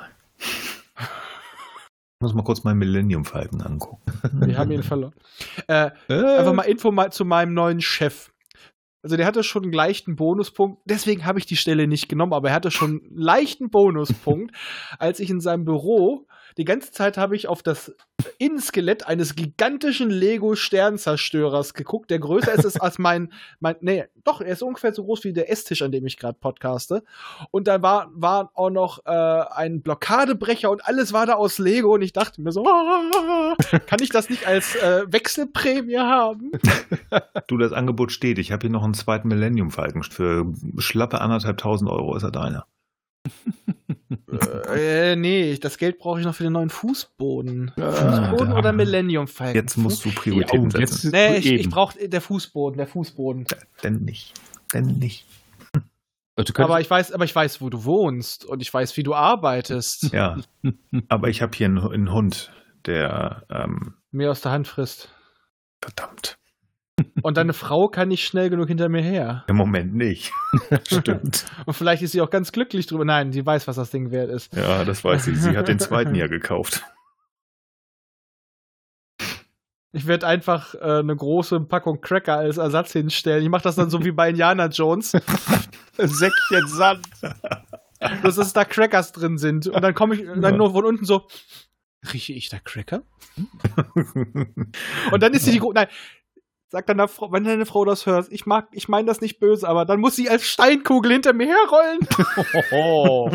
[0.99, 4.03] Ich muss mal kurz meinen Millennium Falken angucken.
[4.33, 5.15] Wir haben ihn verloren.
[5.69, 8.33] Äh, Äh, einfach mal Info mal zu meinem neuen Chef.
[9.05, 12.49] Also der hatte schon einen leichten Bonuspunkt, deswegen habe ich die Stelle nicht genommen, aber
[12.49, 14.53] er hatte schon einen leichten Bonuspunkt,
[14.99, 16.27] als ich in seinem Büro
[16.57, 17.95] die ganze Zeit habe ich auf das
[18.39, 24.53] Innenskelett eines gigantischen Lego Sternzerstörers geguckt, der größer ist als mein mein nee, doch, er
[24.53, 27.03] ist ungefähr so groß wie der Esstisch, an dem ich gerade podcaste.
[27.51, 31.95] Und da war war auch noch äh, ein Blockadebrecher und alles war da aus Lego
[31.95, 32.65] und ich dachte mir so,
[33.87, 36.53] kann ich das nicht als äh, Wechselprämie haben?
[37.49, 38.39] Du, das Angebot steht.
[38.39, 40.03] Ich habe hier noch einen zweiten Millennium Falken.
[40.03, 42.67] Für schlappe anderthalb tausend Euro ist er deiner.
[44.75, 47.73] äh, nee, das Geld brauche ich noch für den neuen Fußboden.
[47.77, 47.91] Ah,
[48.31, 49.55] Fußboden da- oder Millennium Falcon?
[49.55, 51.13] Jetzt musst du Ja, Prioritäten oh, setzen.
[51.13, 53.47] jetzt Nee, ich, ich brauche der Fußboden, der Fußboden.
[53.83, 54.33] Denn nicht.
[54.73, 55.27] Denn nicht.
[56.39, 59.15] Also, Aber ich weiß, aber ich weiß, wo du wohnst und ich weiß, wie du
[59.15, 60.13] arbeitest.
[60.13, 60.37] Ja.
[61.09, 62.53] Aber ich habe hier einen, einen Hund,
[62.85, 65.09] der ähm, Mir aus der Hand frisst.
[65.81, 66.37] verdammt.
[67.27, 69.43] Und deine Frau kann nicht schnell genug hinter mir her.
[69.49, 70.33] Im Moment nicht.
[70.87, 71.45] Stimmt.
[71.65, 73.05] Und vielleicht ist sie auch ganz glücklich drüber.
[73.05, 74.55] Nein, sie weiß, was das Ding wert ist.
[74.55, 75.35] Ja, das weiß sie.
[75.35, 76.85] Sie hat den zweiten ja gekauft.
[79.91, 83.43] Ich werde einfach äh, eine große Packung Cracker als Ersatz hinstellen.
[83.43, 85.11] Ich mache das dann so wie bei Indiana Jones.
[85.97, 87.09] Säckchen Sand.
[88.23, 89.67] dass es da Crackers drin sind.
[89.67, 91.27] Und dann komme ich dann nur von unten so,
[92.13, 93.03] rieche ich da Cracker?
[95.11, 95.89] Und dann ist sie die Nein.
[96.69, 99.69] Sagt dann, Frau, wenn deine Frau das hört, ich mag, ich meine das nicht böse,
[99.69, 102.01] aber dann muss sie als Steinkugel hinter mir herrollen.
[102.73, 103.31] Oh.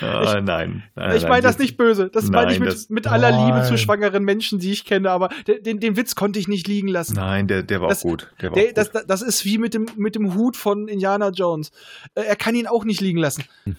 [0.00, 0.82] nein.
[0.94, 1.16] nein.
[1.16, 2.08] ich meine das nicht böse.
[2.10, 3.78] Das meine ich Nein, mit, das- mit aller Liebe zu Nein.
[3.78, 7.14] schwangeren Menschen, die ich kenne, aber den, den, den Witz konnte ich nicht liegen lassen.
[7.14, 8.32] Nein, der, der war Das- auch gut.
[8.40, 9.02] Der war Der, auch das, gut.
[9.06, 11.70] das ist wie mit dem, mit dem Hut von Indiana Jones.
[12.14, 13.44] Äh, er kann ihn auch nicht liegen lassen.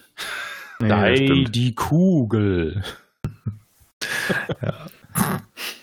[0.80, 1.54] Stimmt.
[1.54, 2.84] die Kugel.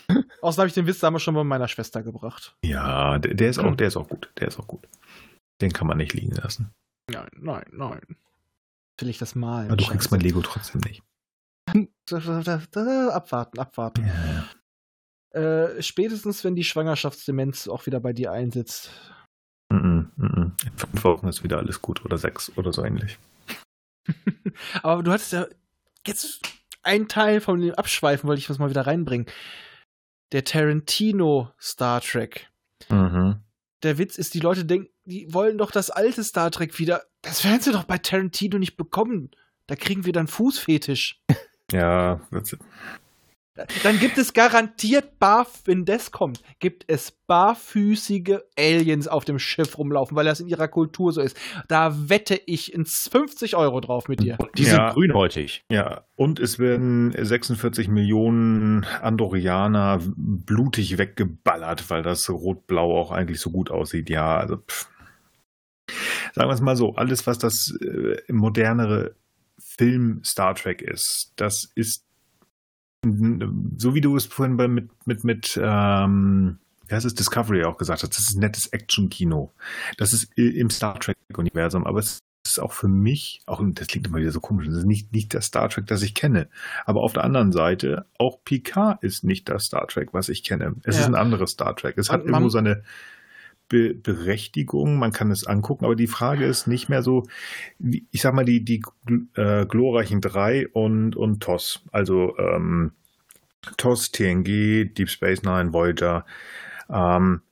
[0.42, 2.56] Außerdem habe ich den Witz damals schon bei meiner Schwester gebracht.
[2.64, 4.30] Ja, der, der ist auch, der ist auch gut.
[4.38, 4.86] Der ist auch gut.
[5.60, 6.70] Den kann man nicht liegen lassen.
[7.10, 8.00] Nein, nein, nein.
[8.98, 9.68] Will ich das malen?
[9.68, 11.02] Aber du kriegst mein Lego trotzdem nicht.
[13.12, 14.10] Abwarten, abwarten.
[15.30, 18.90] Äh, spätestens, wenn die Schwangerschaftsdemenz auch wieder bei dir einsetzt.
[19.70, 23.18] In fünf Wochen ist wieder alles gut oder sechs oder so ähnlich.
[24.82, 25.46] Aber du hattest ja
[26.06, 26.40] jetzt
[26.82, 29.26] einen Teil von dem Abschweifen, wollte ich was mal wieder reinbringen.
[30.32, 32.50] Der Tarantino Star Trek.
[32.88, 33.40] Mhm.
[33.82, 37.04] Der Witz ist, die Leute denken, die wollen doch das alte Star Trek wieder.
[37.22, 39.30] Das werden sie doch bei Tarantino nicht bekommen.
[39.66, 41.22] Da kriegen wir dann Fußfetisch.
[41.72, 42.20] Ja,
[43.82, 49.78] Dann gibt es garantiert bar, wenn das kommt, gibt es barfüßige Aliens auf dem Schiff
[49.78, 51.36] rumlaufen, weil das in ihrer Kultur so ist.
[51.68, 54.38] Da wette ich ins 50 Euro drauf mit dir.
[54.56, 54.70] Die Ja.
[54.70, 55.64] sind grünhäutig.
[55.70, 63.50] ja, und es werden 46 Millionen Andorianer blutig weggeballert, weil das Rot-Blau auch eigentlich so
[63.50, 64.08] gut aussieht.
[64.10, 64.86] Ja, also pff.
[66.34, 69.14] sagen wir es mal so, alles, was das äh, modernere
[69.58, 72.05] Film Star Trek ist, das ist
[73.78, 76.58] so wie du es vorhin bei, mit, mit, mit ähm,
[76.88, 79.52] wie heißt es, Discovery auch gesagt hast, das ist nettes Action-Kino.
[79.98, 84.18] Das ist im Star Trek-Universum, aber es ist auch für mich, auch das klingt immer
[84.18, 86.48] wieder so komisch, das ist nicht, nicht das Star Trek, das ich kenne.
[86.84, 90.76] Aber auf der anderen Seite, auch Picard ist nicht das Star Trek, was ich kenne.
[90.84, 91.02] Es ja.
[91.02, 91.98] ist ein anderes Star Trek.
[91.98, 92.82] Es hat irgendwo seine
[93.68, 97.24] Be Berechtigung, man kann es angucken, aber die Frage ist nicht mehr so,
[97.78, 98.82] ich sag mal, die, die
[99.34, 102.92] äh, glorreichen drei und, und TOS, also ähm,
[103.76, 106.24] TOS, TNG, Deep Space Nine, Voyager,
[106.88, 107.42] ähm,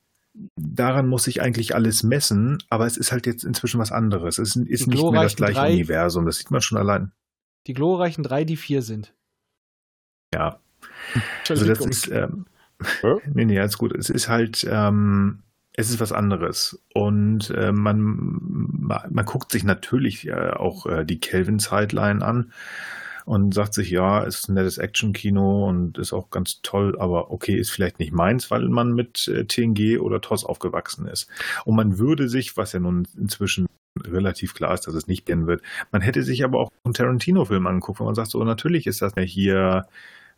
[0.57, 4.39] daran muss sich eigentlich alles messen, aber es ist halt jetzt inzwischen was anderes.
[4.39, 7.13] Es ist, ist nicht mehr das gleiche drei, Universum, das sieht man schon allein.
[7.67, 9.15] Die glorreichen drei, die vier sind.
[10.35, 10.61] Ja.
[11.49, 12.47] Also das ist, ähm,
[13.03, 13.19] ja?
[13.35, 13.95] nee, nee, alles gut.
[13.95, 15.43] Es ist halt, ähm,
[15.77, 16.81] es ist was anderes.
[16.95, 18.07] Und äh, man,
[19.11, 22.53] man, guckt sich natürlich äh, auch äh, die Kelvin-Sideline an
[23.25, 27.31] und sagt sich, ja, es ist ein nettes Action-Kino und ist auch ganz toll, aber
[27.31, 31.29] okay, ist vielleicht nicht meins, weil man mit äh, TNG oder TOS aufgewachsen ist.
[31.65, 33.67] Und man würde sich, was ja nun inzwischen
[34.01, 37.67] relativ klar ist, dass es nicht werden wird, man hätte sich aber auch einen Tarantino-Film
[37.67, 39.87] angeguckt, wo man sagt, so natürlich ist das ja hier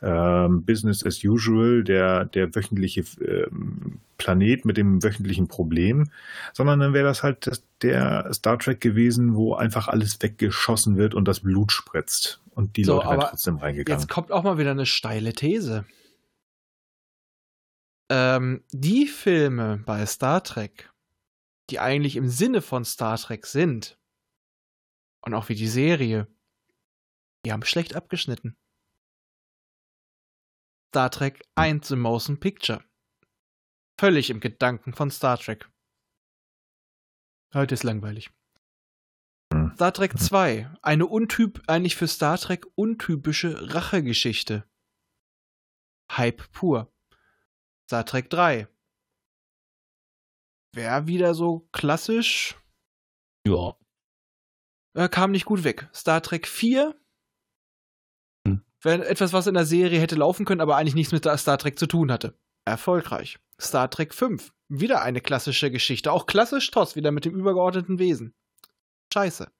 [0.03, 6.11] ähm, Business as usual, der, der wöchentliche ähm, Planet mit dem wöchentlichen Problem,
[6.53, 11.15] sondern dann wäre das halt das, der Star Trek gewesen, wo einfach alles weggeschossen wird
[11.15, 12.41] und das Blut spritzt.
[12.55, 14.01] Und die so, Leute wären trotzdem reingegangen.
[14.01, 15.85] Jetzt kommt auch mal wieder eine steile These.
[18.09, 20.91] Ähm, die Filme bei Star Trek,
[21.71, 23.99] die eigentlich im Sinne von Star Trek sind,
[25.23, 26.29] und auch wie die Serie,
[27.45, 28.57] die haben schlecht abgeschnitten.
[30.97, 32.83] Star Trek 1 The Motion Picture.
[34.01, 35.71] Völlig im Gedanken von Star Trek.
[37.53, 38.31] Heute ist langweilig.
[39.53, 39.73] Hm.
[39.75, 40.75] Star Trek 2.
[40.81, 44.67] Eine untyp, eigentlich für Star Trek untypische Rachegeschichte.
[46.11, 46.91] Hype pur.
[47.85, 48.67] Star Trek 3.
[50.73, 52.59] Wäre wieder so klassisch.
[53.47, 53.77] Ja.
[54.95, 55.91] Äh, kam nicht gut weg.
[55.93, 57.06] Star Trek 4 wäre
[58.87, 61.87] etwas, was in der Serie hätte laufen können, aber eigentlich nichts mit Star Trek zu
[61.87, 62.35] tun hatte.
[62.65, 63.39] Erfolgreich.
[63.61, 64.53] Star Trek 5.
[64.69, 66.13] Wieder eine klassische Geschichte.
[66.13, 68.35] Auch klassisch TOS, wieder mit dem übergeordneten Wesen.
[69.13, 69.51] Scheiße.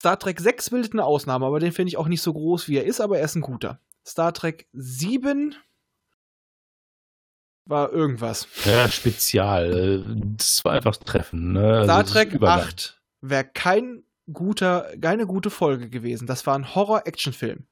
[0.00, 2.76] Star Trek 6 bildet eine Ausnahme, aber den finde ich auch nicht so groß, wie
[2.76, 3.80] er ist, aber er ist ein guter.
[4.06, 5.54] Star Trek 7
[7.64, 8.48] war irgendwas.
[8.64, 10.04] Ja, spezial.
[10.36, 11.52] Das war einfach Treffen.
[11.52, 11.84] Ne?
[11.84, 16.26] Star also Trek 8 wäre kein guter, keine gute Folge gewesen.
[16.26, 17.66] Das war ein Horror-Action-Film.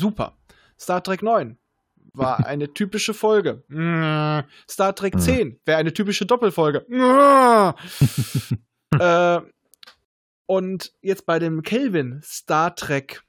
[0.00, 0.36] Super.
[0.78, 1.58] Star Trek 9
[2.14, 3.64] war eine typische Folge.
[4.68, 6.86] Star Trek 10 wäre eine typische Doppelfolge.
[8.98, 9.40] äh,
[10.46, 13.22] und jetzt bei dem Kelvin Star Trek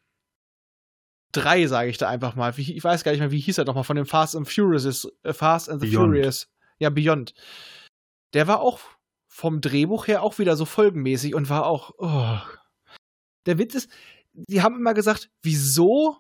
[1.34, 2.54] 3, sage ich da einfach mal.
[2.58, 5.34] Ich weiß gar nicht mehr, wie hieß er nochmal von dem Fast and Furious, äh,
[5.34, 6.06] Fast and the Beyond.
[6.06, 6.48] Furious.
[6.80, 7.34] Ja, Beyond.
[8.34, 8.80] Der war auch
[9.34, 11.96] vom Drehbuch her auch wieder so folgenmäßig und war auch.
[11.98, 12.40] Oh.
[13.48, 13.90] Der Witz ist,
[14.34, 16.18] die haben immer gesagt, wieso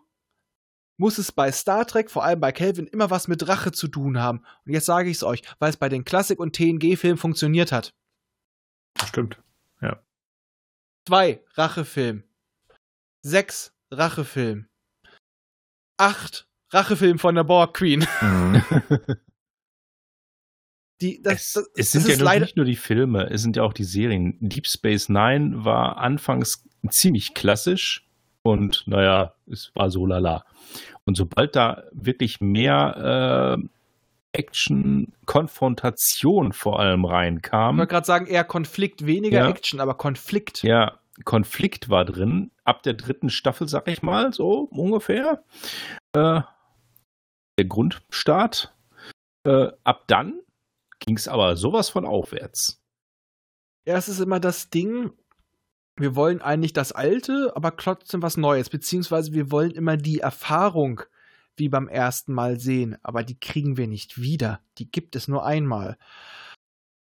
[0.98, 4.18] muss es bei Star Trek, vor allem bei Kelvin, immer was mit Rache zu tun
[4.18, 4.44] haben.
[4.65, 7.94] Und jetzt sage ich es euch, weil es bei den Klassik- und TNG-Filmen funktioniert hat.
[9.06, 9.40] Stimmt,
[9.80, 10.02] ja.
[11.07, 12.23] Zwei, Rachefilm.
[13.22, 14.68] Sechs, Rachefilm.
[15.98, 18.07] Acht, Rachefilm von der Borg Queen.
[18.22, 18.64] Mhm.
[21.03, 23.63] Die, das, es, das, es sind ja leider nicht nur die Filme, es sind ja
[23.63, 24.38] auch die Serien.
[24.39, 28.07] Deep Space Nine war anfangs ziemlich klassisch
[28.41, 30.45] und naja, es war so lala.
[31.03, 33.67] Und sobald da wirklich mehr äh,
[34.31, 37.75] Action, Konfrontation vor allem reinkam.
[37.75, 40.63] Ich wollte gerade sagen, eher Konflikt, weniger ja, Action, aber Konflikt.
[40.63, 42.51] Ja, Konflikt war drin.
[42.63, 45.43] Ab der dritten Staffel, sag ich mal, so ungefähr.
[46.13, 46.41] Äh,
[47.59, 48.73] der Grundstart.
[49.45, 50.39] Äh, ab dann
[51.05, 52.81] ging es aber sowas von aufwärts.
[53.85, 55.11] Ja, es ist immer das Ding,
[55.95, 61.01] wir wollen eigentlich das Alte, aber trotzdem was Neues, beziehungsweise wir wollen immer die Erfahrung
[61.55, 64.61] wie beim ersten Mal sehen, aber die kriegen wir nicht wieder.
[64.80, 65.97] Die gibt es nur einmal.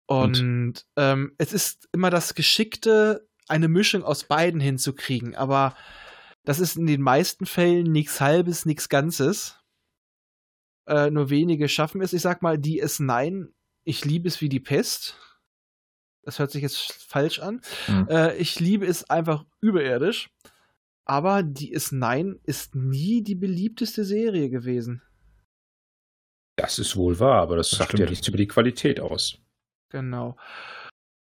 [0.06, 0.86] Und, Und?
[0.96, 5.76] Ähm, es ist immer das Geschickte, eine Mischung aus beiden hinzukriegen, aber
[6.44, 9.60] das ist in den meisten Fällen nichts Halbes, nichts Ganzes.
[10.86, 12.12] Äh, nur wenige schaffen es.
[12.12, 13.52] Ich sag mal, die es Nein
[13.84, 15.16] ich liebe es wie die Pest.
[16.22, 17.60] Das hört sich jetzt falsch an.
[17.88, 18.08] Mhm.
[18.08, 20.30] Äh, ich liebe es einfach überirdisch.
[21.04, 25.02] Aber die ist Nein ist nie die beliebteste Serie gewesen.
[26.56, 28.00] Das ist wohl wahr, aber das, das sagt stimmt.
[28.00, 29.38] ja nichts über die Qualität aus.
[29.88, 30.36] Genau.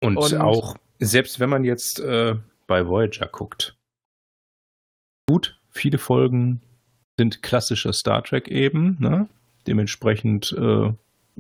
[0.04, 2.36] Und, Und auch, selbst wenn man jetzt äh,
[2.66, 3.78] bei Voyager guckt,
[5.30, 6.62] gut, viele Folgen
[7.18, 8.98] sind klassische Star Trek eben.
[9.00, 9.28] Ne?
[9.68, 10.94] Dementsprechend äh,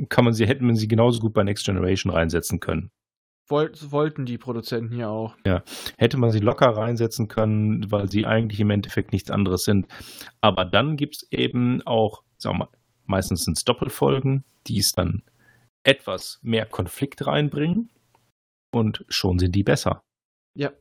[0.10, 2.92] kann man sie, hätten man sie genauso gut bei Next Generation reinsetzen können.
[3.50, 5.36] Wollt, wollten die Produzenten ja auch.
[5.46, 5.64] Ja,
[5.98, 9.88] hätte man sie locker reinsetzen können, weil sie eigentlich im Endeffekt nichts anderes sind.
[10.42, 12.70] Aber dann gibt es eben auch, sagen wir mal,
[13.06, 15.24] meistens sind es Doppelfolgen, die es dann
[15.84, 17.90] etwas mehr Konflikt reinbringen
[18.72, 20.02] und schon sind die besser.
[20.54, 20.74] Ja,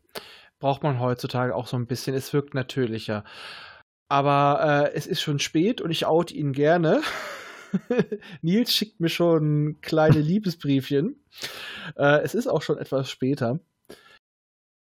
[0.59, 2.15] braucht man heutzutage auch so ein bisschen.
[2.15, 3.25] Es wirkt natürlicher.
[4.09, 7.01] Aber äh, es ist schon spät und ich out ihn gerne.
[8.43, 11.17] Nils schickt mir schon kleine Liebesbriefchen.
[11.97, 13.61] Äh, es ist auch schon etwas später.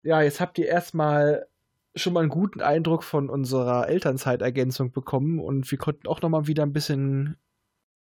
[0.03, 1.47] Ja, jetzt habt ihr erstmal
[1.95, 6.47] schon mal einen guten Eindruck von unserer Elternzeitergänzung bekommen und wir konnten auch noch mal
[6.47, 7.37] wieder ein bisschen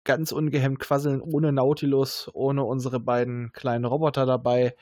[0.05, 4.77] ganz ungehemmt quasseln, ohne Nautilus, ohne unsere beiden kleinen Roboter dabei.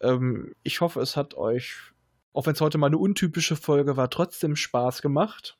[0.00, 1.92] Ähm, ich hoffe, es hat euch,
[2.32, 5.58] auch wenn es heute mal eine untypische Folge war, trotzdem Spaß gemacht.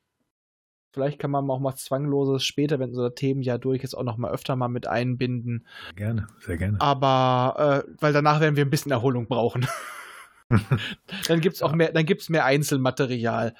[0.95, 4.31] Vielleicht kann man auch mal zwangloses später, wenn unser Themenjahr durch ist, auch noch mal
[4.31, 5.67] öfter mal mit einbinden.
[5.97, 6.79] Gerne, sehr gerne.
[6.79, 9.67] Aber, äh, weil danach werden wir ein bisschen Erholung brauchen.
[11.27, 13.55] dann gibt es auch mehr, dann gibt's mehr Einzelmaterial.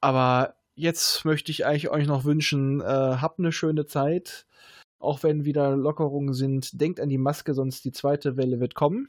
[0.00, 4.46] Aber jetzt möchte ich eigentlich euch noch wünschen, äh, habt eine schöne Zeit.
[4.98, 9.08] Auch wenn wieder Lockerungen sind, denkt an die Maske, sonst die zweite Welle wird kommen.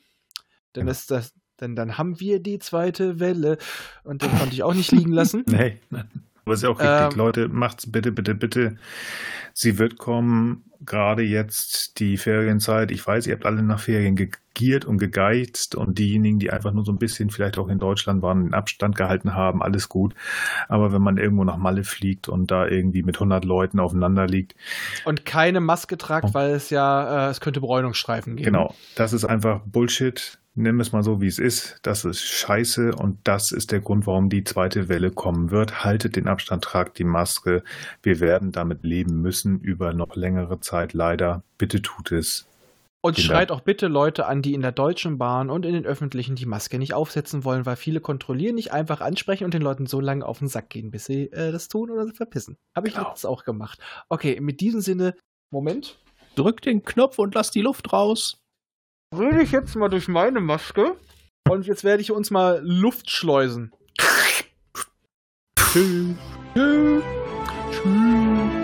[0.75, 0.91] Denn, Ja.
[0.91, 3.57] ist das, denn dann haben wir die zweite Welle.
[4.03, 5.45] Und den konnte ich auch nicht liegen lassen.
[5.47, 5.79] Nee,
[6.45, 7.13] aber ist ja auch richtig.
[7.13, 8.77] Ähm, Leute, macht's bitte, bitte, bitte.
[9.53, 12.89] Sie wird kommen, gerade jetzt die Ferienzeit.
[12.91, 16.85] Ich weiß, ihr habt alle nach Ferien gegiert und gegeizt und diejenigen, die einfach nur
[16.85, 20.15] so ein bisschen vielleicht auch in Deutschland waren, den Abstand gehalten haben, alles gut.
[20.69, 24.55] Aber wenn man irgendwo nach Malle fliegt und da irgendwie mit 100 Leuten aufeinander liegt,
[25.03, 26.33] Und keine Maske tragt, Oh.
[26.33, 28.45] weil es ja, äh, es könnte Bräunungsstreifen geben.
[28.53, 30.37] Genau, das ist einfach Bullshit.
[30.53, 31.79] Nimm es mal so, wie es ist.
[31.81, 35.85] Das ist scheiße und das ist der Grund, warum die zweite Welle kommen wird.
[35.85, 37.63] Haltet den Abstand, tragt die Maske.
[38.03, 41.43] Wir werden damit leben müssen über noch längere Zeit, leider.
[41.57, 42.47] Bitte tut es.
[43.03, 45.85] Und Vielen schreit auch bitte Leute an, die in der Deutschen Bahn und in den
[45.85, 49.87] öffentlichen die Maske nicht aufsetzen wollen, weil viele kontrollieren, nicht einfach ansprechen und den Leuten
[49.87, 52.57] so lange auf den Sack gehen, bis sie äh, das tun oder sie verpissen.
[52.75, 53.15] Habe ich Genau.
[53.23, 53.79] auch gemacht.
[54.09, 55.15] Okay, mit diesem Sinne,
[55.49, 55.97] Moment.
[56.35, 58.40] Drück den Knopf und lass die Luft raus.
[59.13, 60.95] Rede ich jetzt mal durch meine Maske
[61.49, 63.73] und jetzt werde ich uns mal Luft schleusen.
[65.57, 66.15] Tschüss.
[66.55, 67.03] Tschüss.
[67.71, 68.60] Tschüss.